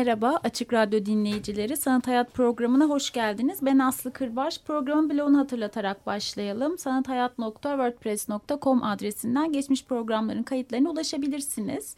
Merhaba 0.00 0.40
Açık 0.44 0.72
Radyo 0.72 1.06
dinleyicileri. 1.06 1.76
Sanat 1.76 2.06
Hayat 2.06 2.34
programına 2.34 2.84
hoş 2.84 3.10
geldiniz. 3.10 3.58
Ben 3.62 3.78
Aslı 3.78 4.12
Kırbaş. 4.12 4.60
Programın 4.60 5.10
bloğunu 5.10 5.38
hatırlatarak 5.38 6.06
başlayalım. 6.06 6.78
sanathayat.wordpress.com 6.78 8.82
adresinden 8.82 9.52
geçmiş 9.52 9.84
programların 9.84 10.42
kayıtlarına 10.42 10.90
ulaşabilirsiniz. 10.90 11.96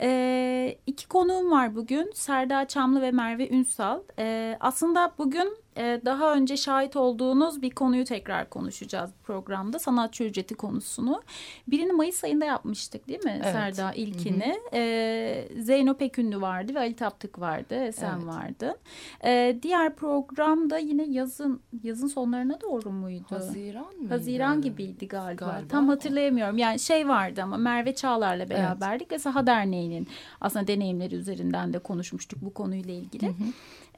Ee, 0.00 0.78
iki 0.86 1.08
konuğum 1.08 1.50
var 1.50 1.74
bugün. 1.74 2.10
Serda 2.14 2.68
Çamlı 2.68 3.02
ve 3.02 3.10
Merve 3.10 3.48
Ünsal. 3.48 4.00
Ee, 4.18 4.56
aslında 4.60 5.12
bugün 5.18 5.56
e, 5.76 6.00
daha 6.04 6.34
önce 6.34 6.56
şahit 6.56 6.96
olduğunuz 6.96 7.62
bir 7.62 7.70
konuyu 7.70 8.04
tekrar 8.04 8.50
konuşacağız 8.50 9.10
programda. 9.22 9.78
Sanatçı 9.78 10.24
ücreti 10.24 10.54
konusunu. 10.54 11.22
Birini 11.68 11.92
Mayıs 11.92 12.24
ayında 12.24 12.44
yapmıştık 12.44 13.08
değil 13.08 13.24
mi 13.24 13.40
evet. 13.42 13.52
Serda 13.52 13.92
ilkini? 13.92 14.54
Hı 14.70 14.76
hı. 14.76 14.80
E, 14.80 15.48
Zeyno 15.58 15.94
Pekünlü 15.94 16.40
vardı 16.40 16.74
ve 16.74 16.78
Ali 16.78 16.96
Taptık 16.96 17.40
vardı. 17.40 17.92
Sen 17.92 18.14
evet. 18.16 18.26
vardı. 18.26 18.78
E, 19.24 19.56
diğer 19.62 19.96
program 19.96 20.70
da 20.70 20.78
yine 20.78 21.04
yazın 21.04 21.60
yazın 21.82 22.06
sonlarına 22.06 22.60
doğru 22.60 22.90
muydu? 22.90 23.24
Haziran 23.30 23.96
mı? 24.00 24.08
Haziran 24.08 24.62
gibiydi 24.62 25.08
galiba. 25.08 25.44
galiba. 25.44 25.68
Tam 25.68 25.88
hatırlayamıyorum. 25.88 26.58
Yani 26.58 26.78
şey 26.78 27.08
vardı 27.08 27.42
ama 27.42 27.56
Merve 27.56 27.94
Çağlar'la 27.94 28.50
beraberdik 28.50 29.06
evet. 29.06 29.12
ve 29.12 29.18
Saha 29.18 29.46
Derneği'nin 29.46 30.08
aslında 30.40 30.66
deneyimleri 30.66 31.14
üzerinden 31.14 31.72
de 31.72 31.78
konuşmuştuk 31.78 32.38
bu 32.42 32.54
konuyla 32.54 32.94
ilgili. 32.94 33.26
Hı 33.26 33.30
hı. 33.30 33.44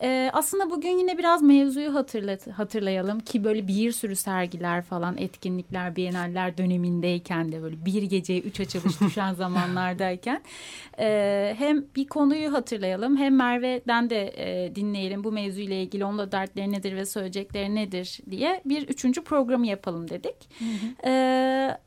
Ee, 0.02 0.30
aslında 0.32 0.70
bugün 0.70 0.98
yine 0.98 1.18
biraz 1.18 1.42
mevzuyu 1.42 1.94
hatırlat 1.94 2.46
hatırlayalım 2.48 3.20
ki 3.20 3.44
böyle 3.44 3.68
bir 3.68 3.92
sürü 3.92 4.16
sergiler 4.16 4.82
falan 4.82 5.16
etkinlikler 5.16 5.96
bienaller 5.96 6.58
dönemindeyken 6.58 7.52
de 7.52 7.62
böyle 7.62 7.84
bir 7.84 8.02
geceye 8.02 8.40
üç 8.40 8.60
açılış 8.60 9.00
düşen 9.00 9.34
zamanlardayken 9.34 10.42
e, 10.98 11.54
hem 11.58 11.84
bir 11.96 12.06
konuyu 12.06 12.52
hatırlayalım 12.52 13.16
hem 13.16 13.36
Merve'den 13.36 14.10
de 14.10 14.34
e, 14.36 14.74
dinleyelim 14.74 15.24
bu 15.24 15.32
mevzuyla 15.32 15.76
ilgili 15.76 16.04
onunla 16.04 16.32
dertleri 16.32 16.72
nedir 16.72 16.96
ve 16.96 17.06
söyleyecekleri 17.06 17.74
nedir 17.74 18.20
diye 18.30 18.60
bir 18.64 18.88
üçüncü 18.88 19.24
programı 19.24 19.66
yapalım 19.66 20.10
dedik. 20.10 20.36
Hı 20.58 20.64
hı. 20.64 21.08
E, 21.08 21.78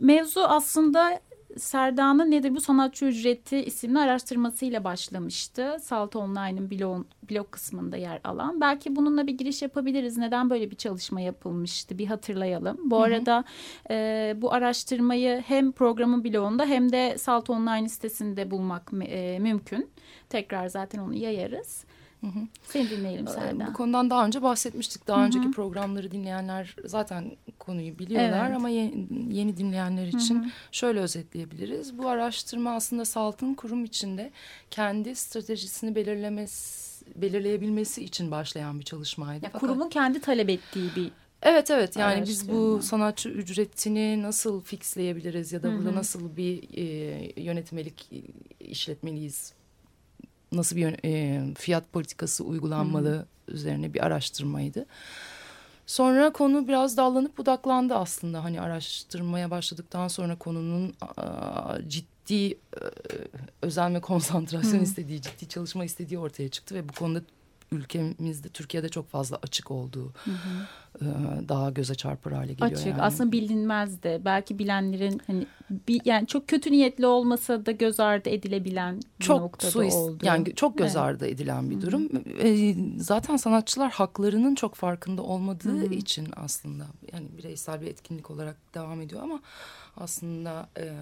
mevzu 0.00 0.40
aslında 0.40 1.20
Serda'nın 1.60 2.30
nedir 2.30 2.54
bu 2.54 2.60
sanatçı 2.60 3.04
ücreti 3.04 3.58
isimli 3.64 3.98
araştırmasıyla 3.98 4.84
başlamıştı. 4.84 5.76
Salt 5.82 6.16
Online'ın 6.16 6.70
blog, 6.70 7.06
blog 7.30 7.50
kısmında 7.50 7.96
yer 7.96 8.20
alan. 8.24 8.60
Belki 8.60 8.96
bununla 8.96 9.26
bir 9.26 9.38
giriş 9.38 9.62
yapabiliriz. 9.62 10.18
Neden 10.18 10.50
böyle 10.50 10.70
bir 10.70 10.76
çalışma 10.76 11.20
yapılmıştı 11.20 11.98
bir 11.98 12.06
hatırlayalım. 12.06 12.90
Bu 12.90 12.96
Hı 12.96 13.00
-hı. 13.00 13.04
arada 13.04 13.44
e, 13.90 14.34
bu 14.36 14.52
araştırmayı 14.52 15.42
hem 15.46 15.72
programın 15.72 16.24
blogunda 16.24 16.64
hem 16.64 16.92
de 16.92 17.18
Salt 17.18 17.50
Online 17.50 17.88
sitesinde 17.88 18.50
bulmak 18.50 18.90
e, 19.02 19.38
mümkün. 19.38 19.90
Tekrar 20.28 20.68
zaten 20.68 20.98
onu 20.98 21.14
yayarız. 21.14 21.84
Hı 22.20 22.26
hı. 22.26 22.40
Seni 22.62 22.90
dinleyelim 22.90 23.28
Serdar. 23.28 23.68
Bu 23.68 23.72
konudan 23.72 24.10
daha 24.10 24.26
önce 24.26 24.42
bahsetmiştik. 24.42 25.06
Daha 25.08 25.18
hı 25.18 25.22
hı. 25.22 25.26
önceki 25.26 25.50
programları 25.50 26.10
dinleyenler 26.10 26.76
zaten 26.84 27.32
konuyu 27.58 27.98
biliyorlar 27.98 28.46
evet. 28.46 28.56
ama 28.56 28.68
yeni, 28.68 29.06
yeni 29.30 29.56
dinleyenler 29.56 30.06
için 30.06 30.42
hı 30.42 30.44
hı. 30.44 30.50
şöyle 30.72 31.00
özetleyebiliriz. 31.00 31.98
Bu 31.98 32.08
araştırma 32.08 32.74
aslında 32.74 33.04
Salt'ın 33.04 33.54
kurum 33.54 33.84
içinde 33.84 34.30
kendi 34.70 35.14
stratejisini 35.14 35.94
belirlemesi, 35.94 37.04
belirleyebilmesi 37.16 38.04
için 38.04 38.30
başlayan 38.30 38.78
bir 38.78 38.84
çalışmaydı. 38.84 39.44
Ya, 39.44 39.52
kurumun 39.52 39.88
kendi 39.88 40.20
talep 40.20 40.50
ettiği 40.50 40.90
bir 40.96 41.10
Evet 41.42 41.70
evet 41.70 41.96
yani 41.96 42.22
biz 42.22 42.48
bu 42.48 42.80
sanatçı 42.82 43.28
ücretini 43.28 44.22
nasıl 44.22 44.60
fixleyebiliriz 44.60 45.52
ya 45.52 45.62
da 45.62 45.68
Hı 45.68 45.72
-hı. 45.72 45.78
burada 45.78 45.94
nasıl 45.94 46.36
bir 46.36 46.62
e, 46.76 47.42
yönetmelik 47.42 48.10
işletmeliyiz 48.60 49.52
nasıl 50.52 50.76
bir 50.76 50.96
e, 51.04 51.54
fiyat 51.54 51.92
politikası 51.92 52.44
uygulanmalı 52.44 53.26
hmm. 53.46 53.54
üzerine 53.54 53.94
bir 53.94 54.06
araştırmaydı. 54.06 54.86
Sonra 55.86 56.32
konu 56.32 56.68
biraz 56.68 56.96
dallanıp 56.96 57.38
budaklandı 57.38 57.94
aslında. 57.94 58.44
Hani 58.44 58.60
araştırmaya 58.60 59.50
başladıktan 59.50 60.08
sonra 60.08 60.38
konunun 60.38 60.94
a, 61.16 61.78
ciddi 61.88 62.52
e, 62.52 62.58
özen 63.62 63.94
ve 63.94 64.00
konsantrasyon 64.00 64.72
hmm. 64.72 64.82
istediği, 64.82 65.22
ciddi 65.22 65.48
çalışma 65.48 65.84
istediği 65.84 66.18
ortaya 66.18 66.48
çıktı 66.48 66.74
ve 66.74 66.88
bu 66.88 66.92
konuda 66.92 67.22
ülkemizde 67.72 68.48
Türkiye'de 68.48 68.88
çok 68.88 69.10
fazla 69.10 69.38
açık 69.42 69.70
olduğu 69.70 70.06
hı 70.06 70.30
hı. 70.30 70.66
Daha 71.48 71.70
göze 71.70 71.94
çarpar 71.94 72.32
hale 72.32 72.52
geliyor. 72.52 72.72
Açık 72.72 72.86
yani. 72.86 73.02
aslında 73.02 73.32
bilinmez 73.32 74.02
de 74.02 74.20
belki 74.24 74.58
bilenlerin 74.58 75.20
hani 75.26 75.46
bir, 75.70 76.00
yani 76.04 76.26
çok 76.26 76.48
kötü 76.48 76.72
niyetli 76.72 77.06
olmasa 77.06 77.66
da 77.66 77.70
göz 77.72 78.00
ardı 78.00 78.28
edilebilen 78.28 79.00
bir 79.20 79.24
çok 79.24 79.40
noktada 79.40 79.70
suist, 79.70 79.96
oldu. 79.96 80.26
Yani 80.26 80.54
çok 80.54 80.78
göz 80.78 80.96
ardı 80.96 81.24
evet. 81.24 81.34
edilen 81.34 81.70
bir 81.70 81.80
durum. 81.80 82.08
Hı 82.08 82.16
hı. 82.16 82.48
E, 82.48 82.74
zaten 82.98 83.36
sanatçılar 83.36 83.92
haklarının 83.92 84.54
çok 84.54 84.74
farkında 84.74 85.22
olmadığı 85.22 85.80
hı 85.80 85.86
hı. 85.86 85.94
için 85.94 86.28
aslında 86.36 86.86
yani 87.12 87.26
bireysel 87.38 87.80
bir 87.80 87.86
etkinlik 87.86 88.30
olarak 88.30 88.56
devam 88.74 89.00
ediyor 89.00 89.22
ama 89.22 89.40
aslında 89.96 90.68
e, 90.78 90.94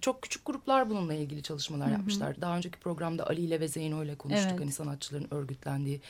çok 0.00 0.22
küçük 0.22 0.46
gruplar 0.46 0.90
bununla 0.90 1.14
ilgili 1.14 1.42
çalışmalar 1.42 1.86
Hı 1.86 1.90
-hı. 1.90 1.92
yapmışlar. 1.92 2.40
Daha 2.40 2.56
önceki 2.56 2.78
programda 2.78 3.26
Ali 3.26 3.40
ile 3.40 3.60
ve 3.60 3.68
Zeyno 3.68 4.04
ile 4.04 4.14
konuştuk. 4.14 4.50
Evet. 4.50 4.60
Hani 4.60 4.72
sanatçıların 4.72 5.34
örgütlendiği 5.34 6.00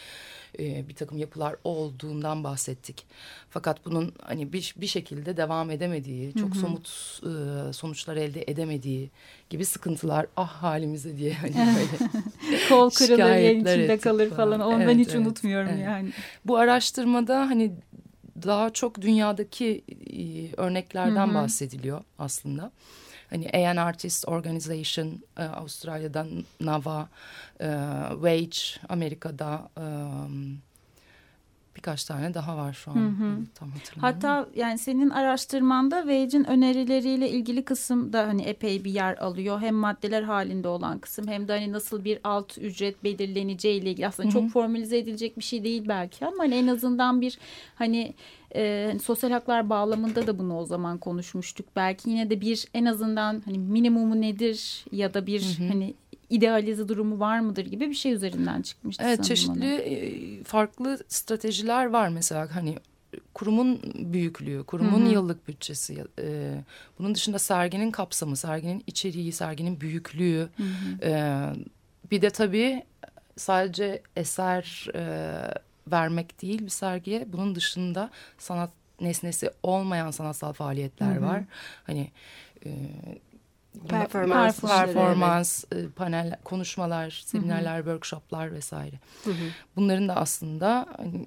e, 0.59 0.89
bir 0.89 0.95
takım 0.95 1.19
yapılar 1.19 1.57
olduğundan 1.65 2.45
bahsettik. 2.45 2.96
Fakat 3.51 3.87
bunun 3.87 4.13
hani 4.23 4.53
bir, 4.53 4.75
bir 4.77 4.87
şekilde 4.87 5.37
devam 5.37 5.71
edemediği, 5.71 6.35
çok 6.35 6.55
Hı 6.55 6.59
-hı. 6.59 6.61
somut 6.61 6.89
e, 7.23 7.73
sonuçlar 7.73 8.17
elde 8.17 8.45
edemediği 8.47 9.11
gibi 9.51 9.65
sıkıntılar 9.65 10.27
ah 10.37 10.63
halimize 10.63 11.19
diye 11.19 11.35
hani 11.35 11.55
böyle 11.57 12.69
kol 12.69 12.91
kırılır 12.91 13.39
içinde 13.39 13.99
kalır 13.99 14.31
falan. 14.31 14.59
falan. 14.59 14.61
Onu 14.61 14.77
evet, 14.83 14.89
ben 14.89 14.99
hiç 14.99 15.09
evet, 15.09 15.21
unutmuyorum 15.21 15.71
evet. 15.73 15.85
yani. 15.85 16.11
Bu 16.45 16.57
araştırmada 16.57 17.41
hani 17.41 17.73
daha 18.43 18.71
çok 18.71 19.01
dünyadaki 19.01 19.85
e, 19.89 20.61
örneklerden 20.63 21.27
Hı 21.27 21.31
-hı. 21.31 21.35
bahsediliyor 21.35 22.03
aslında. 22.19 22.73
Hani 23.31 23.51
AN 23.51 23.77
Artist 23.77 24.29
Organization 24.29 25.23
e, 25.39 25.43
Avustralya'dan 25.43 26.29
NAVA, 26.61 27.09
e, 27.61 27.69
Wage 28.11 28.87
Amerika'da 28.89 29.69
e, 29.79 29.85
birkaç 31.77 32.05
tane 32.05 32.35
daha 32.35 32.57
var 32.57 32.73
şu 32.73 32.91
an. 32.91 32.95
Hı 32.95 32.99
hı. 32.99 33.39
Tam 33.55 33.71
hatırlamıyorum. 33.71 34.01
Hatta 34.01 34.49
yani 34.55 34.79
senin 34.79 35.11
araştırmanda 35.11 36.01
Wage'in 36.01 36.45
önerileriyle 36.45 37.31
ilgili 37.31 37.65
kısım 37.65 38.13
da 38.13 38.27
hani 38.27 38.43
epey 38.43 38.85
bir 38.85 38.91
yer 38.91 39.17
alıyor. 39.17 39.61
Hem 39.61 39.75
maddeler 39.75 40.23
halinde 40.23 40.69
olan 40.69 40.99
kısım 40.99 41.29
hem 41.29 41.49
de 41.49 41.53
hani 41.53 41.73
nasıl 41.73 42.05
bir 42.05 42.19
alt 42.25 42.59
ücret 42.59 43.05
belirleneceği 43.05 43.81
ile 43.81 43.91
ilgili. 43.91 44.07
Aslında 44.07 44.29
hı 44.29 44.39
hı. 44.39 44.43
çok 44.43 44.51
formalize 44.51 44.99
edilecek 44.99 45.39
bir 45.39 45.45
şey 45.45 45.65
değil 45.65 45.85
belki 45.89 46.27
ama 46.27 46.39
hani 46.39 46.55
en 46.55 46.67
azından 46.67 47.21
bir 47.21 47.39
hani 47.75 48.15
e, 48.55 48.87
hani 48.91 49.01
sosyal 49.01 49.31
haklar 49.31 49.71
bağlamında 49.71 50.27
da 50.27 50.39
bunu 50.39 50.59
o 50.59 50.65
zaman 50.65 50.99
konuşmuştuk. 50.99 51.67
Belki 51.77 52.11
yine 52.11 52.31
de 52.31 52.41
bir 52.41 52.67
en 52.75 52.85
azından 52.85 53.43
hani 53.45 53.59
minimumu 53.59 54.21
nedir 54.21 54.85
ya 54.93 55.15
da 55.15 55.27
bir 55.27 55.43
hı 55.43 55.65
hı. 55.65 55.69
hani 55.69 55.95
idealize 56.31 56.89
durumu 56.89 57.21
var 57.21 57.41
mıdır 57.41 57.67
gibi 57.67 57.91
bir 57.91 57.95
şey 57.95 58.13
üzerinden 58.13 58.63
çıkmıştı. 58.63 59.05
Evet 59.07 59.25
çeşitli 59.25 59.75
e, 59.75 60.45
farklı 60.45 60.99
stratejiler 61.09 61.87
var 61.87 62.09
mesela 62.09 62.49
hani 62.55 62.77
kurumun 63.35 63.81
büyüklüğü, 63.95 64.65
kurumun 64.65 65.01
Hı 65.01 65.09
-hı. 65.09 65.13
yıllık 65.13 65.49
bütçesi, 65.49 66.05
e, 66.19 66.55
bunun 66.99 67.15
dışında 67.15 67.39
serginin 67.39 67.91
kapsamı, 67.91 68.37
serginin 68.37 68.85
içeriği, 68.87 69.33
serginin 69.33 69.81
büyüklüğü, 69.81 70.49
Hı 70.57 70.63
-hı. 70.63 71.05
E, 71.05 71.55
bir 72.11 72.23
de 72.23 72.31
tabii 72.31 72.83
sadece 73.37 74.03
eser 74.17 74.89
e, 74.95 75.33
vermek 75.87 76.43
değil 76.43 76.65
bir 76.65 76.69
sergiye, 76.69 77.33
bunun 77.33 77.55
dışında 77.55 78.11
sanat 78.39 78.71
nesnesi 79.01 79.51
olmayan 79.63 80.11
sanatsal 80.11 80.53
faaliyetler 80.53 81.17
Hı 81.17 81.19
-hı. 81.19 81.23
var. 81.23 81.43
Hani 81.85 82.11
e, 82.67 82.71
performans, 83.89 84.61
performans 84.61 85.65
evet. 85.73 85.97
panel, 85.97 86.37
konuşmalar, 86.45 87.23
seminerler, 87.27 87.77
workshoplar 87.77 88.53
vesaire. 88.53 89.01
Hı 89.25 89.31
-hı. 89.31 89.49
Bunların 89.77 90.09
da 90.09 90.17
aslında 90.17 90.87
hani, 90.97 91.27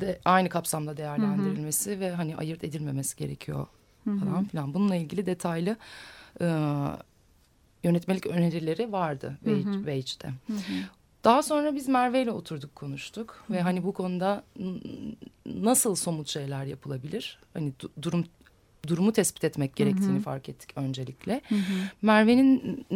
de 0.00 0.20
aynı 0.24 0.48
kapsamda 0.48 0.96
değerlendirilmesi 0.96 2.00
ve 2.00 2.10
hani 2.10 2.36
ayırt 2.36 2.64
edilmemesi 2.64 3.16
gerekiyor 3.16 3.66
falan 4.04 4.44
filan. 4.44 4.74
Bununla 4.74 4.96
ilgili 4.96 5.26
detaylı 5.26 5.76
e, 6.40 6.46
yönetmelik 7.82 8.26
önerileri 8.26 8.92
vardı 8.92 9.38
Wage'de. 9.44 10.32
Daha 11.24 11.42
sonra 11.42 11.74
biz 11.74 11.88
Merve 11.88 12.22
ile 12.22 12.30
oturduk 12.30 12.74
konuştuk 12.74 13.44
ve 13.50 13.60
hani 13.62 13.84
bu 13.84 13.92
konuda 13.92 14.44
nasıl 15.46 15.94
somut 15.94 16.28
şeyler 16.28 16.64
yapılabilir? 16.64 17.38
Hani 17.54 17.72
durum 18.02 18.24
durumu 18.88 19.12
tespit 19.12 19.44
etmek 19.44 19.76
gerektiğini 19.76 20.14
hı 20.14 20.18
hı. 20.18 20.22
fark 20.22 20.48
ettik 20.48 20.70
öncelikle. 20.76 21.40
Merve'nin 22.02 22.86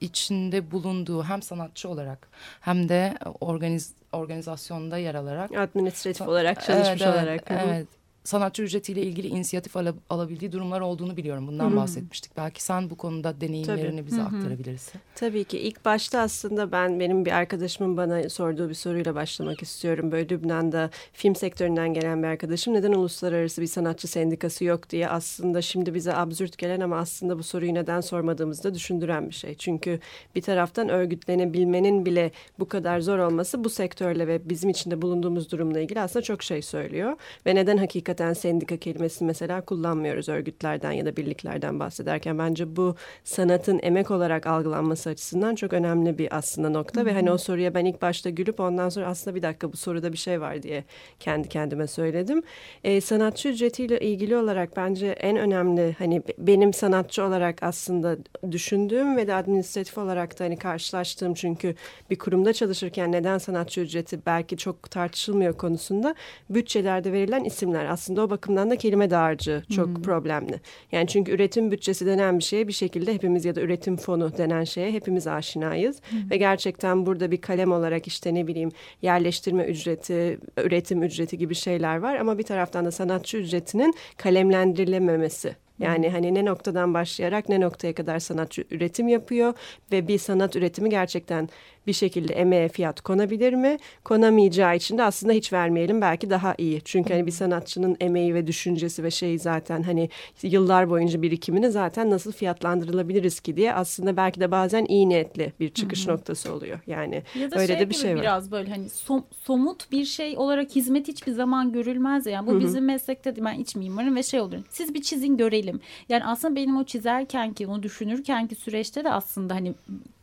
içinde 0.00 0.70
bulunduğu 0.70 1.24
hem 1.24 1.42
sanatçı 1.42 1.88
olarak 1.88 2.28
hem 2.60 2.88
de 2.88 3.18
organiz, 3.40 3.92
organizasyonda 4.12 4.98
yer 4.98 5.14
alarak 5.14 5.56
administratif 5.56 6.28
olarak 6.28 6.64
çalışmış 6.64 7.02
evet, 7.02 7.14
olarak. 7.14 7.44
Evet, 7.48 7.86
sanatçı 8.24 8.62
ücretiyle 8.62 9.02
ilgili 9.02 9.26
inisiyatif 9.26 9.76
al 9.76 9.86
alabildiği 10.10 10.52
durumlar 10.52 10.80
olduğunu 10.80 11.16
biliyorum. 11.16 11.46
Bundan 11.46 11.70
Hı 11.70 11.74
-hı. 11.74 11.76
bahsetmiştik. 11.76 12.36
Belki 12.36 12.62
sen 12.62 12.90
bu 12.90 12.96
konuda 12.96 13.40
deneyimlerini 13.40 13.96
Tabii. 13.96 14.06
bize 14.06 14.16
Hı 14.16 14.20
-hı. 14.20 14.36
aktarabilirsin. 14.36 15.00
Tabii 15.14 15.44
ki. 15.44 15.58
ilk 15.58 15.84
başta 15.84 16.20
aslında 16.20 16.72
ben 16.72 17.00
benim 17.00 17.24
bir 17.24 17.32
arkadaşımın 17.32 17.96
bana 17.96 18.28
sorduğu 18.28 18.68
bir 18.68 18.74
soruyla 18.74 19.14
başlamak 19.14 19.62
istiyorum. 19.62 20.12
Böyle 20.12 20.28
Lübnan'da 20.28 20.90
film 21.12 21.36
sektöründen 21.36 21.94
gelen 21.94 22.22
bir 22.22 22.28
arkadaşım 22.28 22.74
neden 22.74 22.92
uluslararası 22.92 23.62
bir 23.62 23.66
sanatçı 23.66 24.08
sendikası 24.08 24.64
yok 24.64 24.90
diye 24.90 25.08
aslında 25.08 25.62
şimdi 25.62 25.94
bize 25.94 26.14
absürt 26.14 26.58
gelen 26.58 26.80
ama 26.80 26.98
aslında 26.98 27.38
bu 27.38 27.42
soruyu 27.42 27.74
neden 27.74 28.00
sormadığımızda 28.00 28.74
düşündüren 28.74 29.28
bir 29.28 29.34
şey. 29.34 29.54
Çünkü 29.54 30.00
bir 30.34 30.42
taraftan 30.42 30.88
örgütlenebilmenin 30.88 32.06
bile 32.06 32.30
bu 32.58 32.68
kadar 32.68 33.00
zor 33.00 33.18
olması 33.18 33.64
bu 33.64 33.70
sektörle 33.70 34.26
ve 34.26 34.48
bizim 34.48 34.70
içinde 34.70 35.02
bulunduğumuz 35.02 35.52
durumla 35.52 35.80
ilgili 35.80 36.00
aslında 36.00 36.22
çok 36.22 36.42
şey 36.42 36.62
söylüyor. 36.62 37.16
Ve 37.46 37.54
neden 37.54 37.76
hakikat 37.76 38.07
hakikaten 38.08 38.32
sendika 38.32 38.76
kelimesini 38.76 39.26
mesela 39.26 39.60
kullanmıyoruz 39.60 40.28
örgütlerden 40.28 40.92
ya 40.92 41.06
da 41.06 41.16
birliklerden 41.16 41.80
bahsederken. 41.80 42.38
Bence 42.38 42.76
bu 42.76 42.94
sanatın 43.24 43.80
emek 43.82 44.10
olarak 44.10 44.46
algılanması 44.46 45.10
açısından 45.10 45.54
çok 45.54 45.72
önemli 45.72 46.18
bir 46.18 46.36
aslında 46.36 46.70
nokta. 46.70 47.00
Hı 47.00 47.04
-hı. 47.04 47.06
Ve 47.06 47.12
hani 47.12 47.30
o 47.30 47.38
soruya 47.38 47.74
ben 47.74 47.84
ilk 47.84 48.02
başta 48.02 48.30
gülüp 48.30 48.60
ondan 48.60 48.88
sonra 48.88 49.06
aslında 49.06 49.36
bir 49.36 49.42
dakika 49.42 49.72
bu 49.72 49.76
soruda 49.76 50.12
bir 50.12 50.18
şey 50.18 50.40
var 50.40 50.62
diye 50.62 50.84
kendi 51.20 51.48
kendime 51.48 51.86
söyledim. 51.86 52.42
E, 52.84 53.00
sanatçı 53.00 53.48
ücretiyle 53.48 54.00
ilgili 54.00 54.36
olarak 54.36 54.76
bence 54.76 55.06
en 55.06 55.36
önemli 55.36 55.96
hani 55.98 56.22
benim 56.38 56.72
sanatçı 56.72 57.24
olarak 57.24 57.62
aslında 57.62 58.16
düşündüğüm 58.50 59.16
ve 59.16 59.26
de 59.26 59.34
administratif 59.34 59.98
olarak 59.98 60.38
da 60.38 60.44
hani 60.44 60.56
karşılaştığım 60.56 61.34
çünkü 61.34 61.74
bir 62.10 62.18
kurumda 62.18 62.52
çalışırken 62.52 63.12
neden 63.12 63.38
sanatçı 63.38 63.80
ücreti 63.80 64.26
belki 64.26 64.56
çok 64.56 64.90
tartışılmıyor 64.90 65.56
konusunda 65.56 66.14
bütçelerde 66.50 67.12
verilen 67.12 67.44
isimler 67.44 67.84
aslında 67.98 68.22
o 68.22 68.30
bakımdan 68.30 68.70
da 68.70 68.76
kelime 68.76 69.10
dağarcığı 69.10 69.62
çok 69.76 69.86
hmm. 69.86 70.02
problemli. 70.02 70.60
Yani 70.92 71.06
çünkü 71.06 71.32
üretim 71.32 71.70
bütçesi 71.70 72.06
denen 72.06 72.38
bir 72.38 72.44
şeye 72.44 72.68
bir 72.68 72.72
şekilde 72.72 73.14
hepimiz 73.14 73.44
ya 73.44 73.54
da 73.54 73.60
üretim 73.60 73.96
fonu 73.96 74.38
denen 74.38 74.64
şeye 74.64 74.92
hepimiz 74.92 75.26
aşinayız. 75.26 76.00
Hmm. 76.10 76.30
Ve 76.30 76.36
gerçekten 76.36 77.06
burada 77.06 77.30
bir 77.30 77.40
kalem 77.40 77.72
olarak 77.72 78.06
işte 78.06 78.34
ne 78.34 78.46
bileyim 78.46 78.70
yerleştirme 79.02 79.64
ücreti, 79.64 80.38
üretim 80.56 81.02
ücreti 81.02 81.38
gibi 81.38 81.54
şeyler 81.54 81.96
var. 81.96 82.16
Ama 82.16 82.38
bir 82.38 82.42
taraftan 82.42 82.84
da 82.84 82.90
sanatçı 82.90 83.36
ücretinin 83.36 83.94
kalemlendirilememesi 84.16 85.56
yani 85.78 86.10
hani 86.10 86.34
ne 86.34 86.44
noktadan 86.44 86.94
başlayarak 86.94 87.48
ne 87.48 87.60
noktaya 87.60 87.94
kadar 87.94 88.18
sanatçı 88.18 88.64
üretim 88.70 89.08
yapıyor 89.08 89.54
ve 89.92 90.08
bir 90.08 90.18
sanat 90.18 90.56
üretimi 90.56 90.90
gerçekten 90.90 91.48
bir 91.88 91.92
şekilde 91.92 92.34
emeğe 92.34 92.68
fiyat 92.68 93.00
konabilir 93.00 93.52
mi? 93.52 93.76
Konamayacağı 94.04 94.76
için 94.76 94.98
de 94.98 95.02
aslında 95.02 95.32
hiç 95.32 95.52
vermeyelim 95.52 96.00
belki 96.00 96.30
daha 96.30 96.54
iyi. 96.58 96.80
Çünkü 96.84 97.12
hani 97.12 97.26
bir 97.26 97.32
sanatçının 97.32 97.96
emeği 98.00 98.34
ve 98.34 98.46
düşüncesi 98.46 99.02
ve 99.02 99.10
şeyi 99.10 99.38
zaten 99.38 99.82
hani 99.82 100.08
yıllar 100.42 100.90
boyunca 100.90 101.22
birikimini 101.22 101.70
zaten 101.70 102.10
nasıl 102.10 102.32
fiyatlandırılabiliriz 102.32 103.40
ki 103.40 103.56
diye 103.56 103.74
aslında 103.74 104.16
belki 104.16 104.40
de 104.40 104.50
bazen 104.50 104.84
iyi 104.84 105.08
niyetli 105.08 105.52
bir 105.60 105.68
çıkış 105.68 106.06
Hı 106.06 106.10
-hı. 106.10 106.12
noktası 106.12 106.54
oluyor. 106.54 106.78
Yani 106.86 107.22
ya 107.34 107.50
da 107.50 107.56
öyle 107.56 107.72
şey 107.72 107.80
de 107.80 107.90
bir 107.90 107.94
şey 107.94 108.14
var. 108.14 108.22
Biraz 108.22 108.50
böyle 108.50 108.70
hani 108.70 108.88
som, 108.88 109.24
somut 109.44 109.92
bir 109.92 110.04
şey 110.04 110.34
olarak 110.38 110.76
hizmet 110.76 111.08
hiçbir 111.08 111.32
zaman 111.32 111.72
görülmez 111.72 112.26
yani. 112.26 112.46
Bu 112.46 112.52
Hı 112.52 112.56
-hı. 112.56 112.60
bizim 112.60 112.84
meslekte 112.84 113.44
ben 113.44 113.58
iç 113.58 113.76
mimarım 113.76 114.16
ve 114.16 114.22
şey 114.22 114.40
olur. 114.40 114.58
Siz 114.70 114.94
bir 114.94 115.02
çizin 115.02 115.36
görelim. 115.36 115.80
Yani 116.08 116.24
aslında 116.24 116.56
benim 116.56 116.76
o 116.76 116.84
çizerken 116.84 117.52
ki 117.52 117.66
onu 117.66 117.82
düşünürken 117.82 118.46
ki 118.46 118.54
süreçte 118.54 119.04
de 119.04 119.10
aslında 119.12 119.54
hani 119.54 119.74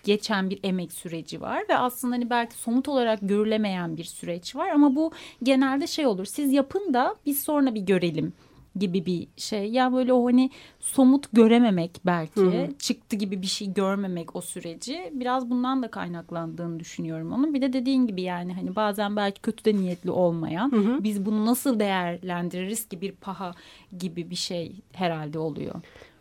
geçen 0.06 0.50
bir 0.50 0.60
emek 0.64 0.92
süreci 0.92 1.42
var 1.42 1.64
ve 1.70 1.78
aslında 1.78 2.16
hani 2.16 2.30
belki 2.30 2.56
somut 2.56 2.88
olarak 2.88 3.20
görülemeyen 3.22 3.98
bir 3.98 4.04
süreç 4.04 4.56
var 4.56 4.70
ama 4.70 4.96
bu 4.96 5.12
genelde 5.44 5.88
şey 5.88 6.08
olur 6.08 6.26
siz 6.26 6.54
yapın 6.54 6.94
da 6.94 7.16
biz 7.26 7.44
sonra 7.44 7.76
bir 7.76 7.82
görelim 7.82 8.34
gibi 8.76 9.06
bir 9.06 9.28
şey. 9.38 9.72
Ya 9.72 9.94
böyle 9.94 10.14
o 10.14 10.26
hani 10.26 10.50
somut 10.80 11.32
görememek 11.34 11.92
belki 12.06 12.42
Hı. 12.42 12.68
çıktı 12.80 13.16
gibi 13.16 13.42
bir 13.42 13.48
şey 13.48 13.74
görmemek 13.74 14.36
o 14.36 14.42
süreci 14.42 15.12
biraz 15.14 15.50
bundan 15.50 15.84
da 15.84 15.92
kaynaklandığını 15.92 16.80
düşünüyorum 16.80 17.32
onun. 17.32 17.54
Bir 17.54 17.62
de 17.62 17.74
dediğin 17.74 18.08
gibi 18.08 18.22
yani 18.22 18.54
hani 18.54 18.76
bazen 18.76 19.16
belki 19.16 19.42
kötü 19.42 19.66
de 19.66 19.76
niyetli 19.76 20.12
olmayan 20.12 20.72
Hı. 20.72 21.04
biz 21.04 21.26
bunu 21.26 21.46
nasıl 21.46 21.80
değerlendiririz 21.80 22.88
ki 22.88 23.02
bir 23.02 23.12
paha 23.12 23.52
gibi 24.00 24.30
bir 24.30 24.36
şey 24.36 24.76
herhalde 24.94 25.40
oluyor. 25.40 25.76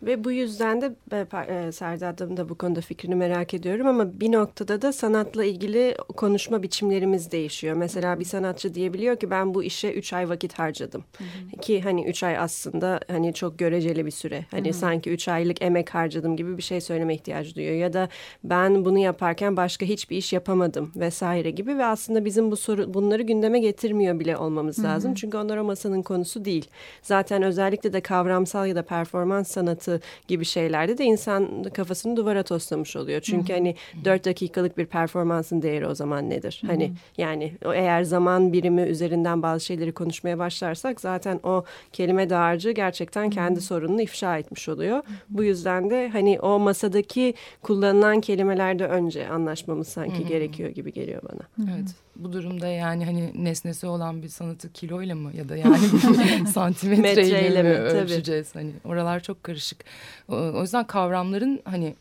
Ve 0.07 0.25
bu 0.25 0.33
yüzden 0.33 0.81
de 0.81 0.95
e, 1.13 1.73
Serdar 1.73 2.19
da 2.19 2.49
bu 2.49 2.55
konuda 2.55 2.81
fikrini 2.81 3.15
merak 3.15 3.55
ediyorum 3.55 3.87
ama 3.87 4.21
bir 4.21 4.33
noktada 4.33 4.83
da 4.83 4.93
sanatla 4.93 5.45
ilgili 5.45 5.97
konuşma 6.17 6.63
biçimlerimiz 6.63 7.33
değişiyor. 7.33 7.77
Mesela 7.77 8.21
bir 8.21 8.25
sanatçı 8.25 8.75
diyebiliyor 8.75 9.17
ki 9.17 9.31
ben 9.31 9.55
bu 9.55 9.65
işe 9.65 9.93
üç 9.93 10.13
ay 10.13 10.29
vakit 10.29 10.59
harcadım. 10.59 11.05
Hı 11.19 11.25
hı. 11.25 11.61
Ki 11.61 11.81
hani 11.81 12.05
üç 12.05 12.23
ay 12.23 12.39
aslında 12.39 13.01
hani 13.11 13.35
çok 13.35 13.59
göreceli 13.59 14.07
bir 14.07 14.11
süre. 14.11 14.45
Hani 14.51 14.69
hı 14.69 14.73
hı. 14.73 14.75
sanki 14.75 15.11
üç 15.11 15.29
aylık 15.29 15.63
emek 15.63 15.95
harcadım 15.95 16.37
gibi 16.37 16.57
bir 16.57 16.63
şey 16.63 16.81
söyleme 16.81 17.15
ihtiyacı 17.15 17.55
duyuyor. 17.55 17.77
Ya 17.77 17.93
da 17.93 18.09
ben 18.45 18.85
bunu 18.85 18.99
yaparken 18.99 19.57
başka 19.57 19.87
hiçbir 19.87 20.17
iş 20.17 20.33
yapamadım 20.33 20.93
vesaire 20.97 21.51
gibi 21.51 21.79
ve 21.79 21.85
aslında 21.85 22.25
bizim 22.25 22.51
bu 22.51 22.57
soru 22.57 22.95
bunları 22.95 23.23
gündeme 23.23 23.61
getirmiyor 23.61 24.21
bile 24.21 24.37
olmamız 24.37 24.79
hı 24.79 24.83
hı. 24.83 24.87
lazım. 24.87 25.15
Çünkü 25.15 25.37
onlar 25.37 25.57
o 25.57 25.65
masanın 25.65 26.03
konusu 26.03 26.45
değil. 26.45 26.69
Zaten 27.03 27.43
özellikle 27.43 27.93
de 27.93 28.01
kavramsal 28.01 28.67
ya 28.67 28.77
da 28.77 28.83
performans 28.83 29.49
sanatı 29.49 29.94
gibi 30.29 30.45
şeylerde 30.45 30.99
de 30.99 31.05
insan 31.05 31.63
kafasını 31.63 32.17
duvara 32.17 32.43
toslamış 32.43 32.97
oluyor. 32.97 33.21
Çünkü 33.21 33.53
hani 33.53 33.75
dört 34.05 34.25
dakikalık 34.25 34.79
bir 34.79 34.87
performansın 34.87 35.63
değeri 35.63 35.87
o 35.87 35.95
zaman 35.95 36.31
nedir? 36.31 36.63
Hani 36.67 36.93
yani 37.19 37.53
eğer 37.75 38.03
zaman 38.03 38.53
birimi 38.53 38.83
üzerinden 38.83 39.43
bazı 39.43 39.65
şeyleri 39.65 39.93
konuşmaya 39.93 40.39
başlarsak 40.39 41.01
zaten 41.01 41.41
o 41.43 41.65
kelime 41.93 42.31
dağarcığı 42.31 42.71
gerçekten 42.71 43.31
kendi 43.31 43.61
sorununu 43.61 44.03
ifşa 44.03 44.39
etmiş 44.39 44.69
oluyor. 44.69 45.03
Bu 45.29 45.45
yüzden 45.45 45.91
de 45.91 46.09
hani 46.09 46.41
o 46.41 46.59
masadaki 46.59 47.35
kullanılan 47.63 48.21
kelimelerde 48.21 48.87
önce 48.87 49.29
anlaşmamız 49.29 49.89
sanki 49.89 50.27
gerekiyor 50.27 50.71
gibi 50.71 50.93
geliyor 50.93 51.23
bana. 51.23 51.69
Evet 51.75 52.04
bu 52.17 52.33
durumda 52.33 52.69
yani 52.69 53.05
hani 53.05 53.45
nesnesi 53.45 53.87
olan 53.87 54.23
bir 54.23 54.29
sanatı 54.29 54.73
kiloyla 54.73 55.15
mı 55.15 55.37
ya 55.37 55.49
da 55.49 55.57
yani 55.57 55.79
santimetreyle 56.53 57.63
mi 57.63 57.69
ölçeceğiz? 57.69 58.53
Tabii. 58.53 58.63
Hani 58.63 58.73
oralar 58.85 59.21
çok 59.21 59.43
karışık. 59.43 59.85
O 60.29 60.63
yüzden 60.63 60.87
kavramların 60.87 61.61
hani 61.65 61.95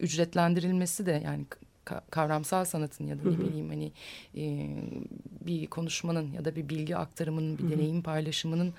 ücretlendirilmesi 0.00 1.06
de 1.06 1.22
yani 1.24 1.44
kavramsal 2.10 2.64
sanatın 2.64 3.06
ya 3.06 3.18
da 3.18 3.30
ne 3.30 3.38
bileyim 3.38 3.68
hani 3.68 3.92
e, 4.36 4.68
bir 5.46 5.66
konuşmanın 5.66 6.32
ya 6.32 6.44
da 6.44 6.56
bir 6.56 6.68
bilgi 6.68 6.96
aktarımının 6.96 7.58
bir 7.58 7.70
deneyim 7.70 8.02
paylaşımının 8.02 8.74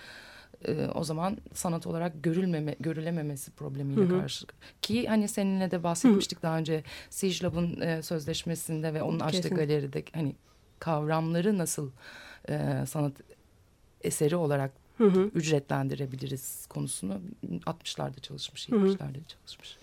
e, 0.68 0.88
o 0.96 1.04
zaman 1.04 1.38
sanat 1.54 1.88
olarak 1.88 2.24
görülmeme 2.24 2.76
görülememesi 2.80 3.52
problemiyle 3.52 4.02
hı 4.02 4.06
hı. 4.06 4.20
karşı 4.20 4.46
ki 4.82 5.08
hani 5.08 5.28
seninle 5.28 5.72
de 5.72 5.84
bahsetmiştik 5.84 6.38
hı. 6.38 6.44
daha 6.44 6.58
önce 6.58 6.84
Sijlab'ın 7.10 7.82
e, 7.82 8.04
sözleşmesinde 8.04 8.94
ve 8.94 9.04
onun 9.04 9.20
açtığı 9.20 9.50
galeride 9.50 10.04
hani 10.14 10.36
kavramları 10.80 11.58
nasıl 11.58 11.92
e, 12.50 12.86
sanat 12.88 13.14
eseri 14.02 14.36
olarak 14.36 14.72
hı 14.98 15.06
hı. 15.06 15.32
ücretlendirebiliriz 15.36 16.66
konusunu 16.70 17.22
60'larda 17.66 18.22
çalışmış, 18.22 18.70
70'lerde 18.70 19.18
çalışmış. 19.28 19.78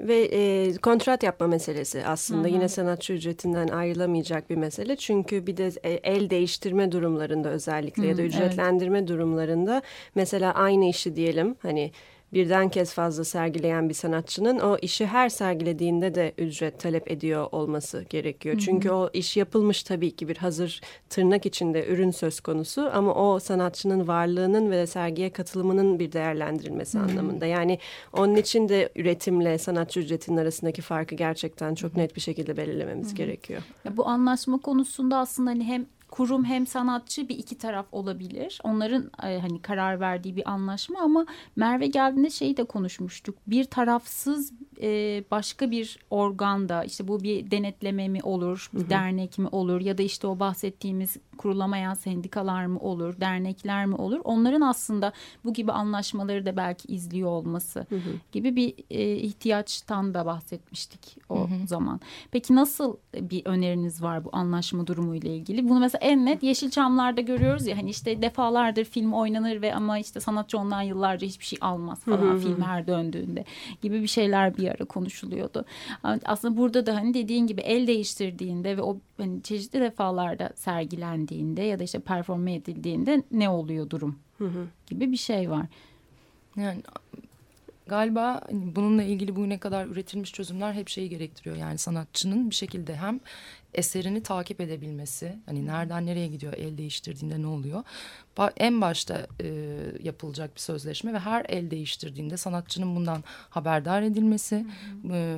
Ve 0.00 0.28
e, 0.32 0.72
kontrat 0.76 1.22
yapma 1.22 1.46
meselesi 1.46 2.06
aslında 2.06 2.42
hı 2.42 2.50
hı. 2.50 2.54
yine 2.54 2.68
sanatçı 2.68 3.12
ücretinden 3.12 3.68
ayrılamayacak 3.68 4.50
bir 4.50 4.56
mesele. 4.56 4.96
Çünkü 4.96 5.46
bir 5.46 5.56
de 5.56 5.72
e, 5.84 5.90
el 5.90 6.30
değiştirme 6.30 6.92
durumlarında 6.92 7.48
özellikle 7.48 8.02
hı, 8.02 8.06
ya 8.06 8.16
da 8.16 8.22
ücretlendirme 8.22 8.98
evet. 8.98 9.08
durumlarında 9.08 9.82
mesela 10.14 10.54
aynı 10.54 10.84
işi 10.84 11.16
diyelim 11.16 11.56
hani 11.62 11.92
birden 12.32 12.68
kez 12.68 12.94
fazla 12.94 13.24
sergileyen 13.24 13.88
bir 13.88 13.94
sanatçının 13.94 14.58
o 14.58 14.78
işi 14.82 15.06
her 15.06 15.28
sergilediğinde 15.28 16.14
de 16.14 16.34
ücret 16.38 16.80
talep 16.80 17.10
ediyor 17.10 17.48
olması 17.52 18.04
gerekiyor. 18.10 18.54
Hı 18.54 18.58
hı. 18.58 18.64
Çünkü 18.64 18.90
o 18.90 19.10
iş 19.12 19.36
yapılmış 19.36 19.82
tabii 19.82 20.10
ki 20.10 20.28
bir 20.28 20.36
hazır 20.36 20.80
tırnak 21.08 21.46
içinde 21.46 21.86
ürün 21.86 22.10
söz 22.10 22.40
konusu 22.40 22.90
ama 22.92 23.14
o 23.14 23.38
sanatçının 23.38 24.08
varlığının 24.08 24.70
ve 24.70 24.86
sergiye 24.86 25.30
katılımının 25.30 25.98
bir 25.98 26.12
değerlendirilmesi 26.12 26.98
hı 26.98 27.02
hı. 27.02 27.06
anlamında. 27.06 27.46
Yani 27.46 27.78
onun 28.12 28.36
için 28.36 28.68
de 28.68 28.92
üretimle 28.96 29.58
sanatçı 29.58 30.00
ücretinin 30.00 30.36
arasındaki 30.36 30.82
farkı 30.82 31.14
gerçekten 31.14 31.74
çok 31.74 31.96
net 31.96 32.16
bir 32.16 32.20
şekilde 32.20 32.56
belirlememiz 32.56 33.08
hı 33.08 33.12
hı. 33.12 33.16
gerekiyor. 33.16 33.62
Ya 33.84 33.96
bu 33.96 34.06
anlaşma 34.08 34.58
konusunda 34.58 35.18
aslında 35.18 35.50
hani 35.50 35.64
hem 35.64 35.86
kurum 36.12 36.44
hem 36.44 36.66
sanatçı 36.66 37.28
bir 37.28 37.38
iki 37.38 37.58
taraf 37.58 37.86
olabilir. 37.92 38.60
Onların 38.64 39.10
e, 39.22 39.38
hani 39.38 39.62
karar 39.62 40.00
verdiği 40.00 40.36
bir 40.36 40.50
anlaşma 40.50 41.00
ama 41.00 41.26
Merve 41.56 41.86
geldiğinde 41.86 42.30
şeyi 42.30 42.56
de 42.56 42.64
konuşmuştuk. 42.64 43.34
Bir 43.46 43.64
tarafsız 43.64 44.52
e, 44.82 45.24
başka 45.30 45.70
bir 45.70 45.98
organda 46.10 46.84
işte 46.84 47.08
bu 47.08 47.22
bir 47.22 47.50
denetleme 47.50 48.08
mi 48.08 48.22
olur, 48.22 48.70
bir 48.74 48.80
hı 48.80 48.84
hı. 48.84 48.90
dernek 48.90 49.38
mi 49.38 49.48
olur 49.52 49.80
ya 49.80 49.98
da 49.98 50.02
işte 50.02 50.26
o 50.26 50.38
bahsettiğimiz 50.38 51.16
kurulamayan 51.36 51.94
sendikalar 51.94 52.66
mı 52.66 52.78
olur, 52.78 53.20
dernekler 53.20 53.86
mi 53.86 53.94
olur? 53.94 54.20
Onların 54.24 54.60
aslında 54.60 55.12
bu 55.44 55.52
gibi 55.52 55.72
anlaşmaları 55.72 56.46
da 56.46 56.56
belki 56.56 56.92
izliyor 56.92 57.28
olması 57.28 57.86
hı 57.88 57.96
hı. 57.96 58.10
gibi 58.32 58.56
bir 58.56 58.74
e, 58.90 59.16
ihtiyaçtan 59.16 60.14
da 60.14 60.26
bahsetmiştik 60.26 61.16
o 61.28 61.50
hı 61.50 61.54
hı. 61.54 61.66
zaman. 61.66 62.00
Peki 62.30 62.54
nasıl 62.54 62.96
bir 63.14 63.46
öneriniz 63.46 64.02
var 64.02 64.24
bu 64.24 64.30
anlaşma 64.32 64.86
durumuyla 64.86 65.30
ilgili? 65.30 65.68
Bunu 65.68 65.80
mesela 65.80 66.00
en 66.04 66.26
net 66.26 66.42
Yeşilçamlar'da 66.42 67.20
görüyoruz 67.20 67.66
ya 67.66 67.76
hani 67.76 67.90
işte 67.90 68.22
defalardır 68.22 68.84
film 68.84 69.12
oynanır 69.12 69.62
ve 69.62 69.74
ama 69.74 69.98
işte 69.98 70.20
sanatçı 70.20 70.58
ondan 70.58 70.82
yıllarca 70.82 71.26
hiçbir 71.26 71.44
şey 71.44 71.58
almaz 71.60 72.00
falan 72.04 72.22
hı 72.22 72.32
hı. 72.32 72.38
film 72.38 72.62
her 72.62 72.86
döndüğünde 72.86 73.44
gibi 73.82 74.02
bir 74.02 74.06
şeyler 74.06 74.56
bir 74.56 74.71
ara 74.74 74.84
konuşuluyordu. 74.84 75.64
Aslında 76.24 76.56
burada 76.56 76.86
da 76.86 76.94
hani 76.94 77.14
dediğin 77.14 77.46
gibi 77.46 77.60
el 77.60 77.86
değiştirdiğinde 77.86 78.76
ve 78.76 78.82
o 78.82 78.98
hani 79.16 79.42
çeşitli 79.42 79.80
defalarda 79.80 80.50
sergilendiğinde 80.56 81.62
ya 81.62 81.78
da 81.78 81.84
işte 81.84 81.98
performe 81.98 82.54
edildiğinde 82.54 83.22
ne 83.30 83.48
oluyor 83.48 83.90
durum 83.90 84.18
hı 84.38 84.44
hı. 84.44 84.66
gibi 84.86 85.12
bir 85.12 85.16
şey 85.16 85.50
var. 85.50 85.66
Yani 86.56 86.82
galiba 87.86 88.40
hani 88.50 88.76
bununla 88.76 89.02
ilgili 89.02 89.36
bugüne 89.36 89.58
kadar 89.58 89.86
üretilmiş 89.86 90.32
çözümler 90.32 90.72
hep 90.72 90.88
şeyi 90.88 91.08
gerektiriyor. 91.08 91.56
Yani 91.56 91.78
sanatçının 91.78 92.50
bir 92.50 92.54
şekilde 92.54 92.96
hem 92.96 93.20
eserini 93.74 94.22
takip 94.22 94.60
edebilmesi, 94.60 95.38
hani 95.46 95.66
nereden 95.66 96.06
nereye 96.06 96.28
gidiyor, 96.28 96.52
el 96.52 96.78
değiştirdiğinde 96.78 97.42
ne 97.42 97.46
oluyor? 97.46 97.82
En 98.56 98.80
başta 98.80 99.26
e, 99.40 99.76
yapılacak 100.02 100.54
bir 100.54 100.60
sözleşme 100.60 101.12
ve 101.12 101.18
her 101.18 101.46
el 101.48 101.70
değiştirdiğinde 101.70 102.36
sanatçının 102.36 102.96
bundan 102.96 103.24
haberdar 103.50 104.02
edilmesi 104.02 104.66
E, 105.12 105.36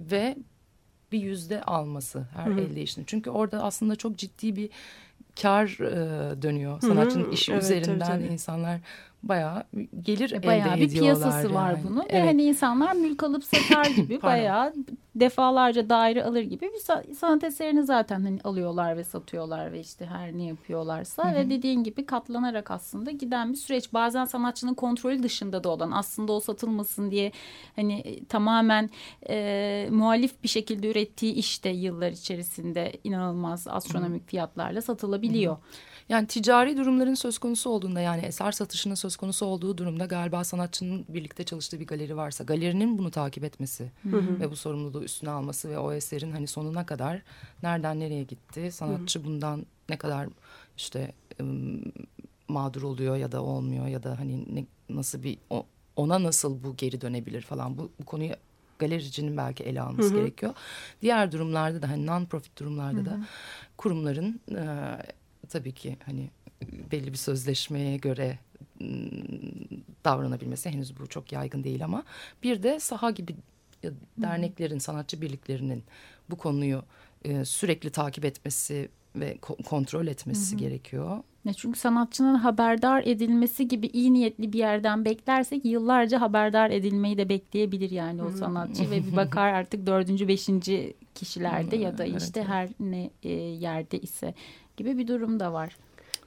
ve 0.00 0.36
bir 1.12 1.20
yüzde 1.22 1.62
alması 1.62 2.26
her 2.34 2.46
Hı 2.46 2.50
-hı. 2.50 2.60
el 2.60 2.76
değiştirdiğinde. 2.76 3.10
Çünkü 3.10 3.30
orada 3.30 3.62
aslında 3.62 3.96
çok 3.96 4.16
ciddi 4.16 4.56
bir 4.56 4.70
kar 5.42 5.66
e, 5.80 6.42
dönüyor 6.42 6.80
sanatçının 6.80 7.24
Hı 7.24 7.28
-hı. 7.28 7.34
işi 7.34 7.52
evet, 7.52 7.62
üzerinden 7.62 7.98
tabii, 7.98 8.22
tabii. 8.22 8.32
insanlar 8.32 8.80
bayağı 9.22 9.64
gelir 10.02 10.32
e, 10.32 10.42
bayağı 10.46 10.76
elde 10.76 10.80
bir 10.80 10.98
piyasası 10.98 11.46
yani. 11.46 11.54
var 11.54 11.76
bunun 11.88 12.00
evet. 12.08 12.14
ve 12.14 12.26
hani 12.26 12.42
insanlar 12.42 12.92
mülk 12.92 13.22
alıp 13.22 13.44
satar 13.44 13.86
gibi 13.96 14.22
bayağı 14.22 14.74
defalarca 15.20 15.90
daire 15.90 16.24
alır 16.24 16.42
gibi 16.42 16.70
bir 16.74 17.14
sanat 17.14 17.44
eserini 17.44 17.82
zaten 17.82 18.22
hani 18.22 18.38
alıyorlar 18.44 18.96
ve 18.96 19.04
satıyorlar 19.04 19.72
ve 19.72 19.80
işte 19.80 20.06
her 20.06 20.32
ne 20.32 20.44
yapıyorlarsa 20.44 21.24
Hı 21.24 21.28
-hı. 21.28 21.34
ve 21.34 21.50
dediğin 21.50 21.84
gibi 21.84 22.06
katlanarak 22.06 22.70
aslında 22.70 23.10
giden 23.10 23.52
bir 23.52 23.56
süreç. 23.56 23.92
Bazen 23.92 24.24
sanatçının 24.24 24.74
kontrolü 24.74 25.22
dışında 25.22 25.64
da 25.64 25.68
olan 25.68 25.90
aslında 25.90 26.32
o 26.32 26.40
satılmasın 26.40 27.10
diye 27.10 27.32
hani 27.76 27.98
e, 27.98 28.24
tamamen 28.24 28.90
e, 29.28 29.88
muhalif 29.90 30.42
bir 30.42 30.48
şekilde 30.48 30.90
ürettiği 30.90 31.34
işte 31.34 31.68
yıllar 31.68 32.10
içerisinde 32.10 32.92
inanılmaz 33.04 33.68
astronomik 33.68 34.22
Hı 34.22 34.26
-hı. 34.26 34.30
fiyatlarla 34.30 34.82
satılabiliyor. 34.82 35.56
Hı 35.56 35.58
-hı. 35.58 35.87
Yani 36.08 36.26
ticari 36.26 36.76
durumların 36.76 37.14
söz 37.14 37.38
konusu 37.38 37.70
olduğunda 37.70 38.00
yani 38.00 38.22
eser 38.22 38.52
satışının 38.52 38.94
söz 38.94 39.16
konusu 39.16 39.46
olduğu 39.46 39.78
durumda 39.78 40.04
galiba 40.04 40.44
sanatçının 40.44 41.04
birlikte 41.08 41.44
çalıştığı 41.44 41.80
bir 41.80 41.86
galeri 41.86 42.16
varsa 42.16 42.44
galerinin 42.44 42.98
bunu 42.98 43.10
takip 43.10 43.44
etmesi 43.44 43.92
hı 44.10 44.16
hı. 44.16 44.40
ve 44.40 44.50
bu 44.50 44.56
sorumluluğu 44.56 45.04
üstüne 45.04 45.30
alması 45.30 45.70
ve 45.70 45.78
o 45.78 45.92
eserin 45.92 46.32
hani 46.32 46.46
sonuna 46.46 46.86
kadar 46.86 47.22
nereden 47.62 48.00
nereye 48.00 48.22
gitti 48.22 48.72
sanatçı 48.72 49.18
hı 49.18 49.22
hı. 49.22 49.26
bundan 49.26 49.66
ne 49.88 49.98
kadar 49.98 50.28
işte 50.76 51.12
mağdur 52.48 52.82
oluyor 52.82 53.16
ya 53.16 53.32
da 53.32 53.42
olmuyor 53.42 53.86
ya 53.86 54.02
da 54.02 54.18
hani 54.18 54.54
ne, 54.54 54.66
nasıl 54.88 55.22
bir 55.22 55.38
ona 55.96 56.22
nasıl 56.22 56.62
bu 56.62 56.76
geri 56.76 57.00
dönebilir 57.00 57.42
falan 57.42 57.78
bu, 57.78 57.90
bu 58.00 58.04
konuyu 58.04 58.32
galericinin 58.78 59.36
belki 59.36 59.64
ele 59.64 59.80
alması 59.80 60.10
hı 60.10 60.14
hı. 60.14 60.18
gerekiyor. 60.18 60.54
Diğer 61.02 61.32
durumlarda 61.32 61.82
da 61.82 61.90
hani 61.90 62.06
non-profit 62.06 62.58
durumlarda 62.58 62.98
hı 62.98 63.02
hı. 63.02 63.06
da 63.06 63.20
kurumların 63.76 64.40
e, 64.54 64.96
tabii 65.48 65.72
ki 65.72 65.96
hani 66.06 66.30
belli 66.92 67.12
bir 67.12 67.18
sözleşmeye 67.18 67.96
göre 67.96 68.38
davranabilmesi 70.04 70.70
henüz 70.70 70.98
bu 71.00 71.06
çok 71.06 71.32
yaygın 71.32 71.64
değil 71.64 71.84
ama 71.84 72.04
bir 72.42 72.62
de 72.62 72.80
saha 72.80 73.10
gibi 73.10 73.36
derneklerin, 74.18 74.78
sanatçı 74.78 75.20
birliklerinin 75.20 75.84
bu 76.30 76.36
konuyu 76.36 76.82
e, 77.24 77.44
sürekli 77.44 77.90
takip 77.90 78.24
etmesi 78.24 78.88
ve 79.16 79.38
kontrol 79.64 80.06
etmesi 80.06 80.52
Hı 80.52 80.56
-hı. 80.56 80.58
gerekiyor. 80.58 81.22
Ya 81.44 81.52
çünkü 81.52 81.78
sanatçının 81.78 82.34
haberdar 82.34 83.02
edilmesi 83.06 83.68
gibi 83.68 83.86
iyi 83.86 84.12
niyetli 84.12 84.52
bir 84.52 84.58
yerden 84.58 85.04
beklersek 85.04 85.64
yıllarca 85.64 86.20
haberdar 86.20 86.70
edilmeyi 86.70 87.18
de 87.18 87.28
bekleyebilir 87.28 87.90
yani 87.90 88.22
o 88.22 88.30
sanatçı 88.30 88.90
ve 88.90 89.06
bir 89.06 89.16
bakar 89.16 89.52
artık 89.52 89.86
dördüncü, 89.86 90.28
beşinci 90.28 90.94
kişilerde 91.14 91.76
ya 91.76 91.98
da 91.98 92.04
işte 92.04 92.44
her 92.44 92.68
ne 92.80 93.10
e, 93.22 93.30
yerde 93.32 93.98
ise 93.98 94.34
gibi 94.78 94.98
bir 94.98 95.08
durum 95.08 95.40
da 95.40 95.52
var. 95.52 95.76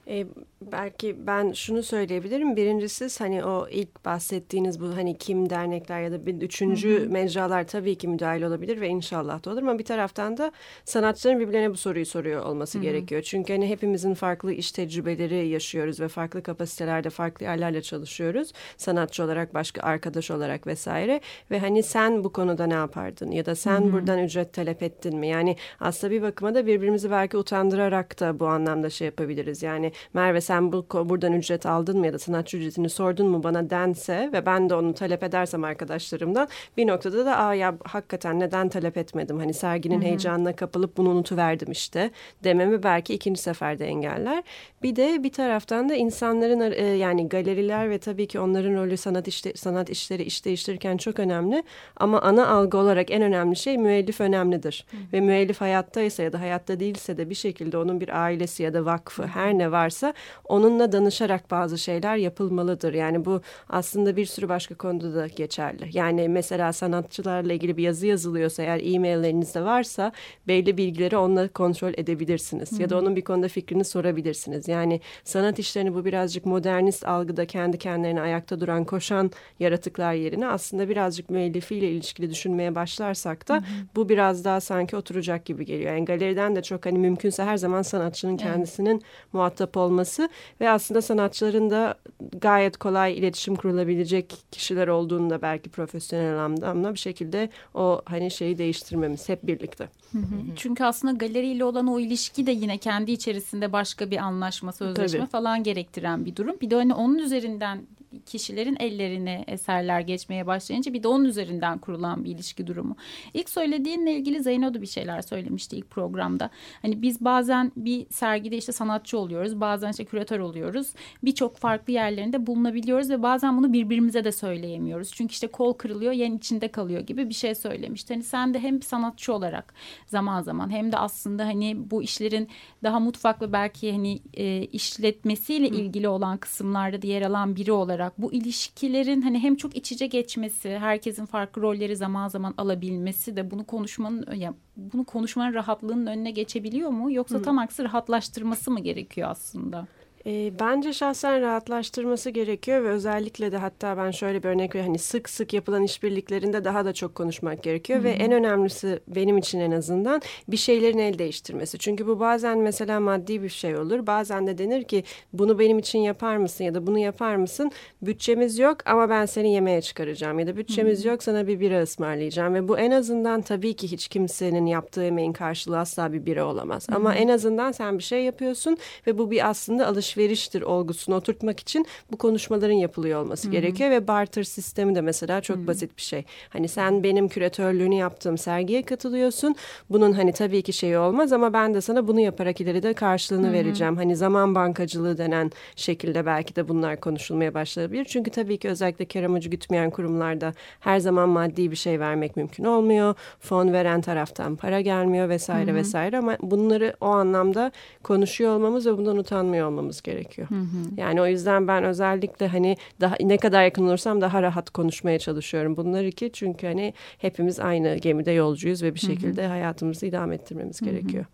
E, 0.08 0.26
belki 0.72 1.26
ben 1.26 1.52
şunu 1.52 1.82
söyleyebilirim. 1.82 2.56
Birincisi 2.56 3.18
hani 3.18 3.44
o 3.44 3.68
ilk 3.70 4.04
bahsettiğiniz 4.04 4.80
bu 4.80 4.96
hani 4.96 5.18
kim 5.18 5.50
dernekler 5.50 6.00
ya 6.00 6.12
da 6.12 6.26
bir 6.26 6.34
üçüncü 6.34 7.00
hı 7.00 7.04
hı. 7.04 7.10
mecralar 7.10 7.66
tabii 7.66 7.98
ki 7.98 8.08
müdahil 8.08 8.42
olabilir 8.42 8.80
ve 8.80 8.88
inşallah 8.88 9.44
da 9.44 9.50
olur 9.50 9.62
ama 9.62 9.78
bir 9.78 9.84
taraftan 9.84 10.36
da 10.36 10.52
sanatçıların 10.84 11.40
birbirlerine 11.40 11.70
bu 11.70 11.76
soruyu 11.76 12.06
soruyor 12.06 12.44
olması 12.44 12.78
hı 12.78 12.82
hı. 12.82 12.86
gerekiyor. 12.86 13.22
Çünkü 13.22 13.52
hani 13.52 13.68
hepimizin 13.68 14.14
farklı 14.14 14.52
iş 14.52 14.72
tecrübeleri 14.72 15.48
yaşıyoruz 15.48 16.00
ve 16.00 16.08
farklı 16.08 16.42
kapasitelerde 16.42 17.10
farklı 17.10 17.44
yerlerle 17.44 17.82
çalışıyoruz. 17.82 18.52
Sanatçı 18.76 19.24
olarak 19.24 19.54
başka 19.54 19.82
arkadaş 19.82 20.30
olarak 20.30 20.66
vesaire 20.66 21.20
ve 21.50 21.58
hani 21.58 21.82
sen 21.82 22.24
bu 22.24 22.32
konuda 22.32 22.66
ne 22.66 22.74
yapardın 22.74 23.30
ya 23.30 23.46
da 23.46 23.54
sen 23.54 23.80
hı 23.80 23.84
hı. 23.84 23.92
buradan 23.92 24.18
ücret 24.18 24.52
talep 24.52 24.82
ettin 24.82 25.16
mi? 25.16 25.28
Yani 25.28 25.56
aslında 25.80 26.10
bir 26.12 26.22
bakıma 26.22 26.54
da 26.54 26.66
birbirimizi 26.66 27.10
belki 27.10 27.36
utandırarak 27.36 28.20
da 28.20 28.40
bu 28.40 28.46
anlamda 28.46 28.90
şey 28.90 29.04
yapabiliriz. 29.04 29.62
Yani 29.62 29.91
Merve 30.14 30.40
sen 30.40 30.72
bu 30.72 30.86
buradan 30.92 31.32
ücret 31.32 31.66
aldın 31.66 31.98
mı 31.98 32.06
ya 32.06 32.12
da 32.12 32.18
sanatçı 32.18 32.56
ücretini 32.56 32.88
sordun 32.88 33.26
mu 33.28 33.42
bana 33.42 33.70
dense 33.70 34.30
ve 34.32 34.46
ben 34.46 34.70
de 34.70 34.74
onu 34.74 34.94
talep 34.94 35.22
edersem 35.22 35.64
arkadaşlarımdan 35.64 36.48
bir 36.76 36.86
noktada 36.86 37.26
da 37.26 37.38
aa 37.38 37.54
ya 37.54 37.74
hakikaten 37.84 38.40
neden 38.40 38.68
talep 38.68 38.96
etmedim 38.96 39.38
hani 39.38 39.54
serginin 39.54 39.98
Hı-hı. 39.98 40.04
heyecanına 40.04 40.56
kapılıp 40.56 40.96
bunu 40.96 41.08
unutuverdim 41.08 41.72
işte 41.72 42.10
dememi 42.44 42.82
belki 42.82 43.14
ikinci 43.14 43.42
seferde 43.42 43.86
engeller. 43.86 44.42
Bir 44.82 44.96
de 44.96 45.22
bir 45.22 45.32
taraftan 45.32 45.88
da 45.88 45.94
insanların 45.94 46.72
e, 46.72 46.84
yani 46.84 47.28
galeriler 47.28 47.90
ve 47.90 47.98
tabii 47.98 48.26
ki 48.26 48.40
onların 48.40 48.74
rolü 48.74 48.96
sanat 48.96 49.28
işte 49.28 49.52
sanat 49.54 49.90
işleri 49.90 50.22
iş 50.22 50.44
değiştirirken 50.44 50.96
çok 50.96 51.18
önemli 51.18 51.62
ama 51.96 52.20
ana 52.20 52.48
algı 52.48 52.78
olarak 52.78 53.10
en 53.10 53.22
önemli 53.22 53.56
şey 53.56 53.78
müellif 53.78 54.20
önemlidir. 54.20 54.86
Hı-hı. 54.90 55.00
Ve 55.12 55.20
müellif 55.20 55.60
hayattaysa 55.60 56.22
ya 56.22 56.32
da 56.32 56.40
hayatta 56.40 56.80
değilse 56.80 57.16
de 57.16 57.30
bir 57.30 57.34
şekilde 57.34 57.78
onun 57.78 58.00
bir 58.00 58.22
ailesi 58.22 58.62
ya 58.62 58.74
da 58.74 58.84
vakfı 58.84 59.26
her 59.26 59.58
ne 59.58 59.72
varsa 59.82 60.14
onunla 60.44 60.92
danışarak 60.92 61.50
bazı 61.50 61.78
şeyler 61.78 62.16
yapılmalıdır. 62.16 62.94
Yani 62.94 63.24
bu 63.24 63.40
aslında 63.68 64.16
bir 64.16 64.26
sürü 64.26 64.48
başka 64.48 64.74
konuda 64.74 65.14
da 65.14 65.26
geçerli. 65.26 65.90
Yani 65.92 66.28
mesela 66.28 66.72
sanatçılarla 66.72 67.52
ilgili 67.52 67.76
bir 67.76 67.82
yazı 67.82 68.06
yazılıyorsa 68.06 68.62
eğer 68.62 68.80
e-maillerinizde 68.84 69.64
varsa 69.64 70.12
belli 70.48 70.76
bilgileri 70.76 71.16
onunla 71.16 71.48
kontrol 71.48 71.92
edebilirsiniz. 71.96 72.72
Hı-hı. 72.72 72.82
Ya 72.82 72.90
da 72.90 72.98
onun 72.98 73.16
bir 73.16 73.22
konuda 73.22 73.48
fikrini 73.48 73.84
sorabilirsiniz. 73.84 74.68
Yani 74.68 75.00
sanat 75.24 75.58
işlerini 75.58 75.94
bu 75.94 76.04
birazcık 76.04 76.46
modernist 76.46 77.08
algıda 77.08 77.46
kendi 77.46 77.78
kendilerine 77.78 78.20
ayakta 78.20 78.60
duran 78.60 78.84
koşan 78.84 79.30
yaratıklar 79.60 80.12
yerine 80.14 80.46
aslında 80.46 80.88
birazcık 80.88 81.30
müellifiyle 81.30 81.90
ilişkili 81.90 82.30
düşünmeye 82.30 82.74
başlarsak 82.74 83.48
da 83.48 83.54
Hı-hı. 83.54 83.62
bu 83.96 84.08
biraz 84.08 84.44
daha 84.44 84.60
sanki 84.60 84.96
oturacak 84.96 85.44
gibi 85.44 85.64
geliyor. 85.64 85.94
Yani 85.94 86.04
galeriden 86.04 86.56
de 86.56 86.62
çok 86.62 86.86
hani 86.86 86.98
mümkünse 86.98 87.44
her 87.44 87.56
zaman 87.56 87.82
sanatçının 87.82 88.36
kendisinin 88.36 88.90
evet. 88.90 89.32
muhatap 89.32 89.71
olması 89.76 90.28
ve 90.60 90.70
aslında 90.70 91.02
sanatçıların 91.02 91.70
da 91.70 91.94
gayet 92.40 92.76
kolay 92.76 93.18
iletişim 93.18 93.56
kurulabilecek 93.56 94.34
kişiler 94.50 94.88
olduğunu 94.88 95.30
da 95.30 95.42
belki 95.42 95.70
profesyonel 95.70 96.38
anlamda 96.38 96.94
bir 96.94 96.98
şekilde 96.98 97.48
o 97.74 98.02
hani 98.04 98.30
şeyi 98.30 98.58
değiştirmemiz 98.58 99.28
hep 99.28 99.46
birlikte. 99.46 99.88
Hı 100.12 100.18
hı. 100.18 100.22
Çünkü 100.56 100.84
aslında 100.84 101.12
galeriyle 101.12 101.64
olan 101.64 101.86
o 101.86 102.00
ilişki 102.00 102.46
de 102.46 102.50
yine 102.50 102.78
kendi 102.78 103.12
içerisinde 103.12 103.72
başka 103.72 104.10
bir 104.10 104.16
anlaşma, 104.16 104.72
sözleşme 104.72 105.18
Tabii. 105.18 105.30
falan 105.30 105.62
gerektiren 105.62 106.24
bir 106.24 106.36
durum. 106.36 106.56
Bir 106.60 106.70
de 106.70 106.74
hani 106.74 106.94
onun 106.94 107.18
üzerinden 107.18 107.86
kişilerin 108.26 108.76
ellerine 108.80 109.44
eserler 109.46 110.00
geçmeye 110.00 110.46
başlayınca 110.46 110.92
bir 110.92 111.02
de 111.02 111.08
onun 111.08 111.24
üzerinden 111.24 111.78
kurulan 111.78 112.24
bir 112.24 112.30
ilişki 112.30 112.66
durumu. 112.66 112.96
İlk 113.34 113.50
söylediğinle 113.50 114.14
ilgili 114.14 114.42
Zeyno 114.42 114.74
da 114.74 114.82
bir 114.82 114.86
şeyler 114.86 115.22
söylemişti 115.22 115.76
ilk 115.76 115.90
programda. 115.90 116.50
Hani 116.82 117.02
biz 117.02 117.24
bazen 117.24 117.72
bir 117.76 118.06
sergide 118.10 118.56
işte 118.56 118.72
sanatçı 118.72 119.18
oluyoruz, 119.18 119.60
bazen 119.60 119.90
işte 119.90 120.04
küratör 120.04 120.40
oluyoruz. 120.40 120.92
Birçok 121.24 121.56
farklı 121.56 121.92
yerlerinde 121.92 122.46
bulunabiliyoruz 122.46 123.10
ve 123.10 123.22
bazen 123.22 123.56
bunu 123.56 123.72
birbirimize 123.72 124.24
de 124.24 124.32
söyleyemiyoruz. 124.32 125.12
Çünkü 125.12 125.32
işte 125.32 125.46
kol 125.46 125.72
kırılıyor, 125.72 126.12
yen 126.12 126.36
içinde 126.36 126.68
kalıyor 126.68 127.00
gibi 127.00 127.28
bir 127.28 127.34
şey 127.34 127.54
söylemişti. 127.54 128.14
Hani 128.14 128.22
sen 128.22 128.54
de 128.54 128.58
hem 128.58 128.76
bir 128.76 128.86
sanatçı 128.86 129.34
olarak 129.34 129.74
zaman 130.06 130.42
zaman 130.42 130.70
hem 130.70 130.92
de 130.92 130.98
aslında 130.98 131.46
hani 131.46 131.90
bu 131.90 132.02
işlerin 132.02 132.48
daha 132.82 133.00
mutfak 133.00 133.42
ve 133.42 133.52
belki 133.52 133.92
hani 133.92 134.20
e, 134.34 134.62
işletmesiyle 134.62 135.68
ilgili 135.68 136.08
olan 136.08 136.38
kısımlarda 136.38 137.06
yer 137.06 137.22
alan 137.22 137.56
biri 137.56 137.72
olarak 137.72 138.01
bu 138.18 138.32
ilişkilerin 138.32 139.22
hani 139.22 139.38
hem 139.38 139.56
çok 139.56 139.76
iç 139.76 139.92
içe 139.92 140.06
geçmesi, 140.06 140.78
herkesin 140.78 141.26
farklı 141.26 141.62
rolleri 141.62 141.96
zaman 141.96 142.28
zaman 142.28 142.54
alabilmesi 142.58 143.36
de 143.36 143.50
bunu 143.50 143.64
konuşmanın 143.64 144.34
ya 144.34 144.54
bunu 144.76 145.04
konuşmanın 145.04 145.54
rahatlığının 145.54 146.06
önüne 146.06 146.30
geçebiliyor 146.30 146.90
mu 146.90 147.12
yoksa 147.12 147.38
Hı. 147.38 147.42
tam 147.42 147.58
aksi 147.58 147.84
rahatlaştırması 147.84 148.70
mı 148.70 148.80
gerekiyor 148.80 149.28
aslında? 149.30 149.86
E, 150.26 150.52
bence 150.60 150.92
şahsen 150.92 151.40
rahatlaştırması 151.40 152.30
gerekiyor 152.30 152.84
ve 152.84 152.88
özellikle 152.88 153.52
de 153.52 153.56
hatta 153.56 153.96
ben 153.96 154.10
şöyle 154.10 154.42
bir 154.42 154.48
örnek 154.48 154.74
vereyim. 154.74 154.86
Hani 154.92 154.98
sık 154.98 155.30
sık 155.30 155.52
yapılan 155.52 155.82
işbirliklerinde 155.82 156.64
daha 156.64 156.84
da 156.84 156.92
çok 156.92 157.14
konuşmak 157.14 157.62
gerekiyor. 157.62 157.98
Hı 157.98 158.02
-hı. 158.02 158.04
Ve 158.04 158.10
en 158.10 158.32
önemlisi 158.32 159.00
benim 159.08 159.38
için 159.38 159.60
en 159.60 159.70
azından 159.70 160.22
bir 160.48 160.56
şeylerin 160.56 160.98
el 160.98 161.18
değiştirmesi. 161.18 161.78
Çünkü 161.78 162.06
bu 162.06 162.20
bazen 162.20 162.58
mesela 162.58 163.00
maddi 163.00 163.42
bir 163.42 163.48
şey 163.48 163.76
olur. 163.76 164.06
Bazen 164.06 164.46
de 164.46 164.58
denir 164.58 164.84
ki 164.84 165.04
bunu 165.32 165.58
benim 165.58 165.78
için 165.78 165.98
yapar 165.98 166.36
mısın 166.36 166.64
ya 166.64 166.74
da 166.74 166.86
bunu 166.86 166.98
yapar 166.98 167.36
mısın? 167.36 167.70
Bütçemiz 168.02 168.58
yok 168.58 168.76
ama 168.86 169.10
ben 169.10 169.26
seni 169.26 169.52
yemeğe 169.52 169.82
çıkaracağım. 169.82 170.38
Ya 170.38 170.46
da 170.46 170.56
bütçemiz 170.56 171.04
Hı 171.04 171.08
-hı. 171.08 171.10
yok 171.10 171.22
sana 171.22 171.46
bir 171.46 171.60
bira 171.60 171.82
ısmarlayacağım. 171.82 172.54
Ve 172.54 172.68
bu 172.68 172.78
en 172.78 172.90
azından 172.90 173.42
tabii 173.42 173.74
ki 173.74 173.92
hiç 173.92 174.08
kimsenin 174.08 174.66
yaptığı 174.66 175.04
emeğin 175.04 175.32
karşılığı 175.32 175.78
asla 175.78 176.12
bir 176.12 176.26
bira 176.26 176.46
olamaz. 176.46 176.88
Hı 176.88 176.92
-hı. 176.92 176.96
Ama 176.96 177.14
en 177.14 177.28
azından 177.28 177.72
sen 177.72 177.98
bir 177.98 178.02
şey 178.02 178.24
yapıyorsun 178.24 178.76
ve 179.06 179.18
bu 179.18 179.30
bir 179.30 179.50
aslında 179.50 179.86
alışveriş 179.86 180.11
alışveriştir 180.12 180.62
olgusunu 180.62 181.14
oturtmak 181.14 181.60
için 181.60 181.86
bu 182.12 182.16
konuşmaların 182.16 182.74
yapılıyor 182.74 183.20
olması 183.22 183.44
Hı-hı. 183.44 183.52
gerekiyor 183.52 183.90
ve 183.90 184.08
barter 184.08 184.42
sistemi 184.42 184.94
de 184.94 185.00
mesela 185.00 185.40
çok 185.40 185.56
Hı-hı. 185.56 185.66
basit 185.66 185.96
bir 185.96 186.02
şey. 186.02 186.24
Hani 186.48 186.68
sen 186.68 187.02
benim 187.02 187.28
küratörlüğünü 187.28 187.94
yaptığım 187.94 188.38
sergiye 188.38 188.82
katılıyorsun. 188.82 189.56
Bunun 189.90 190.12
hani 190.12 190.32
tabii 190.32 190.62
ki 190.62 190.72
şeyi 190.72 190.98
olmaz 190.98 191.32
ama 191.32 191.52
ben 191.52 191.74
de 191.74 191.80
sana 191.80 192.08
bunu 192.08 192.20
yaparak 192.20 192.60
ileride 192.60 192.92
karşılığını 192.94 193.46
Hı-hı. 193.46 193.52
vereceğim. 193.52 193.96
Hani 193.96 194.16
zaman 194.16 194.54
bankacılığı 194.54 195.18
denen 195.18 195.50
şekilde 195.76 196.26
belki 196.26 196.56
de 196.56 196.68
bunlar 196.68 197.00
konuşulmaya 197.00 197.54
başlayabilir. 197.54 198.04
Çünkü 198.04 198.30
tabii 198.30 198.58
ki 198.58 198.68
özellikle 198.68 199.04
kar 199.04 199.22
amacı 199.22 199.48
gütmeyen 199.48 199.90
kurumlarda 199.90 200.54
her 200.80 200.98
zaman 200.98 201.28
maddi 201.28 201.70
bir 201.70 201.76
şey 201.76 202.00
vermek 202.00 202.36
mümkün 202.36 202.64
olmuyor. 202.64 203.14
Fon 203.40 203.72
veren 203.72 204.00
taraftan 204.00 204.56
para 204.56 204.80
gelmiyor 204.80 205.28
vesaire 205.28 205.70
Hı-hı. 205.70 205.76
vesaire 205.76 206.18
ama 206.18 206.36
bunları 206.42 206.94
o 207.00 207.06
anlamda 207.06 207.72
konuşuyor 208.02 208.56
olmamız 208.56 208.86
ve 208.86 208.98
bundan 208.98 209.16
utanmıyor 209.16 209.66
olmamız 209.66 210.01
gerekiyor. 210.04 210.48
Hı 210.50 210.54
hı. 210.54 210.90
Yani 210.96 211.20
o 211.20 211.26
yüzden 211.26 211.68
ben 211.68 211.84
özellikle 211.84 212.48
hani 212.48 212.76
daha 213.00 213.16
ne 213.20 213.36
kadar 213.36 213.64
yakın 213.64 213.86
olursam 213.86 214.20
daha 214.20 214.42
rahat 214.42 214.70
konuşmaya 214.70 215.18
çalışıyorum 215.18 215.76
bunları 215.76 216.10
ki 216.10 216.30
çünkü 216.32 216.66
hani 216.66 216.94
hepimiz 217.18 217.60
aynı 217.60 217.96
gemide 217.96 218.30
yolcuyuz 218.30 218.82
ve 218.82 218.94
bir 218.94 219.00
şekilde 219.00 219.42
hı 219.42 219.46
hı. 219.46 219.50
hayatımızı 219.50 220.06
idame 220.06 220.34
ettirmemiz 220.34 220.80
hı 220.80 220.86
hı. 220.86 220.90
gerekiyor. 220.90 221.24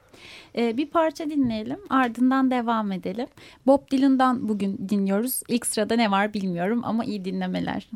Ee, 0.56 0.76
bir 0.76 0.87
parça 0.87 1.30
dinleyelim 1.30 1.78
ardından 1.90 2.50
devam 2.50 2.92
edelim. 2.92 3.26
Bob 3.66 3.90
Dylan'dan 3.90 4.48
bugün 4.48 4.88
dinliyoruz. 4.88 5.42
İlk 5.48 5.66
sırada 5.66 5.96
ne 5.96 6.10
var 6.10 6.34
bilmiyorum 6.34 6.80
ama 6.84 7.04
iyi 7.04 7.25
dinlemeler. 7.25 7.88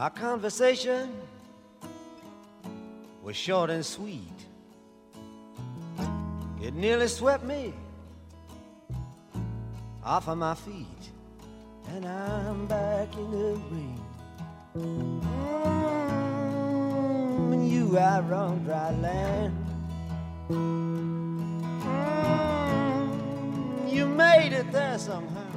Our 0.00 0.10
conversation 0.20 1.10
was 3.30 3.36
short 3.36 3.70
and 3.70 3.86
sweet. 3.86 4.38
It 6.60 6.74
nearly 6.74 7.06
swept 7.06 7.44
me 7.44 7.72
off 10.02 10.26
of 10.26 10.36
my 10.36 10.56
feet, 10.56 11.12
and 11.90 12.04
I'm 12.06 12.66
back 12.66 13.14
in 13.14 13.30
the 13.30 13.54
ring. 13.70 14.04
Mm, 14.76 15.22
and 17.52 17.70
you 17.70 17.96
out 17.96 18.32
on 18.32 18.64
dry 18.64 18.90
land. 18.96 19.54
Mm, 20.48 21.62
you 23.92 24.06
made 24.06 24.52
it 24.52 24.72
there 24.72 24.98
somehow. 24.98 25.52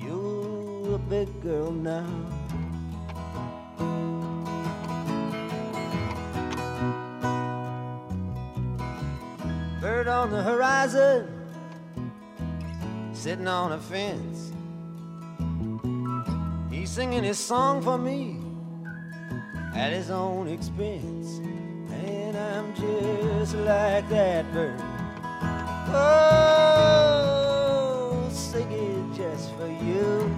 You're 0.00 0.94
a 0.94 0.98
big 0.98 1.42
girl 1.42 1.72
now. 1.72 2.39
Bird 10.00 10.08
on 10.08 10.30
the 10.30 10.42
horizon, 10.42 11.28
sitting 13.12 13.46
on 13.46 13.72
a 13.72 13.78
fence. 13.78 14.50
He's 16.70 16.88
singing 16.88 17.22
his 17.22 17.38
song 17.38 17.82
for 17.82 17.98
me 17.98 18.38
at 19.74 19.92
his 19.92 20.08
own 20.10 20.48
expense. 20.48 21.40
And 22.06 22.34
I'm 22.34 22.74
just 22.74 23.54
like 23.56 24.08
that 24.08 24.50
bird. 24.54 24.80
Oh, 25.92 27.06
sing 28.32 28.72
it 28.72 29.14
just 29.14 29.54
for 29.56 29.68
you. 29.68 30.34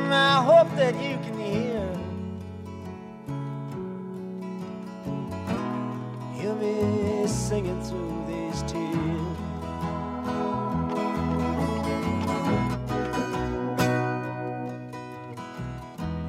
Mm, 0.00 0.10
I 0.10 0.42
hope 0.42 0.74
that 0.76 0.94
you 0.94 1.18
can 6.54 7.30
singing 7.30 7.82
through 7.82 8.24
these 8.26 8.62
tears. 8.70 8.90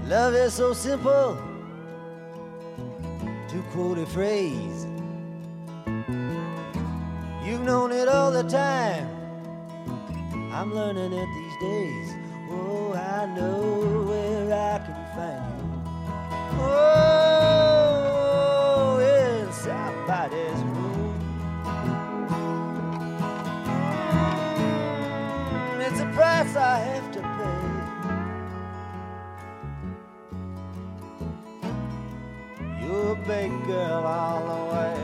Love 0.08 0.34
is 0.36 0.54
so 0.54 0.74
simple, 0.74 1.38
to 3.48 3.62
quote 3.72 3.98
a 3.98 4.06
phrase. 4.06 4.86
You've 7.46 7.62
known 7.62 7.92
it 7.92 8.08
all 8.08 8.32
the 8.32 8.44
time. 8.44 9.08
I'm 10.52 10.74
learning 10.76 11.14
it 11.14 11.28
these 11.34 11.58
days. 11.62 12.14
Oh, 12.52 12.94
I 12.94 13.26
know 13.36 14.04
where 14.10 14.54
I 14.54 14.80
can 14.86 14.96
find 15.16 15.44
you. 15.62 15.70
Oh, 16.60 17.21
girl 33.72 34.04
all 34.06 34.42
the 34.52 34.62
way. 34.74 34.98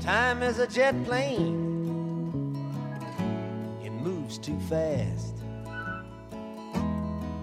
Time 0.00 0.42
is 0.42 0.58
a 0.58 0.66
jet 0.66 0.94
plane, 1.04 2.56
it 3.84 3.92
moves 3.92 4.38
too 4.38 4.58
fast. 4.68 5.34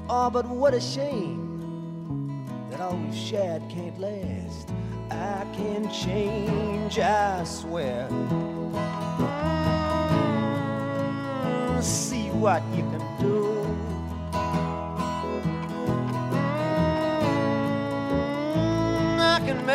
Oh, 0.09 0.29
but 0.31 0.45
what 0.47 0.73
a 0.73 0.81
shame 0.81 1.45
that 2.69 2.79
all 2.79 2.95
we've 2.95 3.13
shared 3.13 3.61
can't 3.69 3.99
last. 3.99 4.69
I 5.11 5.45
can 5.53 5.91
change, 5.91 6.97
I 6.99 7.43
swear. 7.43 8.07
See 11.81 12.29
what 12.31 12.63
you 12.75 12.83
can 12.91 13.08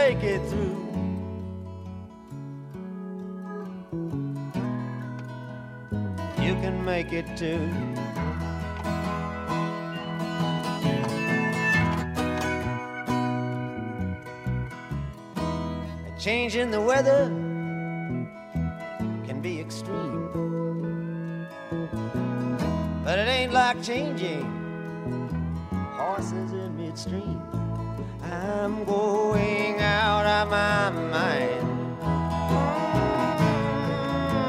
make 0.07 0.23
it 0.23 0.43
through. 0.51 0.77
You 6.45 6.55
can 6.63 6.85
make 6.85 7.11
it 7.15 7.27
too. 7.39 7.71
A 16.07 16.21
change 16.21 16.57
in 16.57 16.71
the 16.71 16.83
weather 16.83 17.29
can 19.27 19.41
be 19.41 19.59
extreme. 19.59 20.29
But 23.05 23.19
it 23.19 23.29
ain't 23.29 23.55
like 23.55 23.83
changing 23.83 24.45
horses 25.97 26.53
in 26.53 26.77
midstream. 26.77 27.41
I'm 28.33 28.85
going 28.85 29.81
out 29.81 30.27
of 30.27 30.49
my 30.51 30.91
mind 30.91 31.69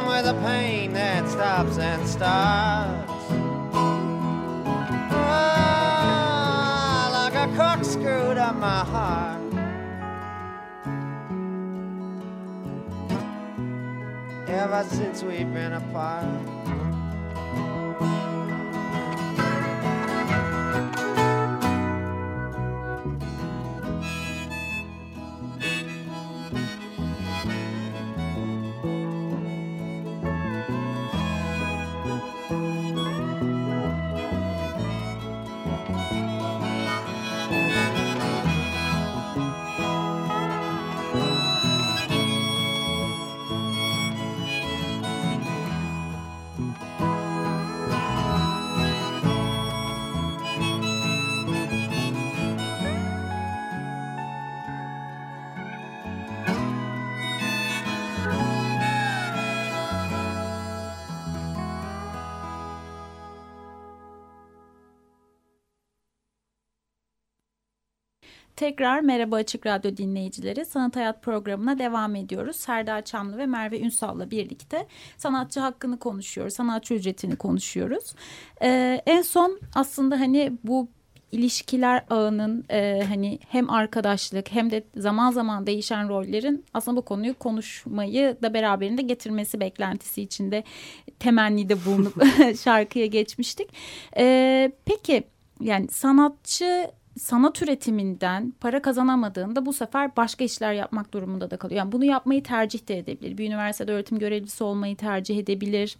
with 0.07 0.25
a 0.25 0.33
pain 0.41 0.93
that 0.93 1.27
stops 1.29 1.77
and 1.77 2.07
starts. 2.07 3.11
Ah, 5.27 7.09
like 7.11 7.35
a 7.35 7.47
corkscrew 7.55 8.35
to 8.35 8.53
my 8.53 8.85
heart. 8.85 9.41
Ever 14.47 14.83
since 14.89 15.23
we've 15.23 15.53
been 15.53 15.73
apart. 15.73 16.54
Tekrar 68.65 68.99
merhaba 68.99 69.35
Açık 69.35 69.65
Radyo 69.65 69.97
dinleyicileri. 69.97 70.65
Sanat 70.65 70.95
Hayat 70.95 71.21
programına 71.23 71.79
devam 71.79 72.15
ediyoruz. 72.15 72.55
Serdar 72.55 73.05
Çamlı 73.05 73.37
ve 73.37 73.45
Merve 73.45 73.79
Ünsal'la 73.79 74.31
birlikte 74.31 74.87
sanatçı 75.17 75.59
hakkını 75.59 75.99
konuşuyoruz. 75.99 76.53
Sanatçı 76.53 76.93
ücretini 76.93 77.35
konuşuyoruz. 77.35 78.13
Ee, 78.61 79.01
en 79.05 79.21
son 79.21 79.59
aslında 79.75 80.19
hani 80.19 80.53
bu 80.63 80.87
ilişkiler 81.31 82.05
ağının 82.09 82.65
e, 82.69 83.03
hani 83.07 83.39
hem 83.49 83.69
arkadaşlık 83.69 84.51
hem 84.51 84.71
de 84.71 84.83
zaman 84.97 85.31
zaman 85.31 85.67
değişen 85.67 86.09
rollerin 86.09 86.65
aslında 86.73 86.97
bu 86.97 87.01
konuyu 87.01 87.33
konuşmayı 87.33 88.37
da 88.41 88.53
beraberinde 88.53 89.01
getirmesi 89.01 89.59
beklentisi 89.59 90.21
içinde 90.21 90.63
temennide 91.19 91.85
bulunup 91.85 92.23
şarkıya 92.63 93.05
geçmiştik. 93.05 93.69
E, 94.17 94.71
peki 94.85 95.23
yani 95.61 95.87
sanatçı 95.87 96.91
sanat 97.19 97.61
üretiminden 97.61 98.53
para 98.59 98.81
kazanamadığında 98.81 99.65
bu 99.65 99.73
sefer 99.73 100.15
başka 100.15 100.43
işler 100.43 100.73
yapmak 100.73 101.13
durumunda 101.13 101.51
da 101.51 101.57
kalıyor. 101.57 101.77
Yani 101.77 101.91
bunu 101.91 102.05
yapmayı 102.05 102.43
tercih 102.43 102.87
de 102.87 102.97
edebilir. 102.97 103.37
Bir 103.37 103.47
üniversitede 103.47 103.91
öğretim 103.91 104.19
görevlisi 104.19 104.63
olmayı 104.63 104.95
tercih 104.95 105.39
edebilir 105.39 105.97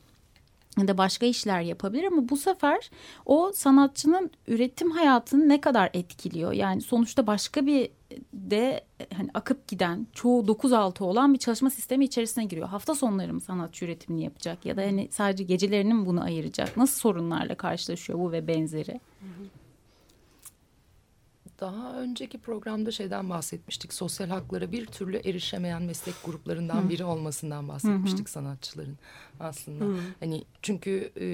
ya 0.78 0.88
da 0.88 0.98
başka 0.98 1.26
işler 1.26 1.62
yapabilir 1.62 2.04
ama 2.04 2.30
bu 2.30 2.38
sefer 2.38 2.90
o 3.26 3.52
sanatçının 3.56 4.32
üretim 4.48 4.92
hayatını 4.92 5.50
ne 5.50 5.62
kadar 5.62 5.90
etkiliyor? 5.94 6.52
Yani 6.52 6.82
sonuçta 6.82 7.28
başka 7.28 7.66
bir 7.66 7.90
de 8.34 8.84
hani 9.18 9.30
akıp 9.34 9.68
giden 9.68 10.08
çoğu 10.14 10.44
9-6 10.44 11.04
olan 11.04 11.34
bir 11.34 11.40
çalışma 11.40 11.70
sistemi 11.70 12.06
içerisine 12.06 12.46
giriyor. 12.46 12.68
Hafta 12.68 12.96
sonları 12.96 13.34
mı 13.34 13.42
sanatçı 13.42 13.86
üretimini 13.86 14.24
yapacak 14.24 14.66
ya 14.66 14.78
da 14.78 14.82
hani 14.82 15.08
sadece 15.12 15.44
gecelerini 15.44 15.94
mi 15.94 16.06
bunu 16.06 16.24
ayıracak? 16.24 16.78
Nasıl 16.78 17.00
sorunlarla 17.00 17.56
karşılaşıyor 17.56 18.20
bu 18.20 18.32
ve 18.32 18.48
benzeri? 18.48 18.94
Hı 18.94 19.26
hı. 19.26 19.55
Daha 21.60 22.02
önceki 22.02 22.38
programda 22.38 22.92
şeyden 22.92 23.30
bahsetmiştik. 23.30 23.94
Sosyal 23.94 24.30
haklara 24.30 24.72
bir 24.72 24.86
türlü 24.86 25.18
erişemeyen 25.18 25.82
meslek 25.82 26.16
gruplarından 26.26 26.84
Hı. 26.84 26.90
biri 26.90 27.04
olmasından 27.04 27.68
bahsetmiştik 27.68 28.28
Hı. 28.28 28.32
sanatçıların 28.32 28.98
aslında. 29.40 29.86
Hı. 29.86 29.98
Hani 30.20 30.44
çünkü 30.62 31.12
e, 31.18 31.26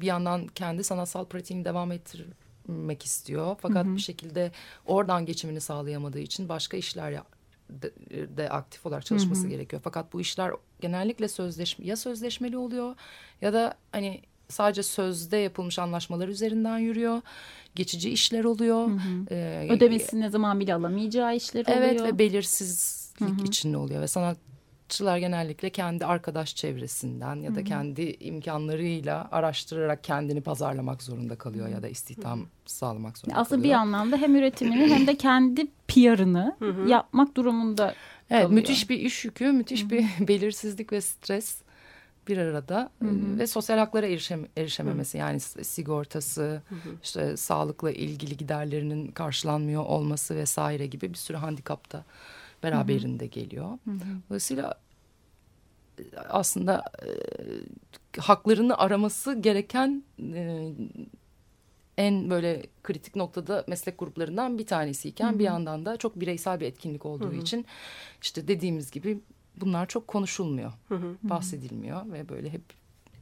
bir 0.00 0.06
yandan 0.06 0.46
kendi 0.46 0.84
sanatsal 0.84 1.24
pratiğini 1.24 1.64
devam 1.64 1.92
ettirmek 1.92 3.02
istiyor. 3.04 3.56
Fakat 3.60 3.86
Hı. 3.86 3.94
bir 3.94 4.00
şekilde 4.00 4.52
oradan 4.86 5.26
geçimini 5.26 5.60
sağlayamadığı 5.60 6.20
için 6.20 6.48
başka 6.48 6.76
işler 6.76 7.22
de, 7.70 7.92
de 8.36 8.48
aktif 8.48 8.86
olarak 8.86 9.06
çalışması 9.06 9.44
Hı. 9.44 9.48
gerekiyor. 9.48 9.82
Fakat 9.84 10.12
bu 10.12 10.20
işler 10.20 10.52
genellikle 10.80 11.28
sözleşme 11.28 11.86
ya 11.86 11.96
sözleşmeli 11.96 12.56
oluyor 12.56 12.94
ya 13.40 13.52
da 13.52 13.74
hani 13.92 14.22
sadece 14.48 14.82
sözde 14.82 15.36
yapılmış 15.36 15.78
anlaşmalar 15.78 16.28
üzerinden 16.28 16.78
yürüyor. 16.78 17.20
Geçici 17.74 18.10
işler 18.10 18.44
oluyor. 18.44 18.88
Hı 18.88 18.92
hı. 18.94 19.26
Ee, 19.30 19.66
Ödemesini 19.70 20.20
ne 20.20 20.30
zaman 20.30 20.60
bile 20.60 20.74
alamayacağı 20.74 21.36
işler 21.36 21.64
evet, 21.68 21.90
oluyor. 21.90 22.04
Evet 22.06 22.14
ve 22.14 22.18
belirsizlik 22.18 23.20
hı 23.20 23.24
hı. 23.24 23.44
içinde 23.46 23.76
oluyor 23.76 24.00
ve 24.02 24.06
sanatçılar 24.06 25.18
genellikle 25.18 25.70
kendi 25.70 26.06
arkadaş 26.06 26.56
çevresinden 26.56 27.36
ya 27.36 27.50
da 27.50 27.56
hı 27.56 27.60
hı. 27.60 27.64
kendi 27.64 28.16
imkanlarıyla 28.20 29.28
araştırarak 29.32 30.04
kendini 30.04 30.40
pazarlamak 30.40 31.02
zorunda 31.02 31.36
kalıyor 31.36 31.68
ya 31.68 31.82
da 31.82 31.88
istihdam 31.88 32.38
hı 32.38 32.42
hı. 32.42 32.48
sağlamak 32.66 33.18
zorunda 33.18 33.40
Aslında 33.40 33.62
kalıyor. 33.62 33.74
bir 33.74 33.78
anlamda 33.80 34.16
hem 34.16 34.36
üretimini 34.36 34.94
hem 34.94 35.06
de 35.06 35.16
kendi 35.16 35.66
PR'ını 35.88 36.56
yapmak 36.88 37.36
durumunda 37.36 37.94
Evet, 38.30 38.42
kalıyor. 38.42 38.50
müthiş 38.50 38.90
bir 38.90 38.98
iş 38.98 39.24
yükü, 39.24 39.52
müthiş 39.52 39.82
hı 39.82 39.86
hı. 39.86 39.90
bir 39.90 40.04
belirsizlik 40.28 40.92
ve 40.92 41.00
stres 41.00 41.63
bir 42.28 42.38
arada 42.38 42.90
hı 43.02 43.08
hı. 43.08 43.38
ve 43.38 43.46
sosyal 43.46 43.78
haklara 43.78 44.06
erişem, 44.06 44.46
erişememesi 44.56 45.18
hı. 45.18 45.20
yani 45.20 45.40
sigortası, 45.40 46.62
hı 46.68 46.74
hı. 46.74 46.88
işte 47.02 47.36
sağlıkla 47.36 47.90
ilgili 47.90 48.36
giderlerinin 48.36 49.06
karşılanmıyor 49.06 49.84
olması 49.84 50.36
vesaire 50.36 50.86
gibi 50.86 51.10
bir 51.10 51.18
sürü 51.18 51.36
handikap 51.36 51.92
da 51.92 52.04
beraberinde 52.62 53.24
hı 53.24 53.28
hı. 53.28 53.30
geliyor. 53.30 53.68
Hı 53.84 53.90
hı. 53.90 53.98
Dolayısıyla 54.28 54.74
aslında 56.28 56.84
e, 57.06 57.10
haklarını 58.20 58.78
araması 58.78 59.34
gereken 59.34 60.04
e, 60.34 60.72
en 61.98 62.30
böyle 62.30 62.62
kritik 62.82 63.16
noktada 63.16 63.64
meslek 63.68 63.98
gruplarından 63.98 64.58
bir 64.58 64.66
tanesiyken 64.66 65.30
hı 65.30 65.34
hı. 65.34 65.38
bir 65.38 65.44
yandan 65.44 65.86
da 65.86 65.96
çok 65.96 66.20
bireysel 66.20 66.60
bir 66.60 66.66
etkinlik 66.66 67.06
olduğu 67.06 67.32
hı 67.32 67.36
hı. 67.36 67.40
için 67.42 67.66
işte 68.22 68.48
dediğimiz 68.48 68.90
gibi 68.90 69.20
bunlar 69.60 69.86
çok 69.86 70.08
konuşulmuyor, 70.08 70.72
hı 70.88 70.94
hı. 70.94 71.16
bahsedilmiyor 71.22 72.12
ve 72.12 72.28
böyle 72.28 72.52
hep 72.52 72.62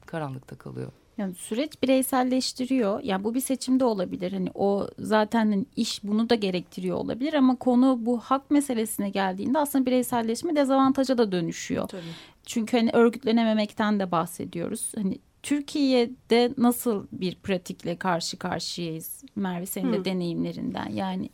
karanlıkta 0.06 0.56
kalıyor. 0.56 0.92
Yani 1.18 1.34
süreç 1.34 1.82
bireyselleştiriyor. 1.82 3.00
Yani 3.02 3.24
bu 3.24 3.34
bir 3.34 3.40
seçimde 3.40 3.84
olabilir. 3.84 4.32
Hani 4.32 4.50
o 4.54 4.88
zaten 4.98 5.50
hani 5.50 5.64
iş 5.76 6.04
bunu 6.04 6.30
da 6.30 6.34
gerektiriyor 6.34 6.96
olabilir 6.96 7.34
ama 7.34 7.56
konu 7.56 7.98
bu 8.00 8.18
hak 8.18 8.50
meselesine 8.50 9.10
geldiğinde 9.10 9.58
aslında 9.58 9.86
bireyselleşme 9.86 10.56
dezavantaja 10.56 11.18
da 11.18 11.32
dönüşüyor. 11.32 11.88
Tabii. 11.88 12.02
Çünkü 12.46 12.76
hani 12.76 12.90
örgütlenememekten 12.92 14.00
de 14.00 14.10
bahsediyoruz. 14.10 14.92
Hani 14.96 15.18
Türkiye'de 15.42 16.54
nasıl 16.58 17.06
bir 17.12 17.34
pratikle 17.34 17.96
karşı 17.96 18.36
karşıyayız? 18.36 19.24
Merve 19.36 19.66
senin 19.66 19.92
de 19.92 20.04
deneyimlerinden. 20.04 20.88
Yani 20.88 21.30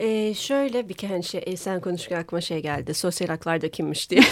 ee, 0.00 0.34
şöyle 0.34 0.88
bir 0.88 1.08
hani 1.08 1.24
şey 1.24 1.42
e, 1.46 1.56
sen 1.56 1.80
konuşurken 1.80 2.20
aklıma 2.20 2.40
şey 2.40 2.62
geldi. 2.62 2.94
Sosyal 2.94 3.28
haklar 3.28 3.60
da 3.60 3.70
kimmiş 3.70 4.10
diye. 4.10 4.20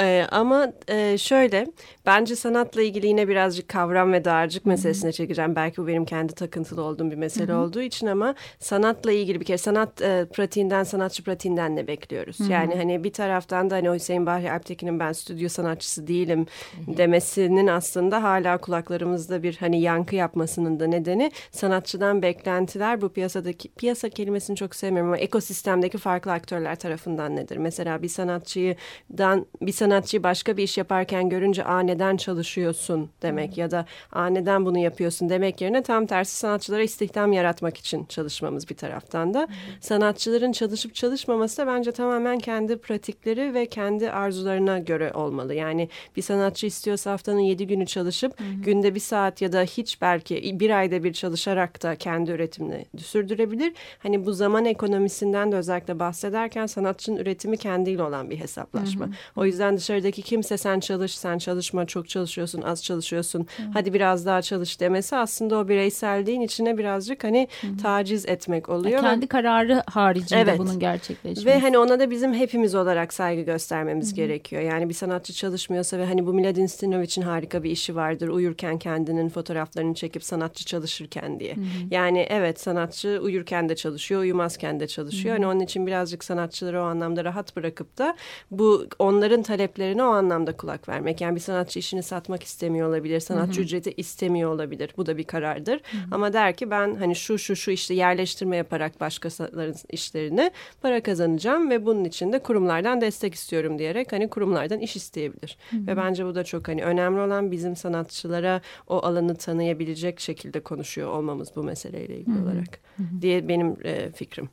Ee, 0.00 0.26
ama 0.30 0.72
e, 0.88 1.18
şöyle 1.18 1.66
bence 2.06 2.36
sanatla 2.36 2.82
ilgili 2.82 3.06
yine 3.06 3.28
birazcık 3.28 3.68
kavram 3.68 4.12
ve 4.12 4.24
dağarcık 4.24 4.66
meselesine 4.66 5.12
çekeceğim. 5.12 5.56
Belki 5.56 5.76
bu 5.76 5.86
benim 5.86 6.04
kendi 6.04 6.34
takıntılı 6.34 6.82
olduğum 6.82 7.10
bir 7.10 7.16
mesele 7.16 7.54
olduğu 7.54 7.80
için 7.80 8.06
ama 8.06 8.34
sanatla 8.58 9.12
ilgili 9.12 9.40
bir 9.40 9.44
kere 9.44 9.58
sanat 9.58 10.02
e, 10.02 10.26
pratiğinden 10.32 10.84
sanatçı 10.84 11.24
pratiğinden 11.24 11.76
ne 11.76 11.86
bekliyoruz. 11.86 12.36
Yani 12.48 12.74
hani 12.74 13.04
bir 13.04 13.12
taraftan 13.12 13.70
da 13.70 13.74
hani 13.74 13.90
Hüseyin 13.90 14.26
Bahri 14.26 14.52
Alptekin'in 14.52 15.00
ben 15.00 15.12
stüdyo 15.12 15.48
sanatçısı 15.48 16.06
değilim 16.06 16.46
demesinin 16.86 17.66
aslında 17.66 18.22
hala 18.22 18.58
kulaklarımızda 18.58 19.42
bir 19.42 19.56
hani 19.56 19.80
yankı 19.80 20.16
yapmasının 20.16 20.80
da 20.80 20.86
nedeni 20.86 21.30
sanatçıdan 21.50 22.22
beklentiler 22.22 23.00
bu 23.00 23.08
piyasadaki 23.08 23.68
piyasa 23.68 24.08
kelimesi 24.08 24.43
kelimesini 24.44 24.56
çok 24.56 24.74
sevmiyorum 24.74 25.10
ama 25.10 25.18
ekosistemdeki 25.18 25.98
farklı 25.98 26.32
aktörler 26.32 26.76
tarafından 26.76 27.36
nedir? 27.36 27.56
Mesela 27.56 28.02
bir 28.02 28.08
sanatçıdan 28.08 29.46
bir 29.62 29.72
sanatçıyı 29.72 30.22
başka 30.22 30.56
bir 30.56 30.62
iş 30.62 30.78
yaparken 30.78 31.28
görünce 31.28 31.64
aa 31.64 31.80
neden 31.80 32.16
çalışıyorsun 32.16 33.10
demek 33.22 33.58
ya 33.58 33.70
da 33.70 33.86
aa 34.12 34.26
neden 34.26 34.64
bunu 34.66 34.78
yapıyorsun 34.78 35.28
demek 35.28 35.60
yerine 35.60 35.82
tam 35.82 36.06
tersi 36.06 36.36
sanatçılara 36.36 36.82
istihdam 36.82 37.32
yaratmak 37.32 37.76
için 37.76 38.04
çalışmamız 38.04 38.68
bir 38.68 38.76
taraftan 38.76 39.34
da. 39.34 39.48
Sanatçıların 39.80 40.52
çalışıp 40.52 40.94
çalışmaması 40.94 41.62
da 41.62 41.66
bence 41.66 41.92
tamamen 41.92 42.38
kendi 42.38 42.76
pratikleri 42.76 43.54
ve 43.54 43.66
kendi 43.66 44.10
arzularına 44.10 44.78
göre 44.78 45.12
olmalı. 45.12 45.54
Yani 45.54 45.88
bir 46.16 46.22
sanatçı 46.22 46.66
istiyorsa 46.66 47.12
haftanın 47.12 47.40
yedi 47.40 47.66
günü 47.66 47.86
çalışıp 47.86 48.38
günde 48.64 48.94
bir 48.94 49.00
saat 49.00 49.42
ya 49.42 49.52
da 49.52 49.62
hiç 49.62 50.00
belki 50.00 50.60
bir 50.60 50.70
ayda 50.70 51.04
bir 51.04 51.12
çalışarak 51.12 51.82
da 51.82 51.96
kendi 51.96 52.30
üretimini 52.30 52.84
sürdürebilir. 52.98 53.72
Hani 53.98 54.23
bu 54.26 54.32
zaman 54.32 54.64
ekonomisinden 54.64 55.52
de 55.52 55.56
özellikle 55.56 55.98
bahsederken 55.98 56.66
sanatçının 56.66 57.16
üretimi 57.16 57.56
kendiyle 57.56 58.02
olan 58.02 58.30
bir 58.30 58.36
hesaplaşma. 58.36 59.08
O 59.36 59.44
yüzden 59.44 59.76
dışarıdaki 59.76 60.22
kimse 60.22 60.56
sen 60.56 60.80
çalış, 60.80 61.18
sen 61.18 61.38
çalışma, 61.38 61.86
çok 61.86 62.08
çalışıyorsun, 62.08 62.62
az 62.62 62.84
çalışıyorsun, 62.84 63.46
hadi 63.72 63.94
biraz 63.94 64.26
daha 64.26 64.42
çalış 64.42 64.80
demesi 64.80 65.16
aslında 65.16 65.58
o 65.58 65.68
bireyselliğin 65.68 66.40
içine 66.40 66.78
birazcık 66.78 67.24
hani 67.24 67.48
taciz 67.82 68.28
etmek 68.28 68.68
oluyor. 68.68 69.00
Kendi 69.00 69.26
kararı 69.26 69.82
haricinde 69.86 70.40
Evet. 70.40 70.58
bunun 70.58 70.78
gerçekleşmesi. 70.78 71.46
Ve 71.46 71.60
hani 71.60 71.78
ona 71.78 72.00
da 72.00 72.10
bizim 72.10 72.34
hepimiz 72.34 72.74
olarak 72.74 73.12
saygı 73.12 73.42
göstermemiz 73.42 74.14
gerekiyor. 74.14 74.62
Yani 74.62 74.88
bir 74.88 74.94
sanatçı 74.94 75.32
çalışmıyorsa 75.32 75.98
ve 75.98 76.06
hani 76.06 76.26
bu 76.26 76.34
Miladin 76.34 76.66
Stinovic'in 76.66 77.22
harika 77.22 77.62
bir 77.62 77.70
işi 77.70 77.96
vardır. 77.96 78.28
Uyurken 78.28 78.78
kendinin 78.78 79.28
fotoğraflarını 79.28 79.94
çekip 79.94 80.24
sanatçı 80.24 80.64
çalışırken 80.64 81.40
diye. 81.40 81.56
Yani 81.90 82.26
evet 82.30 82.60
sanatçı 82.60 83.20
uyurken 83.22 83.68
de 83.68 83.76
çalışıyor, 83.76 84.13
uyumazken 84.18 84.80
de 84.80 84.86
çalışıyor. 84.86 85.34
Hani 85.34 85.46
onun 85.46 85.60
için 85.60 85.86
birazcık 85.86 86.24
sanatçıları 86.24 86.80
o 86.80 86.84
anlamda 86.84 87.24
rahat 87.24 87.56
bırakıp 87.56 87.98
da 87.98 88.16
bu 88.50 88.86
onların 88.98 89.42
taleplerine 89.42 90.02
o 90.02 90.06
anlamda 90.06 90.56
kulak 90.56 90.88
vermek. 90.88 91.20
Yani 91.20 91.34
bir 91.34 91.40
sanatçı 91.40 91.78
işini 91.78 92.02
satmak 92.02 92.42
istemiyor 92.42 92.88
olabilir. 92.88 93.20
Sanatçı 93.20 93.60
ücreti 93.60 93.92
istemiyor 93.96 94.50
olabilir. 94.50 94.90
Bu 94.96 95.06
da 95.06 95.16
bir 95.16 95.24
karardır. 95.24 95.80
Ama 96.10 96.32
der 96.32 96.56
ki 96.56 96.70
ben 96.70 96.94
hani 96.94 97.16
şu 97.16 97.38
şu 97.38 97.56
şu 97.56 97.70
işte 97.70 97.94
yerleştirme 97.94 98.56
yaparak 98.56 99.00
başkalarının 99.00 99.74
işlerini 99.90 100.50
para 100.82 101.02
kazanacağım 101.02 101.70
ve 101.70 101.86
bunun 101.86 102.04
için 102.04 102.32
de 102.32 102.38
kurumlardan 102.38 103.00
destek 103.00 103.34
istiyorum 103.34 103.78
diyerek 103.78 104.12
hani 104.12 104.30
kurumlardan 104.30 104.80
iş 104.80 104.96
isteyebilir. 104.96 105.58
Ve 105.72 105.96
bence 105.96 106.26
bu 106.26 106.34
da 106.34 106.44
çok 106.44 106.68
hani 106.68 106.84
önemli 106.84 107.20
olan 107.20 107.50
bizim 107.50 107.76
sanatçılara 107.76 108.60
o 108.88 108.98
alanı 108.98 109.36
tanıyabilecek 109.36 110.20
şekilde 110.20 110.60
konuşuyor 110.60 111.08
olmamız 111.08 111.56
bu 111.56 111.62
meseleyle 111.62 112.18
ilgili 112.18 112.42
olarak 112.42 112.80
diye 113.20 113.48
benim 113.48 113.76
e, 113.84 114.03
fikrim. 114.12 114.48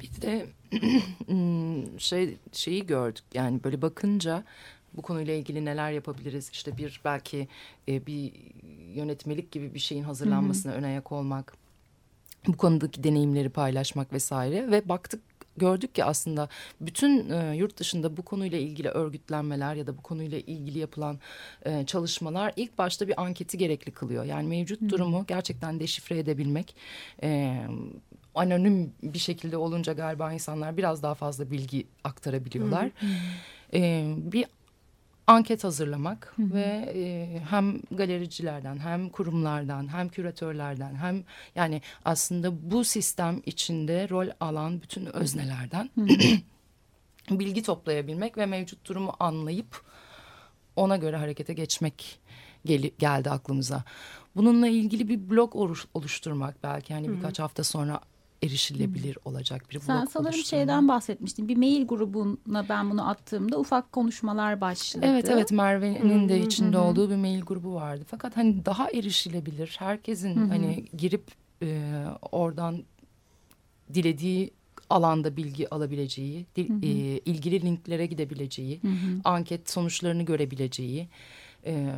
Bir 0.00 0.22
de 0.22 0.46
hmm, 1.26 2.00
şey 2.00 2.36
şeyi 2.52 2.86
gördük. 2.86 3.24
Yani 3.34 3.64
böyle 3.64 3.82
bakınca 3.82 4.44
bu 4.94 5.02
konuyla 5.02 5.34
ilgili 5.34 5.64
neler 5.64 5.92
yapabiliriz? 5.92 6.50
İşte 6.52 6.76
bir 6.76 7.00
belki 7.04 7.48
e, 7.88 8.06
bir 8.06 8.32
yönetmelik 8.94 9.52
gibi 9.52 9.74
bir 9.74 9.78
şeyin 9.78 10.02
hazırlanmasına 10.02 10.72
ön 10.72 10.82
ayak 10.82 11.12
olmak 11.12 11.54
bu 12.46 12.56
konudaki 12.56 13.04
deneyimleri 13.04 13.48
paylaşmak 13.48 14.12
vesaire. 14.12 14.70
Ve 14.70 14.88
baktık 14.88 15.22
gördük 15.56 15.94
ki 15.94 16.04
aslında 16.04 16.48
bütün 16.80 17.30
e, 17.30 17.56
yurt 17.56 17.76
dışında 17.76 18.16
bu 18.16 18.22
konuyla 18.22 18.58
ilgili 18.58 18.88
örgütlenmeler 18.88 19.74
ya 19.74 19.86
da 19.86 19.98
bu 19.98 20.02
konuyla 20.02 20.38
ilgili 20.38 20.78
yapılan 20.78 21.18
e, 21.64 21.86
çalışmalar 21.86 22.52
ilk 22.56 22.78
başta 22.78 23.08
bir 23.08 23.22
anketi 23.22 23.58
gerekli 23.58 23.92
kılıyor. 23.92 24.24
Yani 24.24 24.48
mevcut 24.48 24.90
durumu 24.90 25.24
gerçekten 25.28 25.80
deşifre 25.80 26.18
edebilmek 26.18 26.76
e, 27.22 27.60
anonim 28.34 28.92
bir 29.02 29.18
şekilde 29.18 29.56
olunca 29.56 29.92
galiba 29.92 30.32
insanlar 30.32 30.76
biraz 30.76 31.02
daha 31.02 31.14
fazla 31.14 31.50
bilgi 31.50 31.86
aktarabiliyorlar. 32.04 32.90
E, 33.74 34.14
bir 34.16 34.46
anket 35.30 35.64
hazırlamak 35.64 36.34
ve 36.38 36.92
e, 36.94 37.40
hem 37.50 37.80
galericilerden 37.90 38.78
hem 38.78 39.08
kurumlardan 39.08 39.92
hem 39.92 40.08
küratörlerden 40.08 40.94
hem 40.94 41.24
yani 41.54 41.82
aslında 42.04 42.70
bu 42.70 42.84
sistem 42.84 43.42
içinde 43.46 44.08
rol 44.08 44.26
alan 44.40 44.82
bütün 44.82 45.06
öznelerden 45.06 45.90
bilgi 47.30 47.62
toplayabilmek 47.62 48.36
ve 48.38 48.46
mevcut 48.46 48.86
durumu 48.86 49.12
anlayıp 49.20 49.82
ona 50.76 50.96
göre 50.96 51.16
harekete 51.16 51.52
geçmek 51.52 52.20
gel- 52.64 52.90
geldi 52.98 53.30
aklımıza. 53.30 53.84
Bununla 54.36 54.68
ilgili 54.68 55.08
bir 55.08 55.30
blog 55.30 55.54
oluş- 55.56 55.86
oluşturmak 55.94 56.62
belki 56.62 56.94
hani 56.94 57.08
birkaç 57.16 57.38
hafta 57.38 57.64
sonra 57.64 58.00
erişilebilir 58.42 59.18
olacak 59.24 59.70
bir 59.70 59.80
Sen 59.80 60.04
sanırım 60.04 60.32
şeyden 60.44 60.88
bahsetmiştin. 60.88 61.48
Bir 61.48 61.56
mail 61.56 61.86
grubuna 61.86 62.68
ben 62.68 62.90
bunu 62.90 63.08
attığımda 63.08 63.60
ufak 63.60 63.92
konuşmalar 63.92 64.60
başladı. 64.60 65.06
Evet 65.08 65.28
evet 65.28 65.52
Merve'nin 65.52 66.28
de 66.28 66.40
içinde 66.40 66.78
olduğu 66.78 67.10
bir 67.10 67.16
mail 67.16 67.40
grubu 67.40 67.74
vardı. 67.74 68.04
Fakat 68.06 68.36
hani 68.36 68.64
daha 68.64 68.90
erişilebilir. 68.90 69.76
Herkesin 69.78 70.48
hani 70.48 70.84
girip 70.96 71.22
e, 71.62 71.82
oradan 72.32 72.82
dilediği 73.94 74.50
alanda 74.90 75.36
bilgi 75.36 75.74
alabileceği, 75.74 76.46
dil- 76.56 76.82
e, 76.82 77.18
ilgili 77.18 77.62
linklere 77.62 78.06
gidebileceği, 78.06 78.80
anket 79.24 79.70
sonuçlarını 79.70 80.22
görebileceği 80.22 81.08
e, 81.66 81.92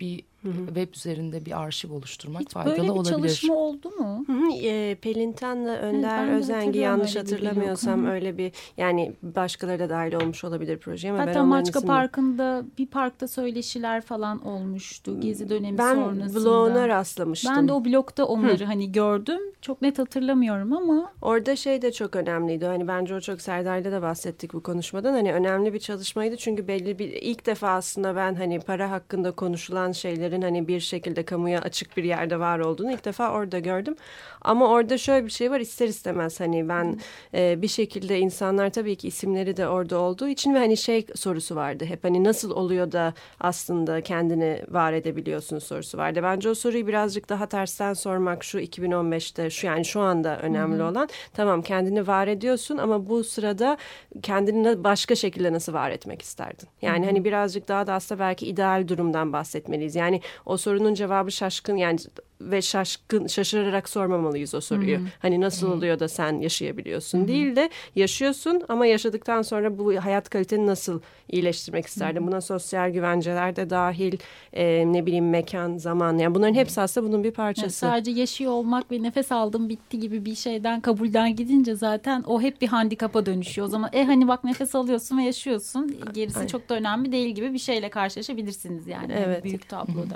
bir 0.00 0.22
web 0.66 0.94
üzerinde 0.94 1.44
bir 1.46 1.60
arşiv 1.62 1.92
oluşturmak 1.92 2.42
Hiç 2.42 2.50
faydalı 2.52 2.72
böyle 2.72 2.82
bir 2.82 2.88
olabilir. 2.88 3.10
çalışma 3.16 3.54
oldu 3.54 3.90
mu? 3.90 4.24
Hı 4.26 4.32
hı, 4.32 4.52
e, 4.62 4.94
Pelintan'la 4.94 5.76
Önder 5.76 6.18
ben 6.18 6.28
de 6.28 6.32
Özengi 6.36 6.78
yanlış 6.78 7.16
hatırlamıyorsam 7.16 8.02
Hı 8.04 8.06
hı. 8.08 8.10
öyle 8.12 8.38
bir 8.38 8.52
yani 8.76 9.12
başkaları 9.22 9.78
da 9.78 9.88
dahil 9.88 10.14
olmuş 10.14 10.44
olabilir 10.44 10.78
projeye 10.78 11.12
ama 11.12 11.20
ben 11.22 11.26
Hatta 11.26 11.40
onların 11.42 11.48
Maçka 11.48 11.78
isimini- 11.78 11.86
Parkı'nda 11.86 12.62
bir 12.78 12.86
parkta 12.86 13.28
söyleşiler 13.28 14.00
falan 14.02 14.46
olmuştu. 14.46 15.20
Gezi 15.20 15.48
dönemi 15.50 15.78
ben 15.78 15.94
sonrasında. 15.94 16.40
bloguna 16.44 16.88
rastlamıştım. 16.88 17.52
Ben 17.56 17.68
de 17.68 17.72
o 17.72 17.84
blogda 17.84 18.26
onları 18.26 18.64
hani 18.64 18.92
gördüm. 18.92 19.40
Çok 19.60 19.82
net 19.82 19.98
hatırlamıyorum 19.98 20.72
ama 20.72 21.12
Orada 21.22 21.56
şey 21.56 21.82
de 21.82 21.92
çok 21.92 22.16
önemliydi. 22.16 22.66
Hani 22.66 22.88
bence 22.88 23.14
o 23.14 23.20
çok 23.20 23.40
Serdar'la 23.40 23.92
da 23.92 24.02
bahsettik 24.02 24.54
bu 24.54 24.62
konuşmadan. 24.62 25.12
Hani 25.12 25.32
önemli 25.32 25.72
bir 25.74 25.78
çalışmaydı. 25.78 26.36
Çünkü 26.36 26.68
belli 26.68 26.98
bir 26.98 27.08
ilk 27.12 27.46
defa 27.46 27.68
aslında 27.68 28.16
ben 28.16 28.34
hani 28.34 28.60
para 28.60 28.90
hakkında 28.90 29.30
konuşulan 29.32 29.92
şeylerin 30.34 30.42
hani 30.42 30.68
bir 30.68 30.80
şekilde 30.80 31.24
kamuya 31.24 31.60
açık 31.60 31.96
bir 31.96 32.04
yerde 32.04 32.38
var 32.38 32.58
olduğunu 32.58 32.92
ilk 32.92 33.04
defa 33.04 33.32
orada 33.32 33.58
gördüm. 33.58 33.96
Ama 34.42 34.68
orada 34.68 34.98
şöyle 34.98 35.26
bir 35.26 35.30
şey 35.30 35.50
var 35.50 35.60
ister 35.60 35.88
istemez 35.88 36.40
hani 36.40 36.68
ben 36.68 37.00
e, 37.34 37.62
bir 37.62 37.68
şekilde 37.68 38.18
insanlar 38.18 38.70
tabii 38.70 38.96
ki 38.96 39.08
isimleri 39.08 39.56
de 39.56 39.68
orada 39.68 39.98
olduğu 39.98 40.28
için 40.28 40.54
ve 40.54 40.58
hani 40.58 40.76
şey 40.76 41.06
sorusu 41.14 41.56
vardı 41.56 41.84
hep 41.84 42.04
hani 42.04 42.24
nasıl 42.24 42.50
oluyor 42.50 42.92
da 42.92 43.14
aslında 43.40 44.00
kendini 44.00 44.62
var 44.68 44.92
edebiliyorsun 44.92 45.58
sorusu 45.58 45.98
vardı. 45.98 46.20
Bence 46.22 46.48
o 46.48 46.54
soruyu 46.54 46.86
birazcık 46.86 47.28
daha 47.28 47.46
tersten 47.46 47.94
sormak 47.94 48.44
şu 48.44 48.60
2015'te 48.60 49.50
şu 49.50 49.66
yani 49.66 49.84
şu 49.84 50.00
anda 50.00 50.38
önemli 50.38 50.82
olan 50.82 51.08
tamam 51.34 51.62
kendini 51.62 52.06
var 52.06 52.28
ediyorsun 52.28 52.78
ama 52.78 53.08
bu 53.08 53.24
sırada 53.24 53.76
kendini 54.22 54.84
başka 54.84 55.14
şekilde 55.14 55.52
nasıl 55.52 55.72
var 55.72 55.90
etmek 55.90 56.22
isterdin? 56.22 56.68
Yani 56.82 57.06
hani 57.06 57.24
birazcık 57.24 57.68
daha 57.68 57.86
da 57.86 57.92
aslında 57.94 58.20
belki 58.20 58.46
ideal 58.46 58.88
durumdan 58.88 59.32
bahsetmeliyiz. 59.32 59.96
Yani 59.96 60.20
o 60.46 60.56
sorunun 60.56 60.94
cevabı 60.94 61.32
şaşkın 61.32 61.76
yani 61.76 61.98
ve 62.40 62.62
şaşkın 62.62 63.26
şaşırarak 63.26 63.88
sormamalıyız 63.88 64.54
o 64.54 64.60
soruyu. 64.60 64.98
Hani 65.18 65.40
nasıl 65.40 65.70
oluyor 65.70 65.98
da 65.98 66.08
sen 66.08 66.40
yaşayabiliyorsun 66.40 67.28
değil 67.28 67.56
de 67.56 67.70
yaşıyorsun 67.96 68.62
ama 68.68 68.86
yaşadıktan 68.86 69.42
sonra 69.42 69.78
bu 69.78 70.04
hayat 70.04 70.28
kaliteni 70.28 70.66
nasıl 70.66 71.00
iyileştirmek 71.28 71.86
isterdin? 71.86 72.26
Buna 72.26 72.40
sosyal 72.40 72.90
güvenceler 72.90 73.56
de 73.56 73.70
dahil 73.70 74.18
e, 74.52 74.92
ne 74.92 75.06
bileyim 75.06 75.30
mekan, 75.30 75.76
zaman 75.76 76.18
yani 76.18 76.34
bunların 76.34 76.54
hepsi 76.54 76.80
aslında 76.80 77.08
bunun 77.08 77.20
bir 77.24 77.28
yani 77.28 77.34
parçası. 77.34 77.78
sadece 77.78 78.10
yaşıyor 78.10 78.52
olmak 78.52 78.90
ve 78.90 79.02
nefes 79.02 79.32
aldım 79.32 79.68
bitti 79.68 79.98
gibi 80.00 80.24
bir 80.24 80.34
şeyden 80.34 80.80
kabulden 80.80 81.36
gidince 81.36 81.74
zaten 81.74 82.22
o 82.26 82.40
hep 82.40 82.60
bir 82.60 82.68
handikapa 82.68 83.26
dönüşüyor. 83.26 83.66
O 83.66 83.70
zaman 83.70 83.90
e 83.92 84.04
hani 84.04 84.28
bak 84.28 84.44
nefes 84.44 84.74
alıyorsun 84.74 85.18
ve 85.18 85.22
yaşıyorsun 85.22 85.96
gerisi 86.14 86.38
Ay. 86.38 86.46
çok 86.46 86.68
da 86.68 86.74
önemli 86.74 87.12
değil 87.12 87.34
gibi 87.34 87.52
bir 87.52 87.58
şeyle 87.58 87.88
karşılaşabilirsiniz 87.88 88.86
yani 88.86 89.12
Evet. 89.12 89.44
büyük 89.44 89.68
tabloda. 89.68 90.13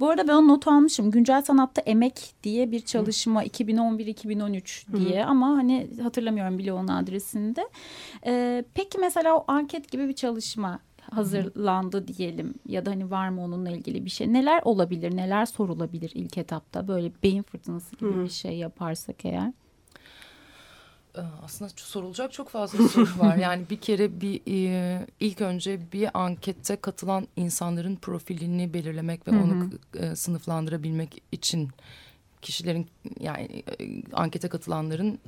Bu 0.00 0.08
arada 0.10 0.28
ben 0.28 0.32
o 0.32 0.48
not 0.48 0.68
almışım. 0.68 1.10
Güncel 1.10 1.42
sanatta 1.42 1.80
emek 1.80 2.34
diye 2.42 2.70
bir 2.72 2.80
çalışma 2.80 3.44
2011-2013 3.44 4.86
diye 4.96 5.24
ama 5.24 5.48
hani 5.48 5.88
hatırlamıyorum 6.02 6.58
bile 6.58 6.72
onun 6.72 6.88
adresinde. 6.88 7.68
Ee, 8.26 8.64
peki 8.74 8.98
mesela 8.98 9.36
o 9.36 9.44
anket 9.48 9.90
gibi 9.90 10.08
bir 10.08 10.12
çalışma 10.12 10.78
hazırlandı 11.10 12.08
diyelim 12.08 12.54
ya 12.66 12.86
da 12.86 12.90
hani 12.90 13.10
var 13.10 13.28
mı 13.28 13.42
onunla 13.44 13.70
ilgili 13.70 14.04
bir 14.04 14.10
şey. 14.10 14.32
Neler 14.32 14.62
olabilir, 14.64 15.16
neler 15.16 15.46
sorulabilir 15.46 16.10
ilk 16.14 16.38
etapta 16.38 16.88
böyle 16.88 17.12
beyin 17.22 17.42
fırtınası 17.42 17.96
gibi 17.96 18.10
bir 18.24 18.28
şey 18.28 18.56
yaparsak 18.56 19.24
eğer? 19.24 19.52
Ee, 21.16 21.20
Aslında 21.44 21.70
sorulacak 21.76 22.32
çok 22.32 22.48
fazla 22.48 22.88
soru 22.88 23.18
var. 23.18 23.36
Yani 23.40 23.64
bir 23.70 23.76
kere 23.80 24.20
bir 24.20 24.40
e, 24.46 25.06
ilk 25.20 25.40
önce 25.40 25.80
bir 25.92 26.10
ankette 26.14 26.76
katılan 26.76 27.28
insanların 27.36 27.96
profilini 27.96 28.74
belirlemek 28.74 29.28
ve 29.28 29.30
onu 29.30 29.70
e, 29.98 30.16
sınıflandırabilmek 30.16 31.22
için 31.32 31.68
kişilerin 32.42 32.86
yani 33.20 33.62
e, 33.80 34.02
ankete 34.12 34.48
katılanların 34.48 35.18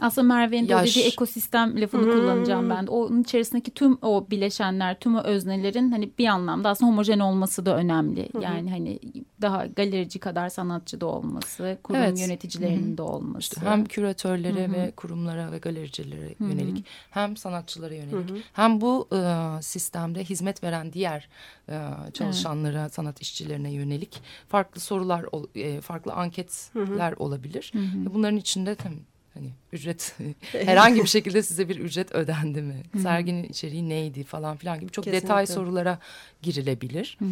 Aslında 0.00 0.34
Merve'nin 0.34 0.68
de 0.68 0.76
dediği 0.76 1.04
ekosistem 1.04 1.80
lafını 1.80 2.02
Hı-hı. 2.02 2.10
kullanacağım 2.10 2.70
ben 2.70 2.86
de. 2.86 2.90
Onun 2.90 3.22
içerisindeki 3.22 3.70
tüm 3.70 3.98
o 4.02 4.26
bileşenler, 4.30 5.00
tüm 5.00 5.16
o 5.16 5.22
öznelerin 5.22 5.90
hani 5.90 6.10
bir 6.18 6.26
anlamda 6.26 6.68
aslında 6.68 6.90
homojen 6.92 7.18
olması 7.18 7.66
da 7.66 7.76
önemli. 7.76 8.28
Hı-hı. 8.32 8.42
Yani 8.42 8.70
hani 8.70 8.98
daha 9.42 9.66
galerici 9.66 10.18
kadar 10.18 10.48
sanatçı 10.48 11.00
da 11.00 11.06
olması, 11.06 11.78
kurum 11.82 12.00
evet. 12.00 12.20
yöneticilerinin 12.20 12.88
Hı-hı. 12.88 12.98
de 12.98 13.02
olması. 13.02 13.40
İşte 13.40 13.60
hem 13.60 13.84
küratörlere 13.84 14.64
Hı-hı. 14.64 14.72
ve 14.72 14.92
kurumlara 14.96 15.52
ve 15.52 15.58
galericilere 15.58 16.34
Hı-hı. 16.38 16.48
yönelik 16.48 16.84
hem 17.10 17.36
sanatçılara 17.36 17.94
yönelik 17.94 18.30
Hı-hı. 18.30 18.38
hem 18.52 18.80
bu 18.80 19.08
e, 19.12 19.62
sistemde 19.62 20.24
hizmet 20.24 20.64
veren 20.64 20.92
diğer 20.92 21.28
e, 21.68 21.76
çalışanlara, 22.12 22.80
evet. 22.80 22.94
sanat 22.94 23.20
işçilerine 23.20 23.72
yönelik 23.72 24.22
farklı 24.48 24.80
sorular, 24.80 25.24
e, 25.54 25.80
farklı 25.80 26.12
anketler 26.12 27.12
Hı-hı. 27.12 27.24
olabilir. 27.24 27.72
Hı-hı. 27.74 28.14
Bunların 28.14 28.36
içinde 28.36 28.74
tabii 28.74 29.02
hani 29.38 29.50
ücret 29.72 30.14
herhangi 30.52 31.02
bir 31.02 31.08
şekilde 31.08 31.42
size 31.42 31.68
bir 31.68 31.76
ücret 31.76 32.12
ödendi 32.12 32.62
mi? 32.62 32.82
Serginin 33.02 33.44
içeriği 33.44 33.88
neydi 33.88 34.24
falan 34.24 34.56
filan 34.56 34.80
gibi 34.80 34.92
çok 34.92 35.04
Kesinlikle. 35.04 35.28
detay 35.28 35.46
sorulara 35.46 35.98
girilebilir. 36.42 37.16
Hı 37.18 37.24
hı 37.24 37.28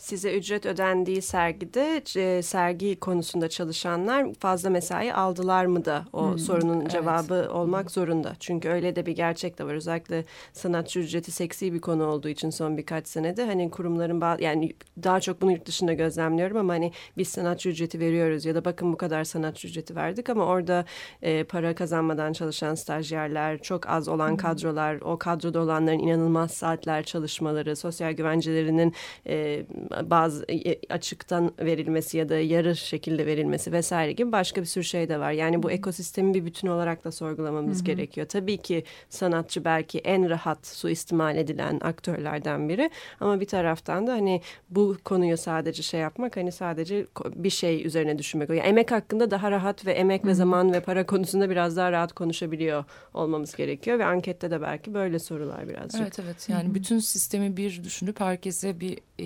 size 0.00 0.36
ücret 0.36 0.66
ödendiği 0.66 1.22
sergide 1.22 2.02
e, 2.16 2.42
sergi 2.42 3.00
konusunda 3.00 3.48
çalışanlar 3.48 4.34
fazla 4.34 4.70
mesai 4.70 5.14
aldılar 5.14 5.66
mı 5.66 5.84
da 5.84 6.04
o 6.12 6.30
hmm, 6.30 6.38
sorunun 6.38 6.80
evet. 6.80 6.90
cevabı 6.90 7.48
olmak 7.52 7.90
zorunda. 7.90 8.32
Çünkü 8.40 8.68
öyle 8.68 8.96
de 8.96 9.06
bir 9.06 9.12
gerçek 9.12 9.58
de 9.58 9.64
var. 9.64 9.74
Özellikle 9.74 10.24
sanatçı 10.52 11.00
ücreti 11.00 11.30
seksi 11.30 11.72
bir 11.72 11.80
konu 11.80 12.06
olduğu 12.06 12.28
için 12.28 12.50
son 12.50 12.76
birkaç 12.76 13.08
senede 13.08 13.44
hani 13.46 13.70
kurumların 13.70 14.40
yani 14.40 14.72
daha 15.02 15.20
çok 15.20 15.42
bunu 15.42 15.52
yurt 15.52 15.66
dışında 15.66 15.92
gözlemliyorum 15.92 16.56
ama 16.56 16.72
hani 16.72 16.92
biz 17.16 17.28
sanatçı 17.28 17.68
ücreti 17.68 18.00
veriyoruz 18.00 18.44
ya 18.44 18.54
da 18.54 18.64
bakın 18.64 18.92
bu 18.92 18.96
kadar 18.96 19.24
sanatçı 19.24 19.68
ücreti 19.68 19.96
verdik 19.96 20.30
ama 20.30 20.44
orada 20.44 20.84
e, 21.22 21.44
para 21.44 21.74
kazanmadan 21.74 22.32
çalışan 22.32 22.74
stajyerler, 22.74 23.58
çok 23.58 23.88
az 23.88 24.08
olan 24.08 24.30
hmm. 24.30 24.36
kadrolar, 24.36 25.00
o 25.00 25.18
kadroda 25.18 25.60
olanların 25.60 25.98
inanılmaz 25.98 26.50
saatler 26.50 27.02
çalışmaları, 27.02 27.76
sosyal 27.76 28.12
güvencelerinin 28.12 28.94
e, 29.26 29.64
bazı 30.04 30.44
e, 30.48 30.80
açıktan 30.88 31.52
verilmesi 31.60 32.18
ya 32.18 32.28
da 32.28 32.38
yarı 32.38 32.76
şekilde 32.76 33.26
verilmesi 33.26 33.72
vesaire 33.72 34.12
gibi 34.12 34.32
başka 34.32 34.60
bir 34.60 34.66
sürü 34.66 34.84
şey 34.84 35.08
de 35.08 35.20
var. 35.20 35.32
Yani 35.32 35.62
bu 35.62 35.70
ekosistemi 35.70 36.34
bir 36.34 36.44
bütün 36.44 36.68
olarak 36.68 37.04
da 37.04 37.12
sorgulamamız 37.12 37.78
Hı 37.78 37.82
-hı. 37.82 37.86
gerekiyor. 37.86 38.26
Tabii 38.26 38.56
ki 38.56 38.84
sanatçı 39.08 39.64
belki 39.64 39.98
en 39.98 40.30
rahat 40.30 40.66
suistimal 40.66 41.36
edilen 41.36 41.80
aktörlerden 41.80 42.68
biri 42.68 42.90
ama 43.20 43.40
bir 43.40 43.46
taraftan 43.46 44.06
da 44.06 44.12
hani 44.12 44.40
bu 44.70 44.96
konuyu 45.04 45.36
sadece 45.36 45.82
şey 45.82 46.00
yapmak 46.00 46.36
hani 46.36 46.52
sadece 46.52 47.06
bir 47.34 47.50
şey 47.50 47.86
üzerine 47.86 48.18
düşünmek. 48.18 48.48
Yani 48.48 48.60
emek 48.60 48.90
hakkında 48.90 49.30
daha 49.30 49.50
rahat 49.50 49.86
ve 49.86 49.92
emek 49.92 50.24
ve 50.24 50.34
zaman 50.34 50.72
ve 50.72 50.80
para 50.80 51.06
konusunda 51.06 51.50
biraz 51.50 51.76
daha 51.76 51.92
rahat 51.92 52.12
konuşabiliyor 52.12 52.84
olmamız 53.14 53.56
gerekiyor 53.56 53.98
ve 53.98 54.04
ankette 54.04 54.50
de 54.50 54.62
belki 54.62 54.94
böyle 54.94 55.18
sorular 55.18 55.68
birazcık. 55.68 56.00
Evet 56.00 56.18
evet 56.18 56.48
yani 56.48 56.74
bütün 56.74 56.98
sistemi 56.98 57.56
bir 57.56 57.84
düşünüp 57.84 58.20
herkese 58.20 58.80
bir 58.80 58.98
e, 59.18 59.24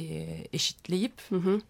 eşitleyip 0.54 1.22
hı 1.28 1.36
hı. 1.36 1.60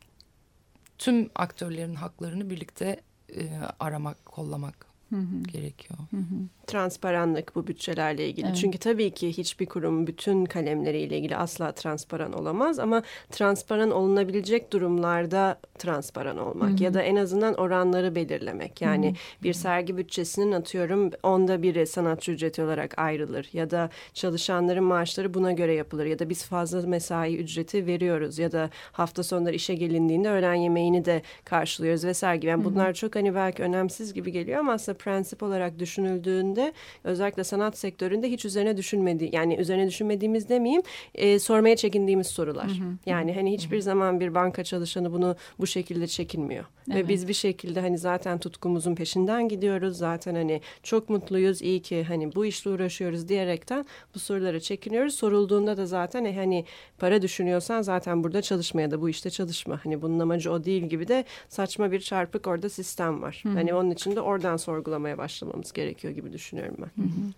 tüm 0.98 1.30
aktörlerin 1.34 1.94
haklarını 1.94 2.50
birlikte 2.50 3.00
e, 3.36 3.50
aramak, 3.80 4.26
kollamak 4.26 4.86
hı 5.10 5.16
hı. 5.16 5.42
gerekiyor. 5.42 5.98
Hı 6.10 6.16
hı 6.16 6.48
transparanlık 6.66 7.54
bu 7.54 7.66
bütçelerle 7.66 8.28
ilgili. 8.28 8.46
Evet. 8.46 8.56
Çünkü 8.56 8.78
tabii 8.78 9.10
ki 9.10 9.28
hiçbir 9.28 9.66
kurum 9.66 10.06
bütün 10.06 10.44
kalemleriyle 10.44 11.18
ilgili 11.18 11.36
asla 11.36 11.72
transparan 11.72 12.32
olamaz 12.32 12.78
ama 12.78 13.02
transparan 13.30 13.90
olunabilecek 13.90 14.72
durumlarda 14.72 15.58
transparan 15.78 16.38
olmak 16.38 16.70
Hı 16.70 16.74
-hı. 16.74 16.82
ya 16.82 16.94
da 16.94 17.02
en 17.02 17.16
azından 17.16 17.54
oranları 17.54 18.14
belirlemek. 18.14 18.80
Yani 18.80 19.06
Hı 19.06 19.10
-hı. 19.10 19.42
bir 19.42 19.52
sergi 19.52 19.96
bütçesinin 19.96 20.52
atıyorum 20.52 21.10
onda 21.22 21.62
biri 21.62 21.86
sanatçı 21.86 22.32
ücreti 22.32 22.62
olarak 22.62 22.98
ayrılır 22.98 23.48
ya 23.52 23.70
da 23.70 23.90
çalışanların 24.14 24.84
maaşları 24.84 25.34
buna 25.34 25.52
göre 25.52 25.74
yapılır 25.74 26.06
ya 26.06 26.18
da 26.18 26.28
biz 26.28 26.44
fazla 26.44 26.82
mesai 26.86 27.36
ücreti 27.36 27.86
veriyoruz 27.86 28.38
ya 28.38 28.52
da 28.52 28.70
hafta 28.92 29.22
sonları 29.22 29.54
işe 29.54 29.74
gelindiğinde 29.74 30.30
öğlen 30.30 30.54
yemeğini 30.54 31.04
de 31.04 31.22
karşılıyoruz 31.44 32.04
vesaire 32.04 32.36
gibi. 32.36 32.50
Yani 32.50 32.64
bunlar 32.64 32.86
Hı 32.86 32.90
-hı. 32.90 32.94
çok 32.94 33.16
hani 33.16 33.34
belki 33.34 33.62
önemsiz 33.62 34.14
gibi 34.14 34.32
geliyor 34.32 34.58
ama 34.58 34.72
aslında 34.72 34.98
prensip 34.98 35.42
olarak 35.42 35.78
düşünüldüğünde 35.78 36.53
sektöründe 36.54 36.72
özellikle 37.04 37.44
sanat 37.44 37.78
sektöründe 37.78 38.30
hiç 38.30 38.44
üzerine 38.44 38.76
düşünmediği 38.76 39.30
yani 39.34 39.56
üzerine 39.56 39.86
düşünmediğimiz 39.86 40.48
demeyeyim 40.48 40.82
e, 41.14 41.38
sormaya 41.38 41.76
çekindiğimiz 41.76 42.26
sorular. 42.26 42.68
Hı 42.68 42.72
hı. 42.72 42.96
Yani 43.06 43.34
hani 43.34 43.52
hiçbir 43.52 43.76
hı 43.76 43.80
hı. 43.80 43.82
zaman 43.82 44.20
bir 44.20 44.34
banka 44.34 44.64
çalışanı 44.64 45.12
bunu 45.12 45.36
bu 45.58 45.66
şekilde 45.66 46.06
çekinmiyor. 46.06 46.64
Evet. 46.90 47.04
Ve 47.04 47.08
biz 47.08 47.28
bir 47.28 47.34
şekilde 47.34 47.80
hani 47.80 47.98
zaten 47.98 48.38
tutkumuzun 48.38 48.94
peşinden 48.94 49.48
gidiyoruz. 49.48 49.96
Zaten 49.96 50.34
hani 50.34 50.60
çok 50.82 51.08
mutluyuz. 51.08 51.62
iyi 51.62 51.82
ki 51.82 52.04
hani 52.04 52.34
bu 52.34 52.46
işle 52.46 52.70
uğraşıyoruz 52.70 53.28
diyerekten 53.28 53.86
bu 54.14 54.18
sorulara 54.18 54.60
çekiniyoruz. 54.60 55.14
Sorulduğunda 55.14 55.76
da 55.76 55.86
zaten 55.86 56.24
e, 56.24 56.36
hani 56.36 56.64
para 56.98 57.22
düşünüyorsan 57.22 57.82
zaten 57.82 58.24
burada 58.24 58.42
çalışma 58.42 58.80
ya 58.80 58.90
da 58.90 59.00
bu 59.00 59.08
işte 59.08 59.30
çalışma. 59.30 59.80
Hani 59.84 60.02
bunun 60.02 60.18
amacı 60.18 60.52
o 60.52 60.64
değil 60.64 60.82
gibi 60.82 61.08
de 61.08 61.24
saçma 61.48 61.92
bir 61.92 62.00
çarpık 62.00 62.46
orada 62.46 62.68
sistem 62.68 63.22
var. 63.22 63.40
Hı. 63.42 63.48
Hani 63.48 63.74
onun 63.74 63.90
için 63.90 64.16
de 64.16 64.20
oradan 64.20 64.56
sorgulamaya 64.56 65.18
başlamamız 65.18 65.72
gerekiyor 65.72 66.14
gibi 66.14 66.32
düşünüyorum 66.32 66.43
düşünüyorum 66.44 66.76
ben. 66.78 67.02
Hı 67.02 67.06
hı. 67.06 67.32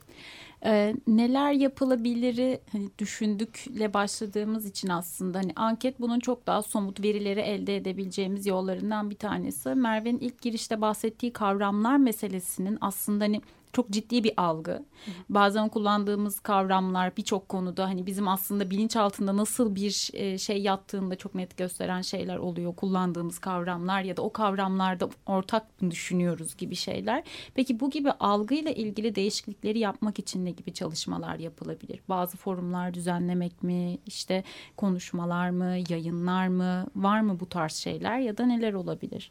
Ee, 0.64 0.94
neler 1.06 1.52
yapılabiliri 1.52 2.60
hani 2.72 2.88
düşündükle 2.98 3.94
başladığımız 3.94 4.66
için 4.66 4.88
aslında 4.88 5.38
hani 5.38 5.52
anket 5.56 6.00
bunun 6.00 6.20
çok 6.20 6.46
daha 6.46 6.62
somut 6.62 7.02
verileri 7.04 7.40
elde 7.40 7.76
edebileceğimiz 7.76 8.46
yollarından 8.46 9.10
bir 9.10 9.16
tanesi. 9.16 9.74
Merve'nin 9.74 10.18
ilk 10.18 10.40
girişte 10.40 10.80
bahsettiği 10.80 11.32
kavramlar 11.32 11.96
meselesinin 11.96 12.78
aslında 12.80 13.24
hani 13.24 13.40
çok 13.76 13.90
ciddi 13.90 14.24
bir 14.24 14.32
algı. 14.36 14.72
Hı. 14.72 15.10
Bazen 15.28 15.68
kullandığımız 15.68 16.40
kavramlar 16.40 17.16
birçok 17.16 17.48
konuda 17.48 17.84
hani 17.84 18.06
bizim 18.06 18.28
aslında 18.28 18.70
bilinç 18.70 18.96
altında 18.96 19.36
nasıl 19.36 19.74
bir 19.74 20.10
e, 20.12 20.38
şey 20.38 20.62
yattığında 20.62 21.16
çok 21.16 21.34
net 21.34 21.56
gösteren 21.56 22.02
şeyler 22.02 22.36
oluyor. 22.36 22.76
Kullandığımız 22.76 23.38
kavramlar 23.38 24.02
ya 24.02 24.16
da 24.16 24.22
o 24.22 24.32
kavramlarda 24.32 25.08
ortak 25.26 25.80
düşünüyoruz 25.90 26.56
gibi 26.56 26.74
şeyler. 26.74 27.22
Peki 27.54 27.80
bu 27.80 27.90
gibi 27.90 28.10
algıyla 28.10 28.70
ilgili 28.70 29.14
değişiklikleri 29.14 29.78
yapmak 29.78 30.18
için 30.18 30.44
ne 30.44 30.50
gibi 30.50 30.72
çalışmalar 30.72 31.38
yapılabilir? 31.38 32.00
Bazı 32.08 32.36
forumlar 32.36 32.94
düzenlemek 32.94 33.62
mi? 33.62 33.98
işte 34.06 34.44
konuşmalar 34.76 35.50
mı? 35.50 35.76
Yayınlar 35.88 36.48
mı? 36.48 36.86
Var 36.96 37.20
mı 37.20 37.40
bu 37.40 37.48
tarz 37.48 37.72
şeyler 37.72 38.18
ya 38.18 38.38
da 38.38 38.46
neler 38.46 38.72
olabilir? 38.72 39.30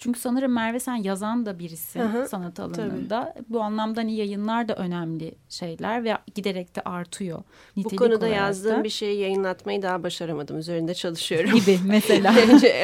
Çünkü 0.00 0.20
sanırım 0.20 0.52
Merve 0.52 0.80
sen 0.80 0.94
yazan 0.94 1.46
da 1.46 1.58
birisin 1.58 2.00
Hı-hı, 2.00 2.28
sanat 2.28 2.60
alanında. 2.60 3.32
Tabii. 3.34 3.44
Bu 3.48 3.60
anlamda 3.60 4.00
hani 4.00 4.16
yayınlar 4.16 4.68
da 4.68 4.74
önemli 4.74 5.34
şeyler 5.48 6.04
ve 6.04 6.16
giderek 6.34 6.76
de 6.76 6.80
artıyor. 6.80 7.42
Bu 7.76 7.96
konuda 7.96 8.28
yazdığım 8.28 8.84
bir 8.84 8.88
şeyi 8.88 9.20
yayınlatmayı 9.20 9.82
daha 9.82 10.02
başaramadım. 10.02 10.58
Üzerinde 10.58 10.94
çalışıyorum. 10.94 11.50
Gibi 11.50 11.78
mesela. 11.86 12.34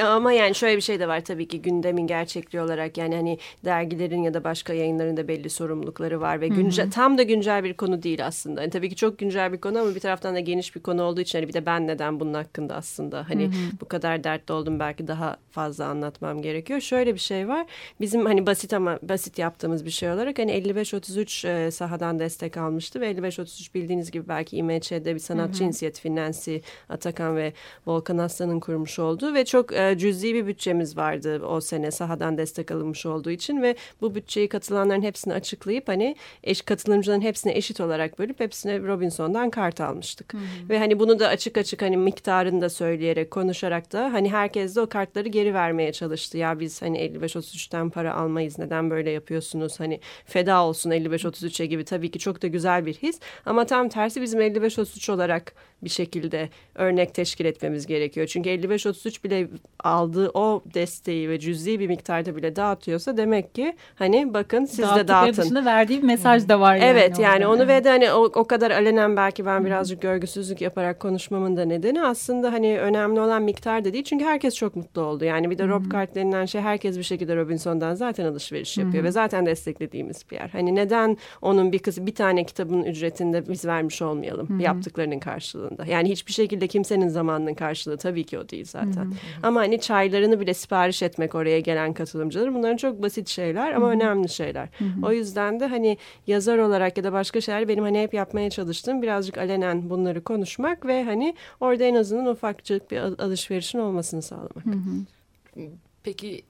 Ama 0.07 0.33
yani 0.33 0.55
şöyle 0.55 0.77
bir 0.77 0.83
şey 0.83 1.01
de 1.01 1.09
var 1.09 1.25
tabii 1.25 1.49
ki 1.49 1.63
gündemin 1.63 2.07
gerçekliği 2.07 2.63
olarak 2.63 2.99
yani 2.99 3.15
hani 3.17 3.39
dergilerin 3.65 4.23
ya 4.23 4.35
da 4.35 4.45
başka 4.45 4.73
yayınların 4.73 5.17
da 5.17 5.29
belli 5.29 5.51
sorumlulukları 5.51 6.21
var 6.21 6.41
ve 6.41 6.49
güncel, 6.49 6.91
tam 6.91 7.19
da 7.19 7.23
güncel 7.23 7.65
bir 7.65 7.75
konu 7.75 8.03
değil 8.03 8.27
aslında. 8.27 8.61
Yani 8.61 8.71
tabii 8.71 8.89
ki 8.89 8.97
çok 8.97 9.19
güncel 9.19 9.53
bir 9.53 9.61
konu 9.61 9.79
ama 9.79 9.95
bir 9.95 10.01
taraftan 10.01 10.35
da 10.35 10.41
geniş 10.41 10.77
bir 10.77 10.81
konu 10.81 11.03
olduğu 11.03 11.21
için 11.21 11.39
hani 11.39 11.49
bir 11.49 11.55
de 11.55 11.67
ben 11.67 11.87
neden 11.87 12.21
bunun 12.21 12.35
hakkında 12.35 12.75
aslında 12.75 13.29
hani 13.29 13.45
Hı-hı. 13.45 13.81
bu 13.81 13.89
kadar 13.89 14.25
dertli 14.25 14.53
oldum 14.53 14.81
belki 14.81 15.09
daha 15.09 15.37
fazla 15.57 15.87
anlatmam 15.87 16.43
gerekiyor. 16.43 16.81
Şöyle 16.81 17.15
bir 17.15 17.21
şey 17.21 17.49
var. 17.49 17.67
Bizim 18.01 18.27
hani 18.27 18.47
basit 18.47 18.73
ama 18.73 18.99
basit 19.03 19.39
yaptığımız 19.39 19.85
bir 19.85 19.91
şey 19.91 20.11
olarak 20.11 20.39
hani 20.39 20.53
55-33 20.53 21.49
e, 21.49 21.71
sahadan 21.71 22.19
destek 22.19 22.57
almıştı 22.57 23.01
ve 23.01 23.11
55-33 23.11 23.75
bildiğiniz 23.75 24.11
gibi 24.11 24.29
belki 24.29 24.57
İMÇ'de 24.57 25.15
bir 25.15 25.19
sanatçı 25.19 25.59
hı 25.59 25.65
hı. 25.65 25.65
inisiyatifi 25.65 26.17
Nancy 26.17 26.57
Atakan 26.89 27.37
ve 27.37 27.53
Volkan 27.87 28.19
Aslan'ın 28.19 28.61
kurmuş 28.61 28.99
olduğu 28.99 29.35
ve 29.35 29.45
çok 29.45 29.73
e, 29.73 29.99
cüzi 29.99 30.35
bir 30.35 30.47
bütçemiz 30.47 30.97
vardı 30.97 31.47
o 31.47 31.61
sene 31.61 31.91
sahadan 31.91 32.39
destek 32.39 32.71
alınmış 32.71 33.07
olduğu 33.07 33.31
için 33.31 33.63
ve 33.63 33.77
bu 34.01 34.15
bütçeyi 34.15 34.49
katılanların 34.49 35.03
hepsini 35.03 35.35
açıklayıp 35.35 35.89
hani 35.89 36.17
eş 36.45 36.63
katılımcıların 36.63 37.21
hepsine 37.21 37.57
eşit 37.57 37.81
olarak 37.81 38.19
bölüp 38.19 38.41
hepsine 38.41 38.81
Robinson'dan 38.81 39.51
kart 39.51 39.81
almıştık. 39.81 40.35
Hı 40.35 40.39
hı. 40.39 40.69
Ve 40.69 40.79
hani 40.79 40.99
bunu 40.99 41.19
da 41.19 41.29
açık 41.29 41.59
açık 41.59 41.83
hani 41.83 41.97
miktarını 41.97 42.61
da 42.61 42.69
söyleyerek 42.69 43.31
konuşarak 43.31 43.93
da 43.93 44.13
hani 44.13 44.31
herkes 44.31 44.77
de 44.77 44.81
o 44.81 44.87
kartları 44.87 45.29
geri 45.29 45.46
vermeye 45.55 45.93
çalıştı. 45.93 46.39
Ya 46.39 46.61
biz 46.61 46.83
hani 46.83 46.99
55-33'ten 46.99 47.91
para 47.91 48.15
almayız 48.15 48.59
neden 48.59 48.91
böyle 48.91 49.11
yapıyorsunuz? 49.11 49.81
Hani 49.81 50.01
feda 50.25 50.63
olsun 50.65 50.91
55-33'e 50.91 51.67
gibi. 51.67 51.85
Tabii 51.85 52.11
ki 52.11 52.19
çok 52.19 52.43
da 52.43 52.47
güzel 52.47 52.87
bir 52.87 52.95
his. 52.95 53.21
Ama 53.47 53.67
tam 53.67 53.89
tersi 53.89 54.23
bizim 54.23 54.41
55-33 54.41 55.13
olarak 55.13 55.55
bir 55.85 55.91
şekilde 55.91 56.49
örnek 56.75 57.15
teşkil 57.15 57.45
etmemiz 57.45 57.87
gerekiyor. 57.87 58.27
Çünkü 58.27 58.51
55-33 58.51 59.25
bile 59.25 59.49
aldığı 59.85 60.31
o 60.35 60.63
desteği 60.75 61.29
ve 61.29 61.39
cüzi 61.39 61.81
bir 61.81 61.87
miktarda 61.87 62.37
bile 62.37 62.57
dağıtıyorsa 62.57 63.17
demek 63.17 63.55
ki 63.55 63.77
hani 63.95 64.35
bakın 64.35 64.65
siz 64.65 64.95
de 64.95 65.09
dağıtın. 65.09 65.43
dışında 65.43 65.65
verdiği 65.65 65.99
bir 65.99 66.07
mesaj 66.07 66.49
da 66.49 66.61
var. 66.61 66.77
Yani 66.77 66.85
evet 66.85 67.19
yani 67.19 67.47
orada. 67.47 67.63
onu 67.63 67.69
ve 67.69 67.85
de 67.85 67.89
hani 67.89 68.13
o, 68.13 68.25
o 68.25 68.47
kadar 68.47 68.71
alenen 68.71 69.17
belki 69.17 69.47
ben 69.47 69.65
birazcık 69.65 70.03
görgüsüzlük 70.03 70.61
yaparak 70.61 71.01
konuşmamın 71.01 71.57
da 71.57 71.65
nedeni 71.65 72.03
aslında 72.03 72.53
hani 72.53 72.79
önemli 72.79 73.21
olan 73.21 73.43
miktar 73.43 73.85
da 73.85 73.93
değil. 73.93 74.05
Çünkü 74.05 74.25
herkes 74.25 74.55
çok 74.55 74.77
mutlu 74.77 75.03
oldu. 75.03 75.25
Yani 75.25 75.51
bir 75.51 75.59
de 75.59 75.69
Rob 75.69 75.93
Cart 75.93 76.15
denilen 76.15 76.45
şey 76.45 76.61
herkes 76.61 76.99
bir 76.99 77.03
şekilde 77.03 77.37
Robinson'dan 77.37 77.95
zaten 77.95 78.25
alışveriş 78.25 78.79
yapıyor 78.79 78.95
Hı-hı. 78.95 79.05
ve 79.05 79.11
zaten 79.11 79.47
desteklediğimiz 79.47 80.25
bir 80.31 80.37
yer. 80.37 80.49
Hani 80.49 80.75
neden 80.75 81.17
onun 81.43 81.73
bir 81.73 81.79
kızı 81.79 82.07
bir 82.07 82.15
tane 82.15 82.45
kitabın 82.45 82.83
ücretinde 82.83 83.49
biz 83.49 83.65
vermiş 83.65 84.03
olmayalım 84.03 84.49
Hı-hı. 84.49 84.63
yaptıklarının 84.63 85.19
karşılığında. 85.67 85.93
Yani 85.93 86.11
hiçbir 86.11 86.33
şekilde 86.33 86.67
kimsenin 86.67 87.09
zamanının 87.09 87.55
karşılığı 87.55 87.97
tabii 87.97 88.25
ki 88.25 88.39
o 88.39 88.49
değil 88.49 88.65
zaten. 88.65 89.05
Hı-hı. 89.05 89.15
Ama 89.43 89.61
hani 89.61 89.81
çaylarını 89.81 90.41
bile 90.41 90.55
sipariş 90.55 91.03
etmek 91.03 91.35
oraya 91.35 91.61
gelen 91.61 91.95
katılımcılar 91.95 92.55
bunların 92.55 92.77
çok 92.77 93.03
basit 93.03 93.29
şeyler 93.29 93.73
ama 93.73 93.87
Hı-hı. 93.87 93.95
önemli 93.95 94.29
şeyler. 94.29 94.69
Hı-hı. 94.79 95.07
O 95.07 95.13
yüzden 95.13 95.61
de 95.61 95.67
hani 95.67 95.99
yazar 96.27 96.59
olarak 96.59 96.99
ya 96.99 97.05
da 97.05 97.13
başka 97.13 97.41
şeyler 97.41 97.69
benim 97.69 97.85
hani 97.85 98.03
hep 98.03 98.15
yapmaya 98.15 98.51
çalıştığım 98.51 99.03
birazcık 99.03 99.39
alenen 99.39 99.91
bunları 99.91 100.25
konuşmak 100.25 100.87
ve 100.87 101.05
hani 101.05 101.35
orada 101.61 101.85
en 101.85 101.95
azından 101.95 102.27
ufakçık 102.27 102.91
bir 102.91 102.99
alışverişin 102.99 103.79
olmasını 103.79 104.23
sağlamak. 104.23 104.65
Hı 104.65 104.71
hı. 104.71 105.61
Peki 106.03 106.43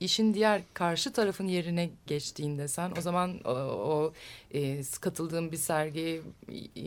işin 0.00 0.34
diğer 0.34 0.62
karşı 0.74 1.12
tarafın 1.12 1.46
yerine 1.46 1.90
geçtiğinde 2.06 2.68
sen 2.68 2.92
o 2.98 3.00
zaman 3.00 3.40
o, 3.44 3.50
o 3.50 4.12
e, 4.54 4.82
katıldığın 5.00 5.52
bir 5.52 5.56
sergi 5.56 6.22
e, 6.76 6.84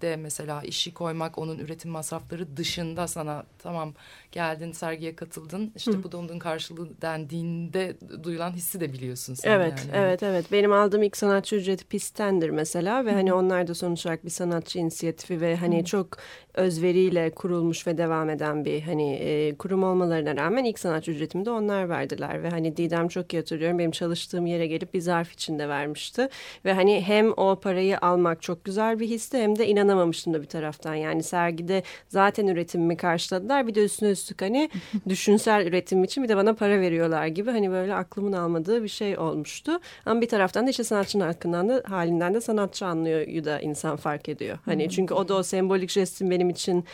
de 0.00 0.16
mesela 0.16 0.62
işi 0.62 0.94
koymak 0.94 1.38
onun 1.38 1.58
üretim 1.58 1.90
masrafları 1.90 2.56
dışında 2.56 3.08
sana 3.08 3.44
tamam 3.58 3.94
geldin 4.32 4.72
sergiye 4.72 5.16
katıldın 5.16 5.72
işte 5.76 5.92
Hı. 5.92 6.02
bu 6.02 6.12
da 6.12 6.18
onun 6.18 6.38
karşılığı 6.38 7.00
dendiğinde 7.02 7.96
duyulan 8.22 8.52
hissi 8.52 8.80
de 8.80 8.92
biliyorsun 8.92 9.34
sen 9.34 9.50
evet 9.50 9.72
yani. 9.78 9.90
evet 9.94 10.22
evet 10.22 10.52
benim 10.52 10.72
aldığım 10.72 11.02
ilk 11.02 11.16
sanatçı 11.16 11.56
ücreti 11.56 11.84
pistendir 11.84 12.50
mesela 12.50 13.06
ve 13.06 13.10
Hı. 13.10 13.14
hani 13.14 13.32
onlar 13.32 13.66
da 13.66 13.74
sonuç 13.74 14.06
olarak 14.06 14.24
bir 14.24 14.30
sanatçı 14.30 14.78
inisiyatifi 14.78 15.40
ve 15.40 15.56
hani 15.56 15.80
Hı. 15.80 15.84
çok 15.84 16.16
özveriyle 16.54 17.30
kurulmuş 17.30 17.86
ve 17.86 17.98
devam 17.98 18.30
eden 18.30 18.64
bir 18.64 18.82
hani 18.82 19.12
e, 19.14 19.54
kurum 19.54 19.82
olmalarına 19.82 20.36
rağmen 20.36 20.64
ilk 20.64 20.78
sanatçı 20.78 21.10
ücretimi 21.10 21.44
de 21.44 21.50
onlar 21.50 21.88
verdiler 21.88 22.39
ve 22.42 22.50
hani 22.50 22.76
Didem 22.76 23.08
çok 23.08 23.34
iyi 23.34 23.36
hatırlıyorum 23.36 23.78
benim 23.78 23.90
çalıştığım 23.90 24.46
yere 24.46 24.66
gelip 24.66 24.94
bir 24.94 25.00
zarf 25.00 25.32
içinde 25.32 25.68
vermişti. 25.68 26.28
Ve 26.64 26.72
hani 26.72 27.00
hem 27.00 27.32
o 27.36 27.60
parayı 27.60 27.98
almak 27.98 28.42
çok 28.42 28.64
güzel 28.64 29.00
bir 29.00 29.08
histi 29.08 29.38
hem 29.38 29.58
de 29.58 29.66
inanamamıştım 29.66 30.34
da 30.34 30.42
bir 30.42 30.46
taraftan. 30.46 30.94
Yani 30.94 31.22
sergide 31.22 31.82
zaten 32.08 32.46
üretimimi 32.46 32.96
karşıladılar 32.96 33.66
bir 33.66 33.74
de 33.74 33.84
üstüne 33.84 34.10
üstlük 34.10 34.42
hani 34.42 34.70
düşünsel 35.08 35.66
üretim 35.66 36.04
için 36.04 36.24
bir 36.24 36.28
de 36.28 36.36
bana 36.36 36.54
para 36.54 36.80
veriyorlar 36.80 37.26
gibi 37.26 37.50
hani 37.50 37.70
böyle 37.70 37.94
aklımın 37.94 38.32
almadığı 38.32 38.82
bir 38.82 38.88
şey 38.88 39.18
olmuştu. 39.18 39.80
Ama 40.06 40.20
bir 40.20 40.28
taraftan 40.28 40.66
da 40.66 40.70
işte 40.70 40.84
sanatçının 40.84 41.24
hakkından 41.24 41.68
da 41.68 41.82
halinden 41.86 42.34
de 42.34 42.40
sanatçı 42.40 42.86
anlıyor 42.86 43.44
da 43.44 43.60
insan 43.60 43.96
fark 43.96 44.28
ediyor. 44.28 44.58
Hani 44.64 44.90
çünkü 44.90 45.14
o 45.14 45.28
da 45.28 45.34
o 45.34 45.42
sembolik 45.42 45.90
jestin 45.90 46.30
benim 46.30 46.50
için 46.50 46.84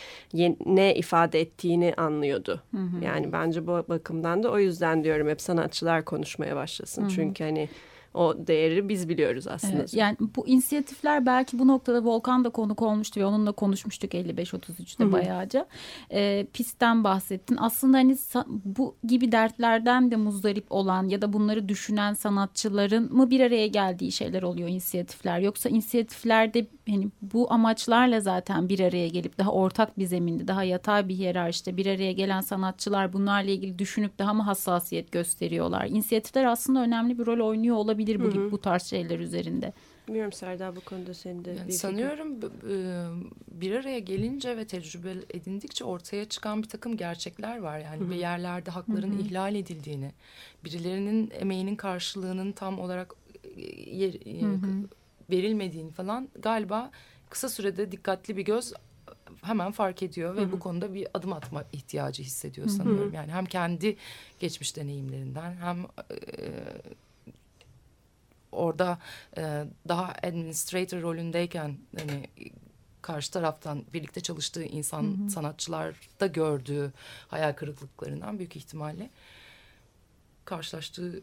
ne 0.65 0.95
ifade 0.95 1.41
ettiğini 1.41 1.93
anlıyordu. 1.97 2.61
Yani 3.01 3.31
bence 3.31 3.67
bu 3.67 3.85
bakımdan 3.89 4.43
da 4.43 4.51
o 4.51 4.59
yüzden 4.59 5.03
diyorum 5.03 5.29
hep 5.29 5.36
sanatçılar 5.41 6.05
konuşmaya 6.05 6.55
başlasın. 6.55 7.07
Çünkü 7.07 7.43
hani 7.43 7.69
o 8.17 8.47
değeri 8.47 8.89
biz 8.89 9.09
biliyoruz 9.09 9.47
aslında. 9.47 9.77
Evet, 9.77 9.93
yani 9.93 10.17
bu 10.35 10.47
inisiyatifler 10.47 11.25
belki 11.25 11.59
bu 11.59 11.67
noktada 11.67 12.03
Volkan 12.03 12.43
da 12.43 12.49
konuk 12.49 12.81
olmuştu 12.81 13.19
ve 13.19 13.25
onunla 13.25 13.51
konuşmuştuk 13.51 14.13
55-33'te 14.13 15.03
Hı-hı. 15.03 15.11
bayağıca. 15.11 15.65
E, 16.11 16.47
pistten 16.53 17.03
bahsettin. 17.03 17.57
Aslında 17.59 17.97
hani 17.97 18.17
bu 18.65 18.95
gibi 19.03 19.31
dertlerden 19.31 20.11
de 20.11 20.15
muzdarip 20.15 20.71
olan 20.71 21.07
ya 21.07 21.21
da 21.21 21.33
bunları 21.33 21.69
düşünen 21.69 22.13
sanatçıların 22.13 23.13
mı 23.13 23.29
bir 23.29 23.39
araya 23.39 23.67
geldiği 23.67 24.11
şeyler 24.11 24.43
oluyor 24.43 24.69
inisiyatifler. 24.69 25.39
Yoksa 25.39 25.69
inisiyatiflerde 25.69 26.67
hani 26.89 27.07
bu 27.21 27.53
amaçlarla 27.53 28.19
zaten 28.19 28.69
bir 28.69 28.79
araya 28.79 29.07
gelip 29.07 29.37
daha 29.37 29.51
ortak 29.51 29.99
bir 29.99 30.05
zeminde, 30.05 30.47
daha 30.47 30.63
yatay 30.63 31.07
bir 31.07 31.15
hiyerarşide 31.15 31.77
bir 31.77 31.85
araya 31.85 32.11
gelen 32.11 32.41
sanatçılar 32.41 33.13
bunlarla 33.13 33.51
ilgili 33.51 33.79
düşünüp 33.79 34.19
daha 34.19 34.33
mı 34.33 34.43
hassasiyet 34.43 35.11
gösteriyorlar? 35.11 35.85
İnisiyatifler 35.85 36.45
aslında 36.45 36.81
önemli 36.81 37.19
bir 37.19 37.25
rol 37.25 37.47
oynuyor 37.47 37.75
olabilir 37.75 38.06
bu 38.19 38.23
Hı 38.23 38.27
-hı. 38.27 38.33
gibi 38.33 38.51
bu 38.51 38.61
tarz 38.61 38.83
şeyler 38.83 39.19
üzerinde. 39.19 39.73
Bilmiyorum 40.07 40.31
Serdar 40.31 40.75
bu 40.75 40.81
konuda 40.81 41.13
senin 41.13 41.45
de 41.45 41.51
yani 41.51 41.71
sanıyorum 41.71 42.41
bir 43.51 43.71
araya 43.71 43.99
gelince 43.99 44.57
ve 44.57 44.67
tecrübe 44.67 45.13
edindikçe 45.29 45.83
ortaya 45.83 46.25
çıkan 46.25 46.63
bir 46.63 46.67
takım 46.67 46.97
gerçekler 46.97 47.57
var 47.57 47.79
yani 47.79 48.01
Hı-hı. 48.01 48.11
bir 48.11 48.15
yerlerde 48.15 48.71
hakların 48.71 49.11
Hı-hı. 49.11 49.21
ihlal 49.21 49.55
edildiğini, 49.55 50.11
birilerinin 50.65 51.31
emeğinin 51.39 51.75
karşılığının 51.75 52.51
tam 52.51 52.79
olarak 52.79 53.13
yer, 53.85 54.13
verilmediğini 55.29 55.91
falan 55.91 56.29
galiba 56.41 56.91
kısa 57.29 57.49
sürede 57.49 57.91
dikkatli 57.91 58.37
bir 58.37 58.45
göz 58.45 58.73
hemen 59.41 59.71
fark 59.71 60.03
ediyor 60.03 60.35
ve 60.35 60.41
Hı 60.41 60.45
-hı. 60.45 60.51
bu 60.51 60.59
konuda 60.59 60.93
bir 60.93 61.07
adım 61.13 61.33
atma 61.33 61.63
ihtiyacı 61.73 62.23
hissediyor 62.23 62.67
sanıyorum. 62.67 63.09
Hı 63.09 63.13
-hı. 63.13 63.15
Yani 63.15 63.31
hem 63.31 63.45
kendi 63.45 63.97
geçmiş 64.39 64.77
deneyimlerinden 64.77 65.55
hem 65.55 65.77
e, 65.79 66.25
orada 68.51 68.99
e, 69.37 69.65
daha 69.87 70.13
administrator 70.23 71.01
rolündeyken 71.01 71.77
hani 71.99 72.27
karşı 73.01 73.31
taraftan 73.31 73.83
birlikte 73.93 74.21
çalıştığı 74.21 74.63
insan 74.63 75.03
hı 75.03 75.23
hı. 75.23 75.29
sanatçılarda 75.29 76.27
gördüğü 76.27 76.93
hayal 77.27 77.53
kırıklıklarından 77.53 78.37
büyük 78.39 78.55
ihtimalle 78.55 79.09
karşılaştığı 80.45 81.21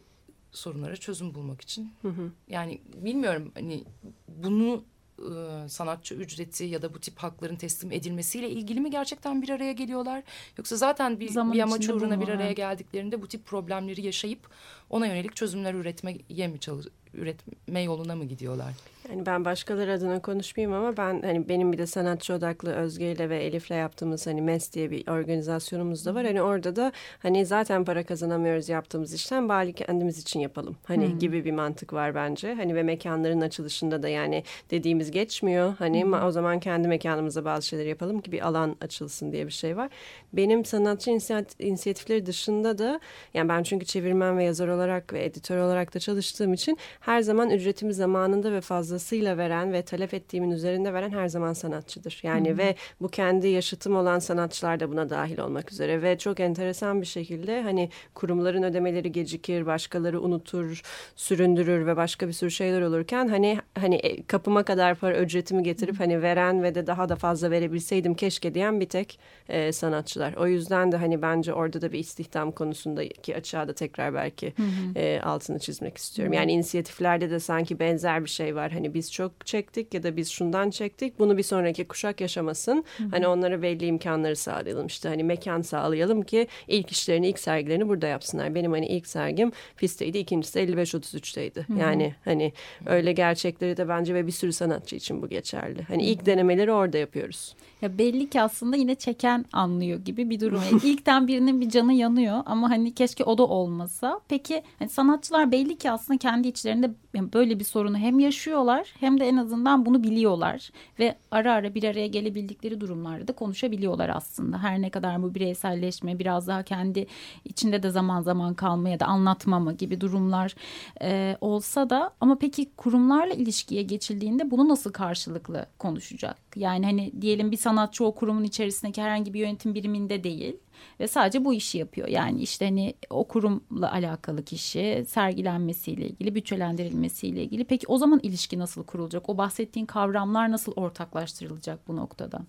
sorunlara 0.51 0.95
çözüm 0.95 1.33
bulmak 1.33 1.61
için. 1.61 1.93
Hı 2.01 2.07
hı. 2.07 2.31
Yani 2.49 2.81
bilmiyorum 2.95 3.51
hani 3.55 3.83
bunu 4.27 4.83
e, 5.19 5.69
sanatçı 5.69 6.15
ücreti 6.15 6.63
ya 6.63 6.81
da 6.81 6.93
bu 6.93 6.99
tip 6.99 7.17
hakların 7.17 7.55
teslim 7.55 7.91
edilmesiyle 7.91 8.49
ilgili 8.49 8.79
mi 8.79 8.91
gerçekten 8.91 9.41
bir 9.41 9.49
araya 9.49 9.71
geliyorlar? 9.71 10.23
Yoksa 10.57 10.75
zaten 10.75 11.19
bir, 11.19 11.29
bir 11.29 11.59
amaç 11.59 11.89
uğruna 11.89 12.21
bir 12.21 12.27
araya 12.27 12.51
geldiklerinde 12.51 13.21
bu 13.21 13.27
tip 13.27 13.45
problemleri 13.45 14.05
yaşayıp 14.05 14.49
ona 14.89 15.07
yönelik 15.07 15.35
çözümler 15.35 15.73
üretmeye 15.73 16.47
mi 16.47 16.59
çalış 16.59 16.87
üretme 17.15 17.81
yoluna 17.81 18.15
mı 18.15 18.25
gidiyorlar? 18.25 18.73
Yani 19.09 19.25
ben 19.25 19.45
başkaları 19.45 19.93
adına 19.93 20.21
konuşmayayım 20.21 20.77
ama 20.77 20.97
ben 20.97 21.21
hani 21.21 21.49
benim 21.49 21.73
bir 21.73 21.77
de 21.77 21.87
sanatçı 21.87 22.33
odaklı 22.33 22.73
Özge 22.73 23.11
ile 23.11 23.29
ve 23.29 23.43
Elif'le 23.43 23.71
yaptığımız 23.71 24.27
hani 24.27 24.41
MES 24.41 24.73
diye 24.73 24.91
bir 24.91 25.07
organizasyonumuz 25.07 26.05
da 26.05 26.15
var. 26.15 26.25
Hani 26.25 26.41
orada 26.41 26.75
da 26.75 26.91
hani 27.19 27.45
zaten 27.45 27.85
para 27.85 28.03
kazanamıyoruz 28.03 28.69
yaptığımız 28.69 29.13
işten 29.13 29.49
bari 29.49 29.73
kendimiz 29.73 30.17
için 30.17 30.39
yapalım. 30.39 30.77
Hani 30.83 31.07
hmm. 31.07 31.19
gibi 31.19 31.45
bir 31.45 31.51
mantık 31.51 31.93
var 31.93 32.15
bence. 32.15 32.53
Hani 32.53 32.75
ve 32.75 32.83
mekanların 32.83 33.41
açılışında 33.41 34.03
da 34.03 34.09
yani 34.09 34.43
dediğimiz 34.71 35.11
geçmiyor. 35.11 35.73
Hani 35.79 36.03
hmm. 36.03 36.13
o 36.13 36.31
zaman 36.31 36.59
kendi 36.59 36.87
mekanımıza 36.87 37.45
bazı 37.45 37.67
şeyler 37.67 37.85
yapalım 37.85 38.21
ki 38.21 38.31
bir 38.31 38.47
alan 38.47 38.75
açılsın 38.81 39.31
diye 39.31 39.45
bir 39.45 39.51
şey 39.51 39.77
var. 39.77 39.89
Benim 40.33 40.65
sanatçı 40.65 41.11
inisiyatifleri 41.59 42.25
dışında 42.25 42.77
da 42.77 42.99
yani 43.33 43.49
ben 43.49 43.63
çünkü 43.63 43.85
çevirmen 43.85 44.37
ve 44.37 44.43
yazar 44.43 44.67
olarak 44.67 45.13
ve 45.13 45.25
editör 45.25 45.57
olarak 45.57 45.93
da 45.93 45.99
çalıştığım 45.99 46.53
için 46.53 46.77
her 46.99 47.21
zaman 47.21 47.49
ücretimi 47.49 47.93
zamanında 47.93 48.51
ve 48.51 48.61
fazlasıyla 48.95 49.37
veren 49.37 49.73
ve 49.73 49.81
talep 49.81 50.13
ettiğimin 50.13 50.51
üzerinde 50.51 50.93
veren 50.93 51.09
her 51.09 51.27
zaman 51.27 51.53
sanatçıdır. 51.53 52.19
Yani 52.23 52.49
Hı-hı. 52.49 52.57
ve 52.57 52.75
bu 53.01 53.07
kendi 53.07 53.47
yaşıtım 53.47 53.95
olan 53.95 54.19
sanatçılar 54.19 54.79
da 54.79 54.91
buna 54.91 55.09
dahil 55.09 55.39
olmak 55.39 55.71
üzere 55.71 56.01
ve 56.01 56.17
çok 56.17 56.39
enteresan 56.39 57.01
bir 57.01 57.05
şekilde 57.05 57.61
hani 57.61 57.89
kurumların 58.13 58.63
ödemeleri 58.63 59.11
gecikir, 59.11 59.65
başkaları 59.65 60.21
unutur, 60.21 60.81
süründürür 61.15 61.85
ve 61.85 61.95
başka 61.95 62.27
bir 62.27 62.33
sürü 62.33 62.51
şeyler 62.51 62.81
olurken 62.81 63.27
hani 63.27 63.59
hani 63.79 63.95
e, 63.95 64.23
kapıma 64.23 64.63
kadar 64.63 64.95
para 64.95 65.19
ücretimi 65.19 65.63
getirip 65.63 65.99
hani 65.99 66.21
veren 66.21 66.63
ve 66.63 66.75
de 66.75 66.87
daha 66.87 67.09
da 67.09 67.15
fazla 67.15 67.51
verebilseydim 67.51 68.15
keşke 68.15 68.53
diyen 68.53 68.79
bir 68.79 68.89
tek 68.89 69.19
e, 69.49 69.71
sanatçılar. 69.71 70.33
O 70.33 70.47
yüzden 70.47 70.91
de 70.91 70.97
hani 70.97 71.21
bence 71.21 71.53
orada 71.53 71.81
da 71.81 71.91
bir 71.91 71.99
istihdam 71.99 72.51
konusundaki 72.51 73.35
açığa 73.35 73.67
da 73.67 73.73
tekrar 73.73 74.13
belki 74.13 74.53
e, 74.95 75.19
altını 75.23 75.59
çizmek 75.59 75.97
istiyorum. 75.97 76.33
Yani 76.33 76.51
inisiyatif 76.51 76.85
inisiyatiflerde 76.85 77.29
de 77.29 77.39
sanki 77.39 77.79
benzer 77.79 78.23
bir 78.23 78.29
şey 78.29 78.55
var. 78.55 78.71
Hani 78.71 78.84
biz 78.93 79.11
çok 79.11 79.45
çektik 79.45 79.93
ya 79.93 80.03
da 80.03 80.17
biz 80.17 80.29
şundan 80.29 80.69
çektik. 80.69 81.19
Bunu 81.19 81.37
bir 81.37 81.43
sonraki 81.43 81.87
kuşak 81.87 82.21
yaşamasın. 82.21 82.85
Hı 82.97 83.03
hı. 83.03 83.07
Hani 83.11 83.27
onlara 83.27 83.61
belli 83.61 83.85
imkanları 83.85 84.35
sağlayalım. 84.35 84.87
İşte 84.87 85.09
hani 85.09 85.23
mekan 85.23 85.61
sağlayalım 85.61 86.21
ki 86.21 86.47
ilk 86.67 86.91
işlerini, 86.91 87.27
ilk 87.27 87.39
sergilerini 87.39 87.87
burada 87.87 88.07
yapsınlar. 88.07 88.55
Benim 88.55 88.71
hani 88.71 88.87
ilk 88.87 89.07
sergim 89.07 89.51
FİS'teydi. 89.75 90.17
ikincisi 90.17 90.59
55-33'teydi. 90.59 91.79
Yani 91.79 92.15
hani 92.25 92.53
öyle 92.85 93.13
gerçekleri 93.13 93.77
de 93.77 93.89
bence 93.89 94.13
ve 94.13 94.27
bir 94.27 94.31
sürü 94.31 94.53
sanatçı 94.53 94.95
için 94.95 95.21
bu 95.21 95.29
geçerli. 95.29 95.83
Hani 95.83 96.03
ilk 96.03 96.25
denemeleri 96.25 96.71
orada 96.71 96.97
yapıyoruz. 96.97 97.55
Ya 97.81 97.97
belli 97.97 98.29
ki 98.29 98.41
aslında 98.41 98.75
yine 98.75 98.95
çeken 98.95 99.45
anlıyor 99.53 99.99
gibi 99.99 100.29
bir 100.29 100.39
durum. 100.39 100.61
Yani 100.71 100.81
ilkten 100.83 101.27
birinin 101.27 101.61
bir 101.61 101.69
canı 101.69 101.93
yanıyor 101.93 102.43
ama 102.45 102.69
hani 102.69 102.93
keşke 102.93 103.23
o 103.23 103.37
da 103.37 103.43
olmasa. 103.43 104.19
Peki 104.27 104.63
hani 104.79 104.89
sanatçılar 104.89 105.51
belli 105.51 105.77
ki 105.77 105.91
aslında 105.91 106.19
kendi 106.19 106.47
içlerinde 106.47 106.91
böyle 107.33 107.59
bir 107.59 107.63
sorunu 107.63 107.97
hem 107.97 108.19
yaşıyorlar 108.19 108.93
hem 108.99 109.19
de 109.19 109.27
en 109.27 109.37
azından 109.37 109.85
bunu 109.85 110.03
biliyorlar 110.03 110.69
ve 110.99 111.15
ara 111.31 111.53
ara 111.53 111.75
bir 111.75 111.83
araya 111.83 112.07
gelebildikleri 112.07 112.81
durumlarda 112.81 113.27
da 113.27 113.33
konuşabiliyorlar 113.33 114.09
aslında. 114.09 114.63
Her 114.63 114.81
ne 114.81 114.89
kadar 114.89 115.23
bu 115.23 115.35
bireyselleşme 115.35 116.19
biraz 116.19 116.47
daha 116.47 116.63
kendi 116.63 117.07
içinde 117.45 117.83
de 117.83 117.89
zaman 117.89 118.21
zaman 118.21 118.53
kalma 118.53 118.89
ya 118.89 118.99
da 118.99 119.05
anlatmama 119.05 119.71
gibi 119.71 120.01
durumlar 120.01 120.55
e, 121.01 121.37
olsa 121.41 121.89
da 121.89 122.11
ama 122.21 122.37
peki 122.37 122.71
kurumlarla 122.77 123.33
ilişkiye 123.33 123.83
geçildiğinde 123.83 124.51
bunu 124.51 124.69
nasıl 124.69 124.91
karşılıklı 124.91 125.65
konuşacak? 125.79 126.37
Yani 126.55 126.85
hani 126.85 127.21
diyelim 127.21 127.51
bir 127.51 127.57
sanatçı 127.65 128.05
o 128.05 128.15
kurumun 128.15 128.43
içerisindeki 128.43 129.01
herhangi 129.01 129.33
bir 129.33 129.39
yönetim 129.39 129.75
biriminde 129.75 130.23
değil 130.23 130.57
ve 130.99 131.07
sadece 131.07 131.45
bu 131.45 131.53
işi 131.53 131.77
yapıyor. 131.77 132.07
Yani 132.07 132.41
işte 132.41 132.65
hani 132.65 132.93
o 133.09 133.27
kurumla 133.27 133.91
alakalı 133.91 134.45
kişi 134.45 135.05
sergilenmesiyle 135.07 136.07
ilgili, 136.09 136.35
bütçelendirilmesiyle 136.35 137.43
ilgili. 137.43 137.65
Peki 137.65 137.87
o 137.87 137.97
zaman 137.97 138.19
ilişki 138.23 138.59
nasıl 138.59 138.83
kurulacak? 138.83 139.29
O 139.29 139.37
bahsettiğin 139.37 139.85
kavramlar 139.85 140.51
nasıl 140.51 140.71
ortaklaştırılacak 140.75 141.87
bu 141.87 141.95
noktada? 141.95 142.41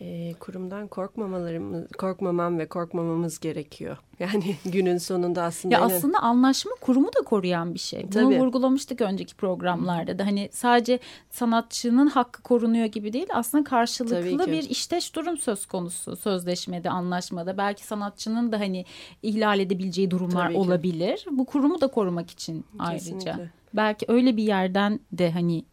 E, 0.00 0.34
kurumdan 0.40 0.88
korkmamalarımız, 0.88 1.86
korkmamam 1.98 2.58
ve 2.58 2.68
korkmamamız 2.68 3.40
gerekiyor. 3.40 3.96
Yani 4.18 4.56
günün 4.64 4.98
sonunda 4.98 5.42
aslında... 5.42 5.74
Ya 5.74 5.80
aslında 5.80 6.18
anlaşma 6.18 6.72
kurumu 6.80 7.06
da 7.06 7.24
koruyan 7.24 7.74
bir 7.74 7.78
şey. 7.78 8.02
Bunu 8.02 8.10
Tabii. 8.10 8.40
vurgulamıştık 8.40 9.00
önceki 9.00 9.34
programlarda 9.34 10.18
da. 10.18 10.26
Hani 10.26 10.48
sadece 10.52 10.98
sanatçının 11.30 12.06
hakkı 12.06 12.42
korunuyor 12.42 12.86
gibi 12.86 13.12
değil. 13.12 13.26
Aslında 13.32 13.64
karşılıklı 13.64 14.46
bir 14.46 14.70
işteş 14.70 15.14
durum 15.14 15.38
söz 15.38 15.66
konusu 15.66 16.16
sözleşmede, 16.16 16.90
anlaşmada. 16.90 17.58
Belki 17.58 17.84
sanatçının 17.86 18.52
da 18.52 18.60
hani 18.60 18.84
ihlal 19.22 19.60
edebileceği 19.60 20.10
durumlar 20.10 20.54
olabilir. 20.54 21.26
Bu 21.30 21.44
kurumu 21.46 21.80
da 21.80 21.86
korumak 21.86 22.30
için 22.30 22.64
Kesinlikle. 22.90 23.32
ayrıca. 23.32 23.50
Belki 23.74 24.06
öyle 24.08 24.36
bir 24.36 24.42
yerden 24.42 25.00
de 25.12 25.30
hani 25.30 25.64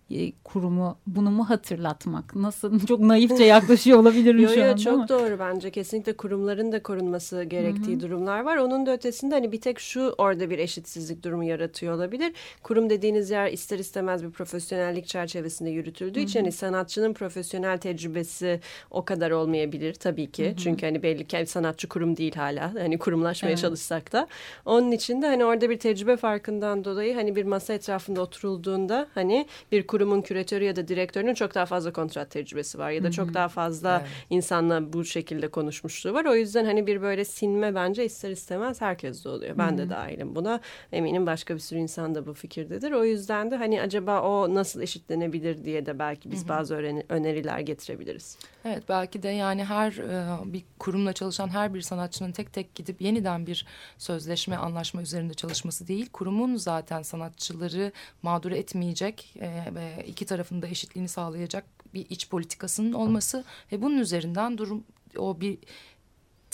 kurumu 0.43 0.97
bunu 1.07 1.31
mu 1.31 1.49
hatırlatmak? 1.49 2.35
Nasıl 2.35 2.79
çok 2.85 2.99
naifçe 2.99 3.43
yaklaşıyor 3.43 3.99
olabilirim 3.99 4.39
yo, 4.39 4.49
şu 4.49 4.59
yo, 4.59 4.65
an 4.65 4.75
Çok 4.75 4.93
ama. 4.93 5.09
doğru 5.09 5.39
bence. 5.39 5.71
Kesinlikle 5.71 6.13
kurumların 6.13 6.71
da 6.71 6.83
korunması 6.83 7.43
gerektiği 7.43 7.95
Hı 7.95 7.97
-hı. 7.97 8.01
durumlar 8.01 8.39
var. 8.39 8.57
Onun 8.57 8.85
da 8.85 8.93
ötesinde 8.93 9.35
hani 9.35 9.51
bir 9.51 9.61
tek 9.61 9.79
şu 9.79 10.15
orada 10.17 10.49
bir 10.49 10.59
eşitsizlik 10.59 11.23
durumu 11.23 11.43
yaratıyor 11.43 11.93
olabilir. 11.93 12.33
Kurum 12.63 12.89
dediğiniz 12.89 13.29
yer 13.29 13.51
ister 13.51 13.79
istemez 13.79 14.23
bir 14.23 14.31
profesyonellik 14.31 15.07
çerçevesinde 15.07 15.69
yürütüldüğü 15.69 16.19
Hı 16.19 16.23
-hı. 16.23 16.27
için 16.27 16.39
hani 16.39 16.51
sanatçının 16.51 17.13
profesyonel 17.13 17.77
tecrübesi 17.77 18.59
o 18.91 19.05
kadar 19.05 19.31
olmayabilir 19.31 19.93
tabii 19.93 20.31
ki. 20.31 20.45
Hı 20.45 20.49
-hı. 20.49 20.57
Çünkü 20.57 20.85
hani 20.85 21.03
belli 21.03 21.27
ki 21.27 21.45
sanatçı 21.47 21.89
kurum 21.89 22.17
değil 22.17 22.35
hala. 22.35 22.73
Hani 22.73 22.97
kurumlaşmaya 22.97 23.51
evet. 23.51 23.61
çalışsak 23.61 24.11
da. 24.11 24.27
Onun 24.65 24.91
için 24.91 25.21
de 25.21 25.27
hani 25.27 25.45
orada 25.45 25.69
bir 25.69 25.79
tecrübe 25.79 26.17
farkından 26.17 26.85
dolayı 26.85 27.15
hani 27.15 27.35
bir 27.35 27.45
masa 27.45 27.73
etrafında 27.73 28.21
oturulduğunda 28.21 29.07
hani 29.13 29.47
bir 29.71 29.87
kurumun 29.93 30.21
küratörü 30.21 30.63
ya 30.63 30.75
da 30.75 30.87
direktörünün 30.87 31.33
çok 31.33 31.55
daha 31.55 31.65
fazla 31.65 31.93
kontrat 31.93 32.31
tecrübesi 32.31 32.77
var 32.77 32.91
ya 32.91 33.03
da 33.03 33.11
çok 33.11 33.33
daha 33.33 33.47
fazla 33.47 33.99
evet. 34.01 34.11
insanla 34.29 34.93
bu 34.93 35.05
şekilde 35.05 35.47
konuşmuşluğu 35.47 36.13
var. 36.13 36.25
O 36.25 36.35
yüzden 36.35 36.65
hani 36.65 36.87
bir 36.87 37.01
böyle 37.01 37.25
sinme 37.25 37.75
bence 37.75 38.05
ister 38.05 38.29
istemez 38.29 38.81
herkes 38.81 39.25
de 39.25 39.29
oluyor. 39.29 39.57
Ben 39.57 39.77
de 39.77 39.89
dahilim 39.89 40.35
buna. 40.35 40.59
Eminim 40.91 41.25
başka 41.25 41.55
bir 41.55 41.59
sürü 41.59 41.79
insan 41.79 42.15
da 42.15 42.25
bu 42.25 42.33
fikirdedir. 42.33 42.91
O 42.91 43.05
yüzden 43.05 43.51
de 43.51 43.55
hani 43.55 43.81
acaba 43.81 44.21
o 44.21 44.53
nasıl 44.53 44.81
eşitlenebilir 44.81 45.63
diye 45.65 45.85
de 45.85 45.99
belki 45.99 46.31
biz 46.31 46.49
bazı 46.49 46.75
öneriler 47.09 47.59
getirebiliriz. 47.59 48.37
Evet 48.65 48.83
belki 48.89 49.23
de 49.23 49.29
yani 49.29 49.63
her 49.63 49.91
e, 49.91 50.53
bir 50.53 50.63
kurumla 50.79 51.13
çalışan 51.13 51.47
her 51.47 51.73
bir 51.73 51.81
sanatçının 51.81 52.31
tek 52.31 52.53
tek 52.53 52.75
gidip 52.75 53.01
yeniden 53.01 53.47
bir 53.47 53.65
sözleşme 53.97 54.55
anlaşma 54.55 55.01
üzerinde 55.01 55.33
çalışması 55.33 55.87
değil. 55.87 56.09
Kurumun 56.13 56.55
zaten 56.55 57.01
sanatçıları 57.01 57.91
mağdur 58.21 58.51
etmeyecek 58.51 59.35
e, 59.39 59.75
ve 59.75 59.82
iki 60.07 60.25
tarafında 60.25 60.67
eşitliğini 60.67 61.09
sağlayacak 61.09 61.65
bir 61.93 62.05
iç 62.09 62.29
politikasının 62.29 62.93
olması 62.93 63.43
ve 63.71 63.81
bunun 63.81 63.97
üzerinden 63.97 64.57
durum 64.57 64.83
o 65.17 65.41
bir 65.41 65.57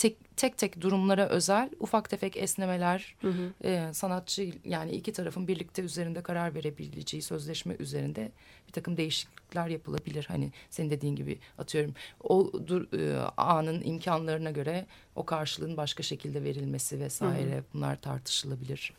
tek 0.00 0.36
tek 0.36 0.58
tek 0.58 0.80
durumlara 0.80 1.28
özel 1.28 1.70
ufak 1.80 2.10
tefek 2.10 2.36
esnemeler 2.36 3.16
hı 3.20 3.28
hı. 3.28 3.52
E, 3.64 3.94
sanatçı 3.94 4.52
yani 4.64 4.92
iki 4.92 5.12
tarafın 5.12 5.48
birlikte 5.48 5.82
üzerinde 5.82 6.22
karar 6.22 6.54
verebileceği 6.54 7.22
sözleşme 7.22 7.76
üzerinde 7.78 8.32
bir 8.68 8.72
takım 8.72 8.96
değişiklikler 8.96 9.68
yapılabilir. 9.68 10.24
Hani 10.28 10.52
senin 10.70 10.90
dediğin 10.90 11.16
gibi 11.16 11.38
atıyorum 11.58 11.94
o 12.22 12.52
dur, 12.66 12.98
e, 12.98 13.18
anın 13.36 13.82
imkanlarına 13.84 14.50
göre 14.50 14.86
o 15.16 15.24
karşılığın 15.26 15.76
başka 15.76 16.02
şekilde 16.02 16.44
verilmesi 16.44 17.00
vesaire 17.00 17.54
hı 17.54 17.58
hı. 17.58 17.64
bunlar 17.74 18.00
tartışılabilir. 18.00 18.92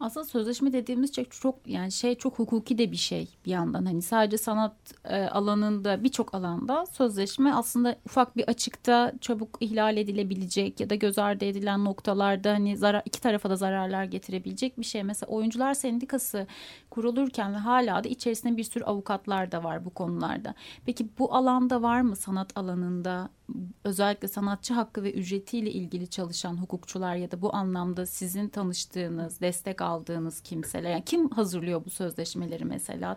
Aslında 0.00 0.26
sözleşme 0.26 0.72
dediğimiz 0.72 1.14
şey 1.14 1.24
çok 1.24 1.54
yani 1.66 1.92
şey 1.92 2.14
çok 2.14 2.38
hukuki 2.38 2.78
de 2.78 2.92
bir 2.92 2.96
şey 2.96 3.28
bir 3.46 3.50
yandan. 3.50 3.84
Hani 3.84 4.02
sadece 4.02 4.38
sanat 4.38 4.76
e, 5.04 5.22
alanında 5.22 6.04
birçok 6.04 6.34
alanda 6.34 6.86
sözleşme 6.86 7.52
aslında 7.52 7.96
ufak 8.06 8.36
bir 8.36 8.44
açıkta 8.48 9.12
çabuk 9.20 9.56
ihlal 9.60 9.96
edilebilecek 9.96 10.80
ya 10.80 10.90
da 10.90 10.94
göz 10.94 11.18
ardı 11.18 11.44
edilen 11.44 11.84
noktalarda 11.84 12.52
hani 12.52 12.76
zarar 12.76 13.02
iki 13.04 13.20
tarafa 13.20 13.50
da 13.50 13.56
zararlar 13.56 14.04
getirebilecek 14.04 14.78
bir 14.80 14.84
şey. 14.84 15.02
Mesela 15.02 15.30
oyuncular 15.30 15.74
sendikası 15.74 16.46
kurulurken 16.96 17.54
ve 17.54 17.56
hala 17.56 18.04
da 18.04 18.08
içerisinde 18.08 18.56
bir 18.56 18.64
sürü 18.64 18.84
avukatlar 18.84 19.52
da 19.52 19.64
var 19.64 19.84
bu 19.84 19.90
konularda. 19.90 20.54
Peki 20.86 21.08
bu 21.18 21.34
alanda 21.34 21.82
var 21.82 22.00
mı 22.00 22.16
sanat 22.16 22.56
alanında 22.56 23.28
özellikle 23.84 24.28
sanatçı 24.28 24.74
hakkı 24.74 25.02
ve 25.02 25.12
ücretiyle 25.12 25.70
ilgili 25.70 26.08
çalışan 26.10 26.56
hukukçular 26.56 27.16
ya 27.16 27.30
da 27.30 27.42
bu 27.42 27.54
anlamda 27.56 28.06
sizin 28.06 28.48
tanıştığınız, 28.48 29.40
destek 29.40 29.82
aldığınız 29.82 30.40
kimseler? 30.40 30.90
Yani 30.90 31.04
kim 31.04 31.30
hazırlıyor 31.30 31.84
bu 31.84 31.90
sözleşmeleri 31.90 32.64
mesela? 32.64 33.16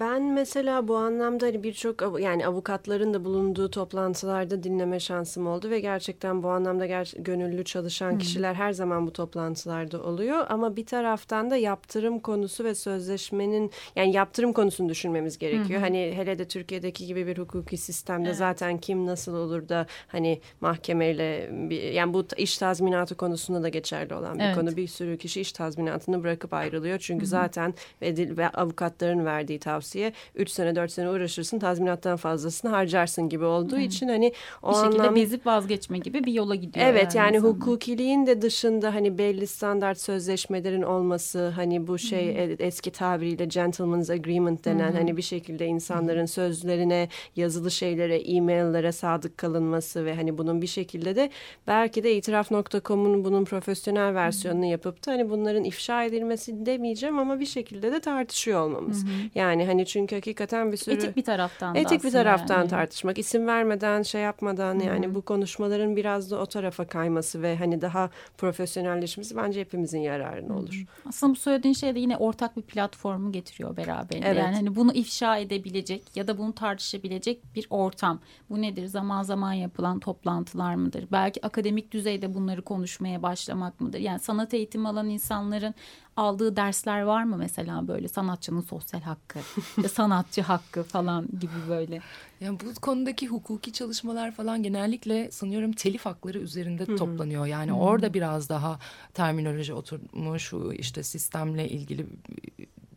Ben 0.00 0.22
mesela 0.22 0.88
bu 0.88 0.96
anlamda 0.96 1.46
hani 1.46 1.62
birçok 1.62 2.20
yani 2.20 2.46
avukatların 2.46 3.14
da 3.14 3.24
bulunduğu 3.24 3.70
toplantılarda 3.70 4.62
dinleme 4.62 5.00
şansım 5.00 5.46
oldu 5.46 5.70
ve 5.70 5.80
gerçekten 5.80 6.42
bu 6.42 6.48
anlamda 6.48 6.86
ger 6.86 7.12
gönüllü 7.18 7.64
çalışan 7.64 8.18
kişiler 8.18 8.54
her 8.54 8.72
zaman 8.72 9.06
bu 9.06 9.12
toplantılarda 9.12 10.02
oluyor 10.02 10.46
ama 10.48 10.76
bir 10.76 10.86
taraftan 10.86 11.50
da 11.50 11.56
yaptırım 11.56 12.20
konusu 12.20 12.64
ve 12.64 12.74
sözleşmenin 12.74 13.70
yani 13.96 14.12
yaptırım 14.12 14.52
konusunu 14.52 14.88
düşünmemiz 14.88 15.38
gerekiyor. 15.38 15.80
Hı. 15.80 15.84
Hani 15.84 16.12
hele 16.16 16.38
de 16.38 16.48
Türkiye'deki 16.48 17.06
gibi 17.06 17.26
bir 17.26 17.38
hukuki 17.38 17.76
sistemde 17.76 18.28
evet. 18.28 18.38
zaten 18.38 18.78
kim 18.78 19.06
nasıl 19.06 19.34
olur 19.34 19.68
da 19.68 19.86
hani 20.08 20.40
mahkemeyle 20.60 21.50
bir, 21.52 21.82
yani 21.82 22.14
bu 22.14 22.26
iş 22.36 22.58
tazminatı 22.58 23.14
konusunda 23.14 23.62
da 23.62 23.68
geçerli 23.68 24.14
olan 24.14 24.38
bir 24.38 24.44
evet. 24.44 24.54
konu. 24.54 24.76
Bir 24.76 24.86
sürü 24.86 25.18
kişi 25.18 25.40
iş 25.40 25.52
tazminatını 25.52 26.22
bırakıp 26.22 26.54
ayrılıyor 26.54 26.98
çünkü 26.98 27.22
Hı. 27.22 27.28
zaten 27.28 27.74
ve, 28.02 28.36
ve 28.36 28.48
avukatların 28.48 29.24
verdiği 29.24 29.43
verdiği 29.44 29.58
tavsiye 29.58 30.12
3 30.34 30.50
sene 30.50 30.76
4 30.76 30.92
sene 30.92 31.10
uğraşırsın 31.10 31.58
tazminattan 31.58 32.16
fazlasını 32.16 32.70
harcarsın 32.70 33.28
gibi 33.28 33.44
olduğu 33.44 33.76
Hı. 33.76 33.80
için 33.80 34.08
hani 34.08 34.32
o 34.62 34.70
bir 34.70 34.76
şekilde 34.76 35.02
anlam... 35.02 35.14
bezip 35.14 35.46
vazgeçme 35.46 35.98
gibi 35.98 36.24
bir 36.24 36.32
yola 36.32 36.54
gidiyor. 36.54 36.86
Evet 36.86 37.14
yani, 37.14 37.36
yani 37.36 37.38
hukukiliğin 37.38 38.26
de 38.26 38.42
dışında 38.42 38.94
hani 38.94 39.18
belli 39.18 39.46
standart 39.46 40.00
sözleşmelerin 40.00 40.82
olması 40.82 41.48
hani 41.48 41.86
bu 41.86 41.98
şey 41.98 42.36
Hı. 42.36 42.56
eski 42.58 42.90
tabiriyle 42.90 43.44
gentleman's 43.44 44.10
agreement 44.10 44.64
denen 44.64 44.92
Hı. 44.92 44.96
hani 44.96 45.16
bir 45.16 45.22
şekilde 45.22 45.66
insanların 45.66 46.22
Hı. 46.22 46.28
sözlerine 46.28 47.08
yazılı 47.36 47.70
şeylere 47.70 48.16
e-maillere 48.16 48.92
sadık 48.92 49.38
kalınması 49.38 50.04
ve 50.04 50.14
hani 50.14 50.38
bunun 50.38 50.62
bir 50.62 50.66
şekilde 50.66 51.16
de 51.16 51.30
belki 51.66 52.02
de 52.02 52.16
itiraf.com'un 52.16 53.24
bunun 53.24 53.44
profesyonel 53.44 54.14
versiyonunu 54.14 54.64
yapıp 54.64 55.06
da 55.06 55.12
hani 55.12 55.30
bunların 55.30 55.64
ifşa 55.64 56.04
edilmesi 56.04 56.66
demeyeceğim 56.66 57.18
ama 57.18 57.40
bir 57.40 57.46
şekilde 57.46 57.92
de 57.92 58.00
tartışıyor 58.00 58.60
olmamız. 58.60 59.04
Hı. 59.04 59.08
Yani 59.34 59.66
hani 59.66 59.86
çünkü 59.86 60.14
hakikaten 60.14 60.72
bir 60.72 60.76
sürü... 60.76 60.94
Etik 60.94 61.16
bir 61.16 61.24
taraftan 61.24 61.74
Etik 61.74 62.04
bir 62.04 62.10
taraftan 62.10 62.58
yani. 62.58 62.68
tartışmak. 62.68 63.18
isim 63.18 63.46
vermeden, 63.46 64.02
şey 64.02 64.20
yapmadan 64.20 64.74
Hı-hı. 64.74 64.84
yani 64.84 65.14
bu 65.14 65.22
konuşmaların 65.22 65.96
biraz 65.96 66.30
da 66.30 66.38
o 66.38 66.46
tarafa 66.46 66.86
kayması 66.86 67.42
ve 67.42 67.56
hani 67.56 67.80
daha 67.80 68.10
profesyonelleşmesi 68.38 69.36
bence 69.36 69.60
hepimizin 69.60 70.00
yararına 70.00 70.56
olur. 70.58 70.74
Hı-hı. 70.74 71.08
Aslında 71.08 71.32
bu 71.32 71.36
söylediğin 71.36 71.74
şey 71.74 71.94
de 71.94 71.98
yine 72.00 72.16
ortak 72.16 72.56
bir 72.56 72.62
platformu 72.62 73.32
getiriyor 73.32 73.76
beraberinde. 73.76 74.26
Evet. 74.26 74.38
Yani 74.38 74.54
hani 74.54 74.76
bunu 74.76 74.92
ifşa 74.92 75.36
edebilecek 75.36 76.16
ya 76.16 76.28
da 76.28 76.38
bunu 76.38 76.52
tartışabilecek 76.52 77.54
bir 77.54 77.66
ortam. 77.70 78.20
Bu 78.50 78.62
nedir? 78.62 78.86
Zaman 78.86 79.22
zaman 79.22 79.52
yapılan 79.52 80.00
toplantılar 80.00 80.74
mıdır? 80.74 81.04
Belki 81.12 81.46
akademik 81.46 81.92
düzeyde 81.92 82.34
bunları 82.34 82.62
konuşmaya 82.62 83.22
başlamak 83.22 83.80
mıdır? 83.80 83.98
Yani 83.98 84.18
sanat 84.18 84.54
eğitimi 84.54 84.88
alan 84.88 85.08
insanların 85.08 85.74
aldığı 86.16 86.56
dersler 86.56 87.02
var 87.02 87.24
mı 87.24 87.36
mesela 87.36 87.88
böyle 87.88 88.08
sanatçının 88.08 88.60
sosyal 88.60 89.00
hakkı, 89.00 89.38
sanatçı 89.92 90.42
hakkı 90.42 90.82
falan 90.82 91.28
gibi 91.40 91.68
böyle? 91.68 92.00
Yani 92.40 92.58
bu 92.60 92.80
konudaki 92.80 93.26
hukuki 93.26 93.72
çalışmalar 93.72 94.32
falan 94.32 94.62
genellikle 94.62 95.30
sanıyorum 95.30 95.72
telif 95.72 96.06
hakları 96.06 96.38
üzerinde 96.38 96.86
Hı-hı. 96.86 96.96
toplanıyor. 96.96 97.46
Yani 97.46 97.70
Hı-hı. 97.70 97.78
orada 97.78 98.14
biraz 98.14 98.48
daha 98.48 98.78
terminoloji 99.14 99.74
oturmuş, 99.74 100.52
işte 100.78 101.02
sistemle 101.02 101.68
ilgili 101.68 102.06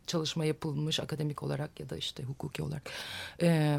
çalışma 0.06 0.44
yapılmış 0.44 1.00
akademik 1.00 1.42
olarak 1.42 1.80
ya 1.80 1.90
da 1.90 1.96
işte 1.96 2.22
hukuki 2.22 2.62
olarak. 2.62 2.90
Ee, 3.42 3.78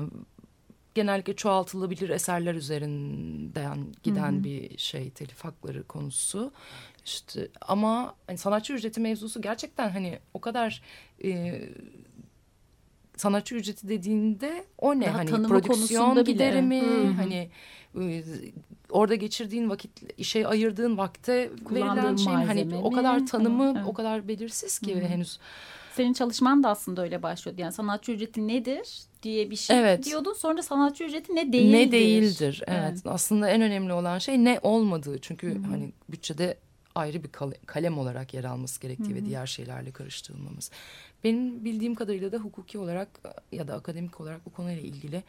genellikle 0.95 1.35
çoğaltılabilir 1.35 2.09
eserler 2.09 2.55
üzerinden 2.55 3.87
giden 4.03 4.33
Hı-hı. 4.33 4.43
bir 4.43 4.77
şey 4.77 5.09
telif 5.09 5.43
hakları 5.43 5.83
konusu. 5.83 6.51
İşte 7.05 7.47
ama 7.61 8.15
hani 8.27 8.37
sanatçı 8.37 8.73
ücreti 8.73 8.99
mevzusu 8.99 9.41
gerçekten 9.41 9.89
hani 9.89 10.19
o 10.33 10.41
kadar 10.41 10.81
e, 11.23 11.61
sanatçı 13.17 13.55
ücreti 13.55 13.89
dediğinde 13.89 14.65
o 14.77 14.99
ne 14.99 15.05
Daha 15.05 15.17
hani 15.17 15.29
prodüksiyon 15.29 16.23
gideri 16.23 16.61
mi 16.61 16.83
hani 17.17 17.49
e, 17.99 18.23
orada 18.89 19.15
geçirdiğin 19.15 19.69
vakit 19.69 19.91
işe 20.17 20.47
ayırdığın 20.47 20.97
vakte 20.97 21.49
verilen 21.71 22.15
şey 22.15 22.33
mi? 22.33 22.45
hani 22.45 22.75
o 22.75 22.91
kadar 22.91 23.27
tanımı 23.27 23.73
evet. 23.75 23.87
o 23.87 23.93
kadar 23.93 24.27
belirsiz 24.27 24.79
ki 24.79 24.95
Hı 24.95 24.99
-hı. 24.99 25.07
henüz 25.07 25.39
senin 25.99 26.13
çalışman 26.13 26.63
da 26.63 26.69
aslında 26.69 27.01
öyle 27.01 27.23
başlıyordu. 27.23 27.61
Yani 27.61 27.73
sanatçı 27.73 28.11
ücreti 28.11 28.47
nedir 28.47 28.99
diye 29.23 29.51
bir 29.51 29.55
şey 29.55 29.79
evet. 29.79 30.05
diyordun. 30.05 30.33
Sonra 30.33 30.61
sanatçı 30.61 31.03
ücreti 31.03 31.35
ne 31.35 31.53
değildir. 31.53 31.77
Ne 31.77 31.91
değildir. 31.91 32.61
Evet. 32.67 32.79
evet. 32.83 33.01
Aslında 33.05 33.49
en 33.49 33.61
önemli 33.61 33.93
olan 33.93 34.17
şey 34.17 34.43
ne 34.43 34.59
olmadığı. 34.61 35.19
Çünkü 35.21 35.55
Hı-hı. 35.55 35.63
hani 35.71 35.91
bütçede 36.09 36.57
ayrı 36.95 37.23
bir 37.23 37.29
kalem 37.65 37.97
olarak 37.97 38.33
yer 38.33 38.43
alması 38.43 38.81
gerektiği 38.81 39.09
Hı-hı. 39.09 39.15
ve 39.15 39.25
diğer 39.25 39.45
şeylerle 39.45 39.91
karıştırılmamız. 39.91 40.71
Benim 41.23 41.65
bildiğim 41.65 41.95
kadarıyla 41.95 42.31
da 42.31 42.37
hukuki 42.37 42.77
olarak 42.77 43.09
ya 43.51 43.67
da 43.67 43.75
akademik 43.75 44.21
olarak 44.21 44.45
bu 44.45 44.49
konuyla 44.49 44.81
ilgili 44.81 45.23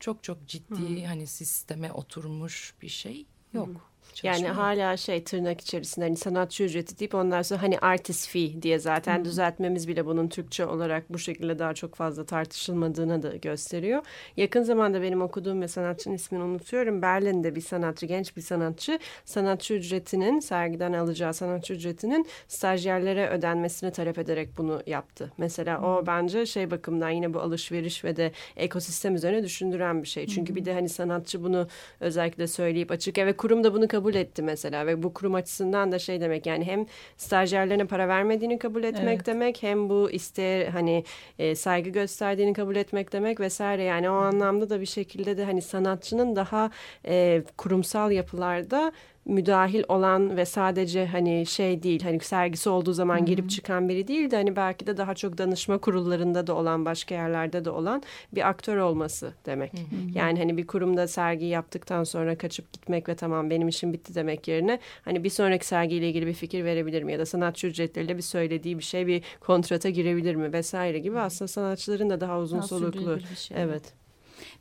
çok 0.00 0.22
çok 0.22 0.46
ciddi 0.46 1.00
Hı-hı. 1.00 1.06
hani 1.06 1.26
sisteme 1.26 1.92
oturmuş 1.92 2.74
bir 2.82 2.88
şey 2.88 3.26
yok. 3.52 3.90
Hı-hı. 4.14 4.26
Yani 4.26 4.48
hala 4.48 4.96
şey 4.96 5.24
tırnak 5.24 5.60
içerisinde 5.60 6.04
hani 6.04 6.16
sanatçı 6.16 6.64
ücreti 6.64 6.98
deyip 6.98 7.14
ondan 7.14 7.42
sonra 7.42 7.62
hani 7.62 7.78
artist 7.78 8.28
fee 8.28 8.62
diye 8.62 8.78
zaten 8.78 9.20
Hı. 9.20 9.24
düzeltmemiz 9.24 9.88
bile 9.88 10.06
bunun 10.06 10.28
Türkçe 10.28 10.66
olarak 10.66 11.12
bu 11.12 11.18
şekilde 11.18 11.58
daha 11.58 11.74
çok 11.74 11.94
fazla 11.94 12.24
tartışılmadığını 12.26 13.22
da 13.22 13.36
gösteriyor. 13.36 14.02
Yakın 14.36 14.62
zamanda 14.62 15.02
benim 15.02 15.22
okuduğum 15.22 15.62
ve 15.62 15.68
sanatçının 15.68 16.14
ismini 16.14 16.42
unutuyorum. 16.42 17.02
Berlin'de 17.02 17.54
bir 17.54 17.60
sanatçı, 17.60 18.06
genç 18.06 18.36
bir 18.36 18.42
sanatçı 18.42 18.98
sanatçı 19.24 19.74
ücretinin 19.74 20.40
sergiden 20.40 20.92
alacağı 20.92 21.34
sanatçı 21.34 21.74
ücretinin 21.74 22.26
stajyerlere 22.48 23.28
ödenmesini 23.28 23.92
talep 23.92 24.18
ederek 24.18 24.48
bunu 24.58 24.82
yaptı. 24.86 25.32
Mesela 25.38 25.82
Hı. 25.82 25.86
o 25.86 26.06
bence 26.06 26.46
şey 26.46 26.70
bakımdan 26.70 27.10
yine 27.10 27.34
bu 27.34 27.40
alışveriş 27.40 28.04
ve 28.04 28.16
de 28.16 28.32
ekosistem 28.56 29.14
üzerine 29.14 29.44
düşündüren 29.44 30.02
bir 30.02 30.08
şey. 30.08 30.26
Çünkü 30.26 30.52
Hı. 30.52 30.56
bir 30.56 30.64
de 30.64 30.74
hani 30.74 30.88
sanatçı 30.88 31.42
bunu 31.42 31.68
özellikle 32.00 32.46
söyleyip 32.46 32.90
açık 32.90 33.18
ve 33.18 33.36
kurum 33.36 33.64
da 33.64 33.74
bunu 33.74 33.88
kabul 33.88 33.97
kabul 33.98 34.14
etti 34.14 34.42
mesela 34.42 34.86
ve 34.86 35.02
bu 35.02 35.14
kurum 35.14 35.34
açısından 35.34 35.92
da 35.92 35.98
şey 35.98 36.20
demek 36.20 36.46
yani 36.46 36.64
hem 36.64 36.86
stajyerlerine 37.16 37.84
para 37.84 38.08
vermediğini 38.08 38.58
kabul 38.58 38.84
etmek 38.84 39.16
evet. 39.16 39.26
demek 39.26 39.62
hem 39.62 39.88
bu 39.88 40.10
isteğe 40.10 40.70
hani 40.70 41.04
e, 41.38 41.54
saygı 41.54 41.90
gösterdiğini 41.90 42.52
kabul 42.52 42.76
etmek 42.76 43.12
demek 43.12 43.40
vesaire 43.40 43.82
yani 43.82 44.10
o 44.10 44.14
anlamda 44.14 44.70
da 44.70 44.80
bir 44.80 44.86
şekilde 44.86 45.36
de 45.36 45.44
hani 45.44 45.62
sanatçının 45.62 46.36
daha 46.36 46.70
e, 47.06 47.42
kurumsal 47.56 48.10
yapılarda 48.10 48.92
müdahil 49.28 49.82
olan 49.88 50.36
ve 50.36 50.44
sadece 50.44 51.06
hani 51.06 51.46
şey 51.46 51.82
değil 51.82 52.02
hani 52.02 52.20
sergisi 52.20 52.70
olduğu 52.70 52.92
zaman 52.92 53.26
girip 53.26 53.50
çıkan 53.50 53.88
biri 53.88 54.08
değil 54.08 54.30
de 54.30 54.36
hani 54.36 54.56
belki 54.56 54.86
de 54.86 54.96
daha 54.96 55.14
çok 55.14 55.38
danışma 55.38 55.78
kurullarında 55.78 56.46
da 56.46 56.54
olan 56.54 56.84
başka 56.84 57.14
yerlerde 57.14 57.64
de 57.64 57.70
olan 57.70 58.02
bir 58.34 58.48
aktör 58.48 58.76
olması 58.76 59.32
demek. 59.46 59.72
Yani 60.14 60.38
hani 60.38 60.56
bir 60.56 60.66
kurumda 60.66 61.08
sergi 61.08 61.44
yaptıktan 61.44 62.04
sonra 62.04 62.38
kaçıp 62.38 62.72
gitmek 62.72 63.08
ve 63.08 63.14
tamam 63.14 63.50
benim 63.50 63.68
işim 63.68 63.92
bitti 63.92 64.14
demek 64.14 64.48
yerine 64.48 64.78
hani 65.04 65.24
bir 65.24 65.30
sonraki 65.30 65.66
sergiyle 65.66 66.08
ilgili 66.08 66.26
bir 66.26 66.34
fikir 66.34 66.64
verebilir 66.64 67.02
mi 67.02 67.12
ya 67.12 67.18
da 67.18 67.26
sanatçı 67.26 67.66
ücretleriyle 67.66 68.16
bir 68.16 68.22
söylediği 68.22 68.78
bir 68.78 68.84
şey 68.84 69.06
bir 69.06 69.22
kontrata 69.40 69.90
girebilir 69.90 70.34
mi 70.34 70.52
vesaire 70.52 70.98
gibi 70.98 71.18
aslında 71.18 71.48
sanatçıların 71.48 72.10
da 72.10 72.20
daha 72.20 72.38
uzun 72.38 72.58
daha 72.58 72.66
soluklu. 72.68 73.18
Şey. 73.36 73.56
Evet. 73.60 73.97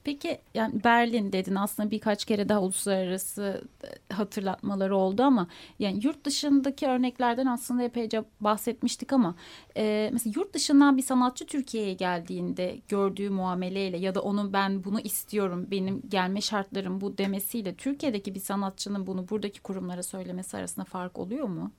Peki 0.04 0.42
yani 0.54 0.84
Berlin 0.84 1.34
dedin 1.34 1.56
aslında 1.56 1.92
birkaç 1.92 2.26
kere 2.26 2.50
daha 2.50 2.62
uluslararası 2.62 3.62
e, 3.84 4.14
hatırlatmaları 4.14 4.96
oldu 4.96 5.24
ama 5.24 5.48
yani 5.80 6.00
yurt 6.04 6.26
dışındaki 6.26 6.88
örneklerden 6.88 7.46
aslında 7.46 7.84
epeyce 7.84 8.24
bahsetmiştik 8.42 9.14
ama 9.14 9.36
e, 9.78 10.10
mesela 10.14 10.34
yurt 10.36 10.54
dışından 10.54 10.98
bir 10.98 11.02
sanatçı 11.02 11.46
Türkiye'ye 11.46 11.94
geldiğinde 11.94 12.82
gördüğü 12.88 13.30
muameleyle 13.30 13.98
ya 13.98 14.16
da 14.16 14.22
onun 14.22 14.54
ben 14.54 14.84
bunu 14.84 15.00
istiyorum 15.00 15.68
benim 15.72 16.02
gelme 16.10 16.42
şartlarım 16.42 17.02
bu 17.02 17.18
demesiyle 17.18 17.76
Türkiye'deki 17.76 18.36
bir 18.36 18.40
sanatçının 18.40 19.08
bunu 19.08 19.30
buradaki 19.30 19.62
kurumlara 19.62 20.04
söylemesi 20.04 20.58
arasında 20.58 20.86
fark 20.86 21.20
oluyor 21.20 21.48
mu? 21.48 21.72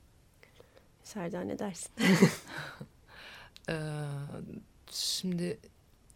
Serdar 1.05 1.49
ne 1.49 1.59
dersin? 1.59 1.93
ee, 3.69 3.75
şimdi 4.91 5.59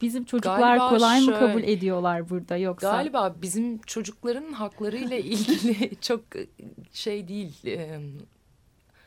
Bizim 0.03 0.25
çocuklar 0.25 0.59
galiba 0.59 0.89
kolay 0.89 1.21
şöyle, 1.21 1.31
mı 1.31 1.39
kabul 1.39 1.63
ediyorlar 1.63 2.31
burada 2.31 2.57
yoksa? 2.57 2.91
Galiba 2.91 3.35
bizim 3.43 3.79
çocukların 3.79 4.53
haklarıyla 4.53 5.17
ilgili 5.35 5.91
çok 6.01 6.21
şey 6.93 7.29
değil. 7.29 7.67
E, 7.67 8.01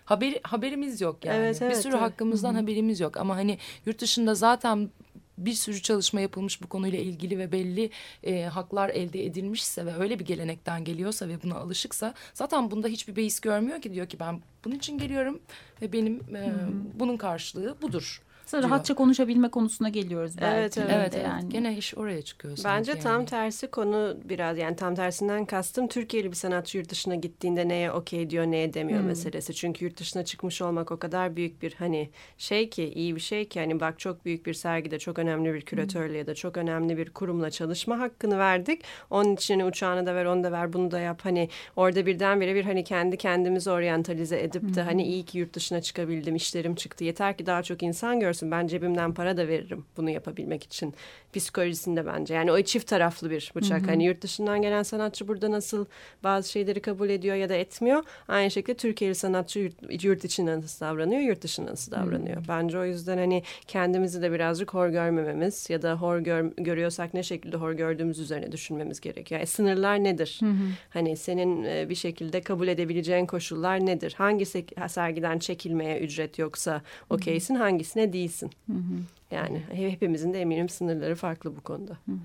haber, 0.06 0.39
haberimiz 0.43 1.02
yok 1.02 1.26
yani. 1.26 1.38
Evet, 1.38 1.62
evet, 1.62 1.76
bir 1.76 1.82
sürü 1.82 1.93
evet. 1.93 2.02
hakkımızdan 2.02 2.54
Hı-hı. 2.54 2.62
haberimiz 2.62 3.00
yok 3.00 3.18
ama 3.18 3.36
hani 3.36 3.58
yurt 3.86 4.02
dışında 4.02 4.36
zaten 4.36 4.89
bir 5.38 5.54
sürü 5.54 5.82
çalışma 5.82 6.22
yapılmış 6.22 6.64
bu 6.64 6.68
konuyla 6.68 7.00
ilgili 7.00 7.39
ve 7.39 7.52
belli 7.52 7.89
e, 8.24 8.43
haklar 8.43 8.89
elde 8.89 9.26
edilmişse 9.26 9.86
ve 9.86 9.96
öyle 9.96 10.20
bir 10.20 10.26
gelenekten 10.26 10.84
geliyorsa 10.84 11.28
ve 11.28 11.43
buna 11.43 11.56
alışıksa 11.56 12.14
zaten 12.34 12.72
bunda 12.72 12.88
hiçbir 12.88 13.16
beis 13.16 13.39
görmüyor 13.39 13.82
ki 13.82 13.93
diyor 13.93 14.08
ki 14.08 14.20
ben 14.20 14.41
bunun 14.66 14.76
için 14.76 14.98
geliyorum 14.98 15.39
ve 15.82 15.93
benim 15.93 16.36
e, 16.36 16.54
bunun 16.93 17.18
karşılığı 17.18 17.82
budur. 17.82 18.22
Sonra 18.46 18.64
rahatça 18.64 18.93
konuşabilme 18.93 19.50
konusuna 19.50 19.89
geliyoruz 19.89 20.38
belki. 20.41 20.60
Evet 20.60 20.78
evet. 20.78 20.89
evet, 20.93 21.14
evet. 21.16 21.26
Yani. 21.26 21.50
Gene 21.50 21.78
iş 21.78 21.98
oraya 21.98 22.22
çıkıyor. 22.22 22.58
Bence 22.66 22.91
yani. 22.91 23.02
tam 23.02 23.26
tersi 23.26 23.68
konu 23.68 24.18
biraz 24.24 24.58
yani 24.58 24.76
tam 24.76 24.96
tersinden 24.96 25.46
kastım 25.46 25.88
Türkiye'li 25.88 26.32
bir 26.32 26.36
sanatçı 26.36 26.78
yurt 26.78 26.89
dışına 26.89 27.16
gittiğinde 27.16 27.68
neye 27.68 27.91
okey 27.91 28.30
diyor 28.30 28.46
neye 28.46 28.74
demiyor 28.74 29.00
hmm. 29.00 29.08
meselesi. 29.08 29.54
Çünkü 29.54 29.86
yurt 29.86 30.00
dışına 30.00 30.26
çıkmış 30.26 30.62
olmak 30.62 30.91
o 30.91 31.00
kadar 31.00 31.36
büyük 31.36 31.62
bir 31.62 31.74
hani 31.74 32.10
şey 32.38 32.70
ki 32.70 32.84
iyi 32.84 33.16
bir 33.16 33.22
şey 33.22 33.48
ki 33.48 33.60
hani 33.60 33.80
bak 33.80 34.00
çok 34.00 34.26
büyük 34.26 34.46
bir 34.46 34.54
sergide 34.54 35.00
çok 35.00 35.20
önemli 35.20 35.54
bir 35.54 35.62
küratörle 35.62 36.10
hmm. 36.10 36.18
ya 36.18 36.28
da 36.28 36.36
çok 36.36 36.58
önemli 36.58 36.98
bir 36.98 37.10
kurumla 37.10 37.52
çalışma 37.52 38.00
hakkını 38.00 38.38
verdik. 38.38 38.82
Onun 39.10 39.36
için 39.36 39.60
hani 39.60 39.70
uçağını 39.70 40.06
da 40.06 40.16
ver 40.16 40.26
onu 40.26 40.43
da 40.43 40.52
ver 40.52 40.74
bunu 40.74 40.91
da 40.91 41.00
yap 41.00 41.20
hani 41.24 41.50
orada 41.76 42.06
birdenbire 42.06 42.56
bir 42.56 42.64
hani 42.64 42.84
kendi 42.84 43.18
kendimizi 43.18 43.70
oryantalize 43.70 44.43
edip 44.43 44.76
de 44.76 44.82
hmm. 44.82 44.88
hani 44.88 45.04
iyi 45.04 45.26
ki 45.26 45.38
yurt 45.38 45.54
dışına 45.54 45.82
çıkabildim 45.82 46.36
işlerim 46.36 46.76
çıktı. 46.76 47.04
Yeter 47.04 47.38
ki 47.38 47.46
daha 47.46 47.64
çok 47.64 47.84
insan 47.84 48.20
görsün 48.20 48.34
görsün. 48.36 48.51
Ben 48.51 48.67
cebimden 48.67 49.13
para 49.13 49.38
da 49.38 49.47
veririm 49.47 49.86
bunu 49.97 50.09
yapabilmek 50.09 50.63
için. 50.63 50.93
Psikolojisinde 51.33 52.05
bence. 52.05 52.33
Yani 52.33 52.51
o 52.51 52.61
çift 52.61 52.88
taraflı 52.88 53.29
bir 53.29 53.51
bıçak. 53.55 53.81
Hı 53.81 53.86
hı. 53.86 53.89
Hani 53.89 54.05
yurt 54.05 54.21
dışından 54.21 54.61
gelen 54.61 54.83
sanatçı 54.83 55.27
burada 55.27 55.51
nasıl 55.51 55.86
bazı 56.23 56.51
şeyleri 56.51 56.79
kabul 56.79 57.09
ediyor 57.09 57.36
ya 57.36 57.49
da 57.49 57.53
etmiyor. 57.53 58.03
Aynı 58.27 58.51
şekilde 58.51 58.77
Türkiye'li 58.77 59.15
sanatçı 59.15 59.59
yurt, 59.59 60.03
yurt 60.03 60.25
içinde 60.25 60.57
nasıl 60.57 60.86
davranıyor, 60.86 61.21
yurt 61.21 61.41
dışında 61.41 61.71
nasıl 61.71 61.91
davranıyor. 61.91 62.38
Hı. 62.38 62.47
Bence 62.47 62.79
o 62.79 62.86
yüzden 62.86 63.17
hani 63.17 63.43
kendimizi 63.67 64.21
de 64.21 64.31
birazcık 64.31 64.73
hor 64.73 64.89
görmememiz 64.89 65.69
ya 65.69 65.81
da 65.81 65.93
hor 65.93 66.19
gör, 66.19 66.51
görüyorsak 66.57 67.13
ne 67.13 67.23
şekilde 67.23 67.57
hor 67.57 67.71
gördüğümüz 67.71 68.19
üzerine 68.19 68.51
düşünmemiz 68.51 69.01
gerekiyor. 69.01 69.39
Yani 69.39 69.47
sınırlar 69.47 70.03
nedir? 70.03 70.38
Hı 70.39 70.49
hı. 70.49 70.67
Hani 70.89 71.17
senin 71.17 71.63
e, 71.63 71.89
bir 71.89 71.95
şekilde 71.95 72.41
kabul 72.41 72.67
edebileceğin 72.67 73.25
koşullar 73.25 73.86
nedir? 73.86 74.15
Hangi 74.17 74.45
sergiden 74.88 75.39
çekilmeye 75.39 75.99
ücret 75.99 76.39
yoksa 76.39 76.81
okeysin, 77.09 77.55
hangisine 77.55 78.13
değilsin? 78.13 78.24
Değilsin. 78.26 78.51
Hı 78.67 78.73
hı. 78.73 78.99
Yani 79.32 79.61
hepimizin 79.71 80.34
de 80.34 80.41
eminim 80.41 80.69
sınırları 80.69 81.15
farklı 81.15 81.55
bu 81.55 81.61
konuda. 81.61 81.91
Hı 81.91 82.11
hı. 82.11 82.17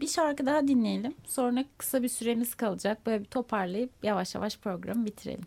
Bir 0.00 0.06
şarkı 0.06 0.46
daha 0.46 0.68
dinleyelim. 0.68 1.14
Sonra 1.24 1.64
kısa 1.78 2.02
bir 2.02 2.08
süremiz 2.08 2.54
kalacak. 2.54 3.06
Böyle 3.06 3.20
bir 3.20 3.28
toparlayıp 3.28 3.90
yavaş 4.02 4.34
yavaş 4.34 4.58
programı 4.58 5.06
bitirelim. 5.06 5.46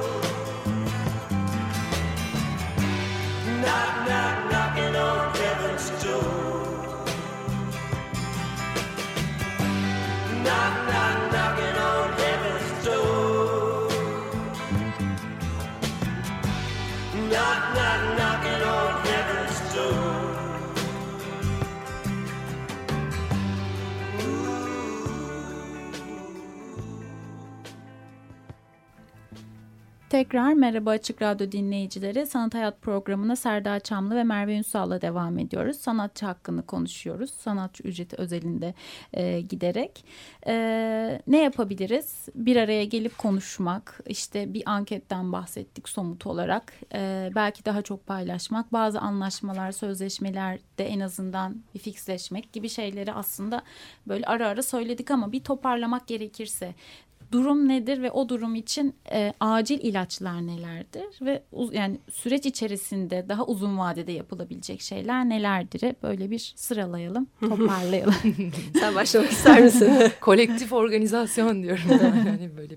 Knock, 3.61 4.07
knock, 4.07 4.51
knocking 4.51 4.95
on 4.95 5.31
Tekrar 30.11 30.53
merhaba 30.53 30.89
Açık 30.89 31.21
Radyo 31.21 31.51
dinleyicileri. 31.51 32.27
Sanat 32.27 32.53
Hayat 32.53 32.81
programına 32.81 33.35
Serdar 33.35 33.79
Çamlı 33.79 34.15
ve 34.15 34.23
Merve 34.23 34.57
Ünsal'la 34.57 35.01
devam 35.01 35.39
ediyoruz. 35.39 35.77
Sanatçı 35.77 36.25
hakkını 36.25 36.65
konuşuyoruz. 36.65 37.29
Sanatçı 37.29 37.83
ücreti 37.83 38.15
özelinde 38.15 38.73
e, 39.13 39.41
giderek. 39.41 40.05
E, 40.47 41.21
ne 41.27 41.41
yapabiliriz? 41.41 42.29
Bir 42.35 42.55
araya 42.55 42.85
gelip 42.85 43.17
konuşmak, 43.17 43.99
işte 44.07 44.53
bir 44.53 44.63
anketten 44.65 45.31
bahsettik 45.31 45.89
somut 45.89 46.27
olarak. 46.27 46.73
E, 46.93 47.31
belki 47.35 47.65
daha 47.65 47.81
çok 47.81 48.07
paylaşmak, 48.07 48.73
bazı 48.73 48.99
anlaşmalar, 48.99 49.71
sözleşmelerde 49.71 50.85
en 50.85 50.99
azından 50.99 51.63
bir 51.73 51.79
fixleşmek 51.79 52.53
gibi 52.53 52.69
şeyleri 52.69 53.13
aslında 53.13 53.61
böyle 54.07 54.25
ara 54.25 54.47
ara 54.47 54.63
söyledik 54.63 55.11
ama 55.11 55.31
bir 55.31 55.43
toparlamak 55.43 56.07
gerekirse 56.07 56.73
durum 57.31 57.67
nedir 57.67 58.01
ve 58.01 58.11
o 58.11 58.29
durum 58.29 58.55
için 58.55 58.95
e, 59.11 59.33
acil 59.39 59.79
ilaçlar 59.79 60.47
nelerdir 60.47 61.25
ve 61.25 61.43
uz, 61.51 61.73
yani 61.73 61.99
süreç 62.11 62.45
içerisinde 62.45 63.25
daha 63.29 63.45
uzun 63.45 63.77
vadede 63.77 64.11
yapılabilecek 64.11 64.81
şeyler 64.81 65.29
nelerdir? 65.29 65.95
Böyle 66.03 66.31
bir 66.31 66.53
sıralayalım, 66.55 67.27
toparlayalım. 67.39 68.15
Sen 68.79 68.95
başlamak 68.95 69.31
ister 69.31 69.61
misin? 69.61 69.91
Kolektif 70.21 70.73
organizasyon 70.73 71.63
diyorum 71.63 71.83
ben. 71.89 72.25
Yani 72.25 72.57
böyle 72.57 72.75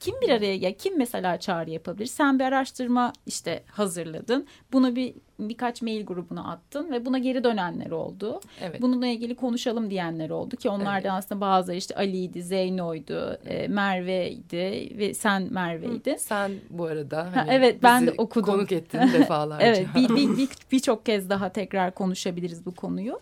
kim 0.00 0.14
bir 0.20 0.28
araya 0.28 0.56
ya 0.56 0.76
kim 0.76 0.98
mesela 0.98 1.40
çağrı 1.40 1.70
yapabilir? 1.70 2.06
Sen 2.06 2.38
bir 2.38 2.44
araştırma 2.44 3.12
işte 3.26 3.62
hazırladın. 3.66 4.46
Bunu 4.72 4.96
bir 4.96 5.14
birkaç 5.38 5.82
mail 5.82 6.06
grubuna 6.06 6.52
attın 6.52 6.92
ve 6.92 7.06
buna 7.06 7.18
geri 7.18 7.44
dönenler 7.44 7.90
oldu. 7.90 8.40
Evet. 8.60 8.82
Bununla 8.82 9.06
ilgili 9.06 9.34
konuşalım 9.34 9.90
diyenler 9.90 10.30
oldu 10.30 10.56
ki 10.56 10.68
onlardan 10.68 11.14
evet. 11.14 11.24
aslında 11.24 11.40
bazıları 11.40 11.78
işte 11.78 11.94
Ali'ydi, 11.94 12.42
Zeyno'ydu, 12.42 13.38
e, 13.46 13.68
Merve'ydi 13.68 14.98
ve 14.98 15.14
sen 15.14 15.48
Merve'ydin. 15.50 16.16
Sen 16.16 16.52
bu 16.70 16.84
arada 16.84 17.18
hani 17.18 17.34
ha, 17.34 17.46
evet 17.48 17.82
ben 17.82 18.06
de 18.06 18.14
okudum. 18.18 18.54
Konuk 18.54 18.72
ettin 18.72 18.98
defalarca. 18.98 19.66
evet 19.66 19.86
birçok 19.94 20.16
bir, 20.16 20.36
bir, 20.36 20.48
bir 20.72 21.04
kez 21.04 21.30
daha 21.30 21.48
tekrar 21.48 21.94
konuşabiliriz 21.94 22.66
bu 22.66 22.74
konuyu. 22.74 23.20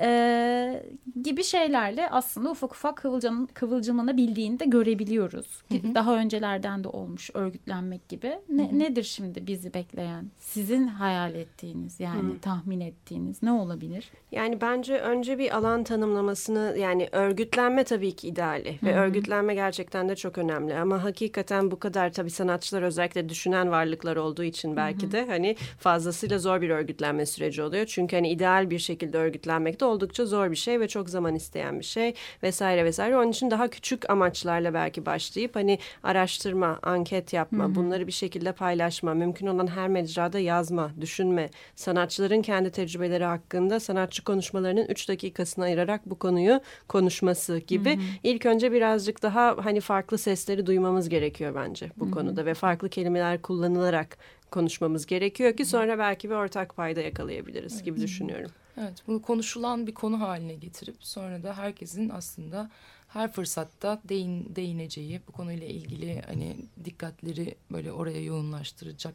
Ee, 0.00 0.82
gibi 1.22 1.44
şeylerle 1.44 2.10
aslında 2.10 2.50
ufak 2.50 2.72
ufak 2.72 2.96
kıvılcım, 2.96 3.46
kıvılcımlanabildiğini 3.46 4.60
de 4.60 4.64
görebiliyoruz. 4.64 5.62
Hı 5.68 5.74
hı. 5.74 5.94
Daha 5.94 6.16
öncelerden 6.16 6.84
de 6.84 6.88
olmuş 6.88 7.30
örgütlenmek 7.34 8.08
gibi. 8.08 8.38
Ne, 8.48 8.68
hı 8.68 8.72
hı. 8.72 8.78
Nedir 8.78 9.02
şimdi 9.02 9.46
bizi 9.46 9.74
bekleyen? 9.74 10.30
Sizin 10.38 10.86
hayal 10.86 11.34
ettiğiniz 11.34 12.00
yani 12.00 12.32
hı. 12.34 12.38
tahmin 12.42 12.80
ettiğiniz 12.80 13.42
ne 13.42 13.52
olabilir? 13.52 14.10
Yani 14.32 14.60
bence 14.60 14.98
önce 14.98 15.38
bir 15.38 15.56
alan 15.56 15.84
tanımlamasını 15.84 16.74
yani 16.78 17.08
örgütlenme 17.12 17.84
tabii 17.84 18.16
ki 18.16 18.28
ideali. 18.28 18.78
Ve 18.82 18.92
hı 18.92 18.96
hı. 18.96 19.00
örgütlenme 19.00 19.54
gerçekten 19.54 20.08
de 20.08 20.16
çok 20.16 20.38
önemli. 20.38 20.74
Ama 20.76 21.04
hakikaten 21.04 21.70
bu 21.70 21.78
kadar 21.78 22.12
tabii 22.12 22.30
sanatçılar 22.30 22.82
özellikle 22.82 23.28
düşünen 23.28 23.70
varlıklar 23.70 24.16
olduğu 24.16 24.44
için 24.44 24.76
belki 24.76 25.02
hı 25.02 25.06
hı. 25.06 25.12
de 25.12 25.26
hani 25.26 25.56
fazlasıyla 25.78 26.38
zor 26.38 26.60
bir 26.60 26.70
örgütlenme 26.70 27.26
süreci 27.26 27.62
oluyor. 27.62 27.86
Çünkü 27.86 28.16
hani 28.16 28.28
ideal 28.28 28.70
bir 28.70 28.78
şekilde 28.78 29.18
örgütlenmek 29.18 29.80
de 29.80 29.84
oldukça 29.88 30.26
zor 30.26 30.50
bir 30.50 30.56
şey 30.56 30.80
ve 30.80 30.88
çok 30.88 31.10
zaman 31.10 31.34
isteyen 31.34 31.78
bir 31.78 31.84
şey 31.84 32.14
vesaire 32.42 32.84
vesaire. 32.84 33.16
Onun 33.16 33.30
için 33.30 33.50
daha 33.50 33.68
küçük 33.68 34.10
amaçlarla 34.10 34.74
belki 34.74 35.06
başlayıp 35.06 35.56
hani 35.56 35.78
araştırma, 36.02 36.78
anket 36.82 37.32
yapma, 37.32 37.64
hı 37.64 37.68
hı. 37.68 37.74
bunları 37.74 38.06
bir 38.06 38.12
şekilde 38.12 38.52
paylaşma, 38.52 39.14
mümkün 39.14 39.46
olan 39.46 39.66
her 39.66 39.88
mecrada 39.88 40.38
yazma, 40.38 40.90
düşünme, 41.00 41.50
sanatçıların 41.76 42.42
kendi 42.42 42.70
tecrübeleri 42.70 43.24
hakkında 43.24 43.80
sanatçı 43.80 44.24
konuşmalarının 44.24 44.86
üç 44.86 45.08
dakikasını 45.08 45.64
ayırarak 45.64 46.00
bu 46.06 46.18
konuyu 46.18 46.60
konuşması 46.88 47.58
gibi. 47.58 47.96
Hı 47.96 48.00
hı. 48.00 48.04
İlk 48.22 48.46
önce 48.46 48.72
birazcık 48.72 49.22
daha 49.22 49.56
hani 49.62 49.80
farklı 49.80 50.18
sesleri 50.18 50.66
duymamız 50.66 51.08
gerekiyor 51.08 51.54
bence 51.54 51.90
bu 51.96 52.04
hı 52.04 52.08
hı. 52.08 52.14
konuda 52.14 52.46
ve 52.46 52.54
farklı 52.54 52.88
kelimeler 52.88 53.42
kullanılarak 53.42 54.18
konuşmamız 54.50 55.06
gerekiyor 55.06 55.56
ki 55.56 55.64
sonra 55.64 55.98
belki 55.98 56.30
bir 56.30 56.34
ortak 56.34 56.76
payda 56.76 57.00
yakalayabiliriz 57.00 57.82
gibi 57.82 58.00
düşünüyorum. 58.00 58.50
Evet, 58.80 59.02
bunu 59.06 59.22
konuşulan 59.22 59.86
bir 59.86 59.94
konu 59.94 60.20
haline 60.20 60.54
getirip 60.54 60.96
sonra 61.00 61.42
da 61.42 61.56
herkesin 61.56 62.08
aslında 62.08 62.70
her 63.08 63.32
fırsatta 63.32 64.00
değin, 64.08 64.56
değineceği 64.56 65.20
bu 65.28 65.32
konuyla 65.32 65.66
ilgili 65.66 66.22
hani 66.26 66.56
dikkatleri 66.84 67.54
böyle 67.72 67.92
oraya 67.92 68.24
yoğunlaştıracak 68.24 69.14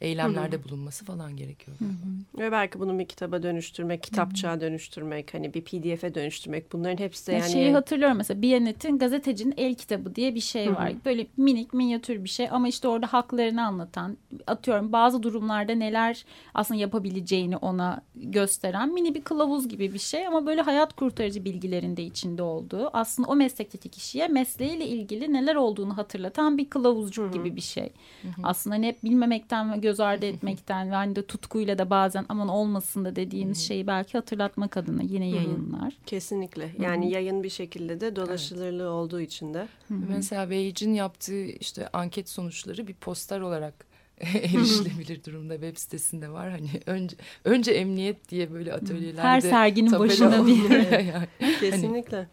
eylemlerde 0.00 0.56
Hı-hı. 0.56 0.64
bulunması 0.64 1.04
falan 1.04 1.36
gerekiyor. 1.36 1.76
Hı-hı. 1.78 2.42
Ve 2.42 2.52
belki 2.52 2.80
bunu 2.80 2.98
bir 2.98 3.06
kitaba 3.06 3.42
dönüştürmek, 3.42 4.02
kitapçığa 4.02 4.52
Hı-hı. 4.52 4.60
dönüştürmek, 4.60 5.34
hani 5.34 5.54
bir 5.54 5.60
pdf'e 5.64 6.14
dönüştürmek 6.14 6.72
bunların 6.72 6.98
hepsi 6.98 7.26
de 7.26 7.32
yani... 7.32 7.52
Şeyi 7.52 7.72
hatırlıyorum 7.72 8.16
mesela 8.16 8.42
Biyanet'in 8.42 8.98
gazetecinin 8.98 9.54
el 9.56 9.74
kitabı 9.74 10.14
diye 10.14 10.34
bir 10.34 10.40
şey 10.40 10.66
Hı-hı. 10.66 10.74
var. 10.74 10.92
Böyle 11.04 11.26
minik 11.36 11.74
minyatür 11.74 12.24
bir 12.24 12.28
şey 12.28 12.48
ama 12.50 12.68
işte 12.68 12.88
orada 12.88 13.06
haklarını 13.06 13.66
anlatan 13.66 14.16
atıyorum 14.46 14.92
bazı 14.92 15.22
durumlarda 15.22 15.72
neler 15.74 16.24
aslında 16.54 16.80
yapabileceğini 16.80 17.56
ona 17.56 18.02
gösteren 18.14 18.94
mini 18.94 19.14
bir 19.14 19.24
kılavuz 19.24 19.68
gibi 19.68 19.94
bir 19.94 19.98
şey 19.98 20.26
ama 20.26 20.46
böyle 20.46 20.60
hayat 20.60 20.92
kurtarıcı 20.92 21.44
bilgilerin 21.44 21.96
de 21.96 22.02
içinde 22.02 22.42
olduğu 22.42 22.90
aslında 22.92 23.28
o 23.28 23.33
meslekteki 23.34 23.88
kişiye 23.88 24.28
mesleğiyle 24.28 24.86
ilgili 24.86 25.32
neler 25.32 25.54
olduğunu 25.54 25.96
hatırlatan 25.96 26.58
bir 26.58 26.70
kılavuzcuk 26.70 27.24
Hı-hı. 27.24 27.32
gibi 27.32 27.56
bir 27.56 27.60
şey. 27.60 27.92
Hı-hı. 28.22 28.32
Aslında 28.42 28.76
hani 28.76 28.86
hep 28.86 29.04
bilmemekten 29.04 29.72
ve 29.72 29.76
göz 29.76 30.00
ardı 30.00 30.26
etmekten 30.26 30.90
ve 30.90 30.94
hani 30.94 31.16
de 31.16 31.26
tutkuyla 31.26 31.78
da 31.78 31.90
bazen 31.90 32.26
aman 32.28 32.48
olmasın 32.48 33.04
da 33.04 33.16
dediğimiz 33.16 33.58
Hı-hı. 33.58 33.66
şeyi 33.66 33.86
belki 33.86 34.18
hatırlatmak 34.18 34.76
adına 34.76 35.02
yine 35.02 35.26
Hı-hı. 35.26 35.36
yayınlar. 35.36 35.94
Kesinlikle. 36.06 36.70
Yani 36.78 37.04
Hı-hı. 37.04 37.14
yayın 37.14 37.42
bir 37.42 37.50
şekilde 37.50 38.00
de 38.00 38.16
dolaşılırlığı 38.16 38.82
evet. 38.82 38.92
olduğu 38.92 39.20
için 39.20 39.54
de. 39.54 39.68
Hı-hı. 39.88 39.98
Mesela 40.08 40.50
Beycin 40.50 40.94
yaptığı 40.94 41.44
işte 41.44 41.88
anket 41.92 42.28
sonuçları 42.28 42.86
bir 42.86 42.94
poster 42.94 43.40
olarak 43.40 43.94
erişilebilir 44.20 45.24
durumda 45.24 45.54
web 45.54 45.76
sitesinde 45.76 46.28
var. 46.28 46.50
Hani 46.50 46.70
önce 46.86 47.16
önce 47.44 47.72
emniyet 47.72 48.28
diye 48.28 48.52
böyle 48.52 48.72
atölyelerde 48.72 49.22
her 49.22 49.40
serginin 49.40 49.98
başına 49.98 50.46
bir 50.46 50.70
yani. 50.90 51.26
Kesinlikle. 51.60 52.16
Hani, 52.16 52.26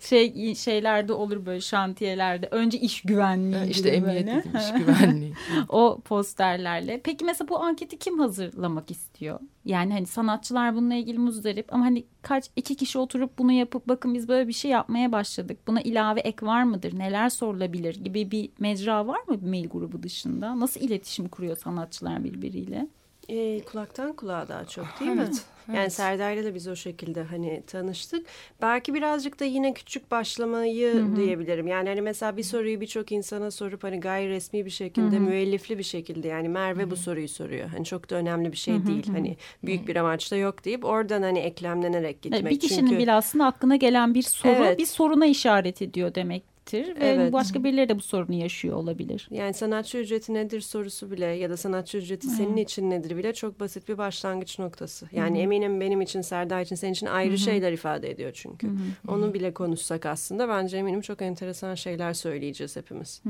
şey 0.00 0.54
şeylerde 0.54 1.12
olur 1.12 1.46
böyle 1.46 1.60
şantiyelerde. 1.60 2.48
Önce 2.50 2.78
iş 2.78 3.02
güvenliği. 3.02 3.70
İşte 3.70 3.88
emniyet 3.88 4.26
dedim, 4.26 4.52
iş 4.58 4.72
güvenliği. 4.72 5.34
o 5.68 6.00
posterlerle. 6.04 7.00
Peki 7.04 7.24
mesela 7.24 7.48
bu 7.48 7.58
anketi 7.58 7.98
kim 7.98 8.18
hazırlamak 8.18 8.90
istiyor? 8.90 9.40
Yani 9.64 9.92
hani 9.92 10.06
sanatçılar 10.06 10.74
bununla 10.74 10.94
ilgili 10.94 11.18
muzdarip 11.18 11.74
ama 11.74 11.84
hani 11.84 12.04
kaç 12.22 12.50
iki 12.56 12.74
kişi 12.74 12.98
oturup 12.98 13.38
bunu 13.38 13.52
yapıp 13.52 13.88
bakın 13.88 14.14
biz 14.14 14.28
böyle 14.28 14.48
bir 14.48 14.52
şey 14.52 14.70
yapmaya 14.70 15.12
başladık. 15.12 15.58
Buna 15.66 15.80
ilave 15.80 16.20
ek 16.20 16.46
var 16.46 16.62
mıdır? 16.62 16.98
Neler 16.98 17.28
sorulabilir 17.28 17.94
gibi 18.04 18.30
bir 18.30 18.50
mecra 18.58 19.06
var 19.06 19.20
mı 19.28 19.42
bir 19.42 19.48
mail 19.48 19.68
grubu 19.68 20.02
dışında? 20.02 20.60
Nasıl 20.60 20.80
iletişim 20.80 21.28
kuruyor 21.28 21.56
sanatçılar 21.56 22.24
birbiriyle? 22.24 22.88
E, 23.28 23.60
kulaktan 23.60 24.12
kulağa 24.12 24.48
daha 24.48 24.64
çok 24.64 24.86
değil 25.00 25.10
evet, 25.10 25.28
mi? 25.28 25.34
Evet. 25.68 25.78
Yani 25.78 25.90
Serdar'la 25.90 26.44
da 26.44 26.54
biz 26.54 26.68
o 26.68 26.76
şekilde 26.76 27.22
hani 27.22 27.62
tanıştık. 27.66 28.26
Belki 28.62 28.94
birazcık 28.94 29.40
da 29.40 29.44
yine 29.44 29.74
küçük 29.74 30.10
başlamayı 30.10 30.94
Hı 30.94 30.98
-hı. 30.98 31.16
diyebilirim. 31.16 31.66
Yani 31.66 31.88
hani 31.88 32.00
mesela 32.00 32.36
bir 32.36 32.42
soruyu 32.42 32.80
birçok 32.80 33.12
insana 33.12 33.50
sorup 33.50 33.84
hani 33.84 34.00
gayri 34.00 34.28
resmi 34.28 34.64
bir 34.64 34.70
şekilde, 34.70 35.16
Hı 35.16 35.20
-hı. 35.20 35.24
müellifli 35.24 35.78
bir 35.78 35.82
şekilde 35.82 36.28
yani 36.28 36.48
Merve 36.48 36.82
Hı 36.82 36.86
-hı. 36.86 36.90
bu 36.90 36.96
soruyu 36.96 37.28
soruyor. 37.28 37.68
Hani 37.68 37.84
çok 37.84 38.10
da 38.10 38.16
önemli 38.16 38.52
bir 38.52 38.56
şey 38.56 38.74
Hı 38.74 38.78
-hı. 38.78 38.86
değil. 38.86 39.06
Hani 39.12 39.36
büyük 39.64 39.88
bir 39.88 39.96
amaç 39.96 40.32
da 40.32 40.36
yok 40.36 40.64
deyip 40.64 40.84
oradan 40.84 41.22
hani 41.22 41.38
eklemlenerek 41.38 42.22
gitmek. 42.22 42.50
Bir 42.50 42.60
kişinin 42.60 42.86
Çünkü... 42.86 42.98
bile 42.98 43.12
aslında 43.12 43.46
aklına 43.46 43.76
gelen 43.76 44.14
bir 44.14 44.22
soru 44.22 44.52
evet. 44.52 44.78
bir 44.78 44.86
soruna 44.86 45.26
işaret 45.26 45.82
ediyor 45.82 46.14
demek 46.14 46.55
ücrettir. 46.74 47.00
Ve 47.00 47.06
Evet. 47.06 47.32
başka 47.32 47.64
birileri 47.64 47.88
de 47.88 47.96
bu 47.96 48.00
sorunu 48.00 48.34
yaşıyor 48.34 48.76
olabilir. 48.76 49.28
Yani 49.30 49.54
sanatçı 49.54 49.98
ücreti 49.98 50.34
nedir 50.34 50.60
sorusu 50.60 51.10
bile 51.10 51.26
ya 51.26 51.50
da 51.50 51.56
sanatçı 51.56 51.98
ücreti 51.98 52.26
senin 52.26 52.56
için 52.56 52.90
nedir 52.90 53.16
bile 53.16 53.34
çok 53.34 53.60
basit 53.60 53.88
bir 53.88 53.98
başlangıç 53.98 54.58
noktası. 54.58 55.08
Yani 55.12 55.38
eminim 55.38 55.80
benim 55.80 56.00
için, 56.00 56.20
Serdar 56.20 56.60
için, 56.62 56.76
senin 56.76 56.92
için 56.92 57.06
ayrı 57.06 57.38
şeyler 57.38 57.72
ifade 57.72 58.10
ediyor 58.10 58.30
çünkü. 58.34 58.70
Onu 59.08 59.34
bile 59.34 59.54
konuşsak 59.54 60.06
aslında 60.06 60.48
bence 60.48 60.76
eminim 60.76 61.00
çok 61.00 61.22
enteresan 61.22 61.74
şeyler 61.74 62.12
söyleyeceğiz 62.14 62.76
hepimiz. 62.76 63.22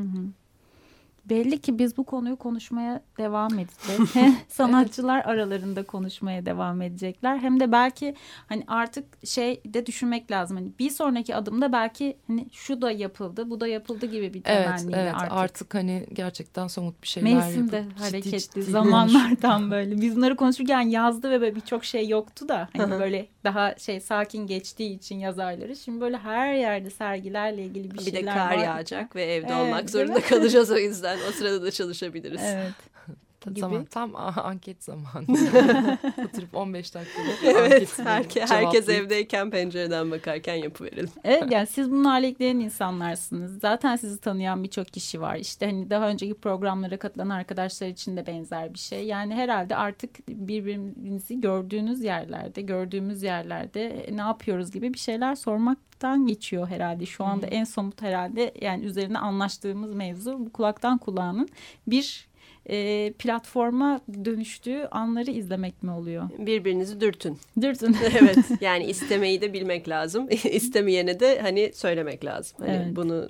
Belli 1.29 1.59
ki 1.59 1.79
biz 1.79 1.97
bu 1.97 2.05
konuyu 2.05 2.37
konuşmaya 2.37 3.01
devam 3.19 3.59
edeceğiz. 3.59 4.11
Hem 4.15 4.37
Sanatçılar 4.49 5.25
aralarında 5.25 5.83
konuşmaya 5.83 6.47
devam 6.47 6.83
edecekler. 6.83 7.39
Hem 7.39 7.61
de 7.61 7.73
belki 7.73 8.15
hani 8.49 8.65
artık 8.67 9.27
şey 9.27 9.61
de 9.67 9.87
düşünmek 9.87 10.31
lazım. 10.31 10.57
Hani 10.57 10.71
bir 10.79 10.91
sonraki 10.91 11.37
adımda 11.37 11.73
belki 11.73 12.17
hani 12.27 12.47
şu 12.53 12.83
da 12.83 12.91
yapıldı, 12.91 13.51
bu 13.51 13.61
da 13.61 13.67
yapıldı 13.69 14.07
gibi 14.07 14.35
bir 14.35 14.43
Evet, 14.45 14.65
temenniyle 14.67 15.01
evet 15.01 15.15
artık. 15.15 15.33
artık. 15.33 15.75
hani 15.75 16.07
gerçekten 16.13 16.67
somut 16.67 17.03
bir 17.03 17.09
şeyler 17.09 17.35
Mevsimde 17.35 17.77
yapıp 17.77 17.91
ciddi 17.91 18.03
hareketli 18.03 18.39
ciddi 18.41 18.63
zamanlardan 18.63 19.71
böyle. 19.71 20.01
Biz 20.01 20.17
bunları 20.17 20.37
konuşurken 20.37 20.81
yazdı 20.81 21.31
ve 21.31 21.41
böyle 21.41 21.55
birçok 21.57 21.85
şey 21.85 22.09
yoktu 22.09 22.49
da 22.49 22.69
hani 22.77 22.91
böyle 23.01 23.27
daha 23.45 23.75
şey 23.79 24.01
sakin 24.01 24.47
geçtiği 24.47 24.97
için 24.97 25.19
yaz 25.19 25.39
ayları. 25.39 25.77
Şimdi 25.77 26.01
böyle 26.01 26.17
her 26.19 26.55
yerde 26.55 26.91
sergilerle 26.91 27.63
ilgili 27.65 27.91
bir, 27.91 27.99
Bir 27.99 28.03
şeyler 28.05 28.23
de 28.23 28.39
kar 28.39 28.51
var. 28.57 28.65
yağacak 28.65 29.17
ve 29.17 29.25
evde 29.25 29.47
Evet, 29.53 29.67
olmak 29.67 29.91
zorunda 29.91 30.21
kalacağız 30.21 30.71
o 30.71 30.79
yüzden. 30.79 31.16
O 31.29 31.33
sırada 31.33 31.63
da 31.63 31.71
çalışabiliriz. 31.71 32.41
Evet. 32.43 32.73
Gibi. 33.51 33.61
Tamam 33.61 33.85
tam 33.85 34.17
anket 34.17 34.85
zamanı. 34.85 35.27
Oturup 36.29 36.55
15 36.55 36.95
dakikada 36.95 37.27
Evet, 37.45 37.99
herke, 37.99 38.47
herkes 38.47 38.89
evdeyken 38.89 39.51
pencereden 39.51 40.11
bakarken 40.11 40.55
yapıverelim. 40.55 41.11
Evet 41.25 41.45
yani 41.51 41.67
siz 41.67 41.91
bunlarla 41.91 42.27
ilgilenen 42.27 42.61
insanlarsınız. 42.61 43.61
Zaten 43.61 43.97
sizi 43.97 44.21
tanıyan 44.21 44.65
birçok 44.65 44.87
kişi 44.87 45.21
var. 45.21 45.37
İşte 45.37 45.67
hani 45.67 45.91
daha 45.91 46.09
önceki 46.09 46.35
programlara 46.35 46.97
katılan 46.97 47.29
arkadaşlar 47.29 47.89
için 47.89 48.17
de 48.17 48.27
benzer 48.27 48.75
bir 48.75 48.79
şey. 48.79 49.07
Yani 49.07 49.35
herhalde 49.35 49.77
artık 49.77 50.29
birbirinizi 50.29 51.41
gördüğünüz 51.41 52.05
yerlerde, 52.05 52.61
gördüğümüz 52.61 53.23
yerlerde 53.23 54.07
ne 54.13 54.21
yapıyoruz 54.21 54.73
gibi 54.73 54.95
bir 54.95 54.99
şeyler 54.99 55.35
sormaktan 55.35 56.27
geçiyor 56.27 56.69
herhalde. 56.69 57.07
Şu 57.07 57.25
anda 57.25 57.47
en 57.47 57.65
somut 57.65 58.03
herhalde 58.03 58.55
yani 58.61 58.85
üzerine 58.85 59.19
anlaştığımız 59.19 59.95
mevzu 59.95 60.47
bu 60.47 60.53
kulaktan 60.53 60.99
kulağının 60.99 61.49
bir 61.87 62.27
e, 62.71 63.13
platforma 63.19 64.01
dönüştüğü 64.25 64.89
anları 64.91 65.31
izlemek 65.31 65.83
mi 65.83 65.91
oluyor? 65.91 66.29
Birbirinizi 66.39 67.01
dürtün. 67.01 67.39
Dürtün. 67.61 67.97
Evet 68.21 68.39
yani 68.61 68.85
istemeyi 68.85 69.41
de 69.41 69.53
bilmek 69.53 69.89
lazım. 69.89 70.29
İstemeyene 70.51 71.21
de 71.21 71.41
hani 71.41 71.71
söylemek 71.75 72.25
lazım. 72.25 72.57
Hani 72.61 72.71
Evet. 72.71 72.97
bunu 72.97 73.29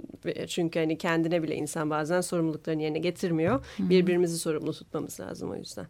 çünkü 0.48 0.78
hani 0.78 0.98
kendine 0.98 1.42
bile 1.42 1.54
insan 1.56 1.90
bazen 1.90 2.20
sorumluluklarını 2.20 2.82
yerine 2.82 2.98
getirmiyor. 2.98 3.64
Birbirimizi 3.78 4.38
sorumlu 4.38 4.72
tutmamız 4.72 5.20
lazım 5.20 5.50
o 5.50 5.56
yüzden. 5.56 5.86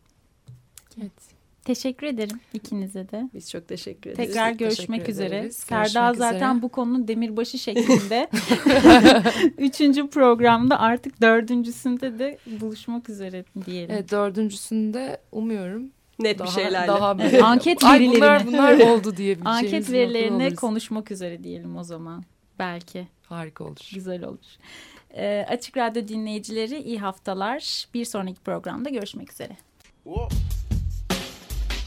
Evet. 1.01 1.36
Teşekkür 1.67 2.07
ederim 2.07 2.41
ikinize 2.55 3.11
de. 3.11 3.29
Biz 3.35 3.51
çok 3.51 3.69
teşekkür 3.69 4.11
ederiz. 4.11 4.29
Tekrar 4.29 4.51
görüşmek 4.51 5.09
üzere. 5.09 5.39
ederiz. 5.39 5.57
Serdar 5.57 5.85
Görüşmek 5.85 6.17
zaten 6.19 6.51
üzere. 6.51 6.62
bu 6.62 6.69
konunun 6.69 7.09
demirbaşı 7.09 7.59
şeklinde. 7.59 8.31
Üçüncü 9.59 10.11
programda 10.11 10.81
artık 10.81 11.21
dördüncüsünde 11.23 12.19
de 12.19 12.39
buluşmak 12.61 13.09
üzere 13.09 13.45
diyelim. 13.67 13.91
Evet, 13.95 14.11
dördüncüsünde 14.11 15.21
umuyorum 15.33 15.91
Net 16.19 16.39
daha, 16.39 16.49
bir 16.49 16.53
şeylerle. 16.53 16.87
daha 16.89 17.19
böyle- 17.19 17.43
Anket 17.43 17.85
Ay 17.85 18.01
verilerini. 18.01 18.17
bunlar, 18.17 18.47
bunlar 18.47 18.75
oldu 18.75 19.09
Anket 19.45 19.73
bir 19.73 19.79
noktada 19.81 19.93
verilerine 19.93 20.55
konuşmak 20.55 21.11
üzere 21.11 21.45
diyelim 21.45 21.77
o 21.77 21.85
zaman. 21.85 22.25
Belki 22.59 23.09
Harika 23.23 23.64
olur. 23.64 23.91
güzel 23.95 24.25
olur. 24.25 24.57
Ee, 25.17 25.47
Açık 25.49 25.77
Radyo 25.77 26.09
dinleyicileri 26.09 26.83
iyi 26.83 26.99
haftalar. 26.99 27.87
Bir 27.95 28.05
sonraki 28.05 28.41
programda 28.41 28.91
görüşmek 28.91 29.33
üzere. 29.33 29.57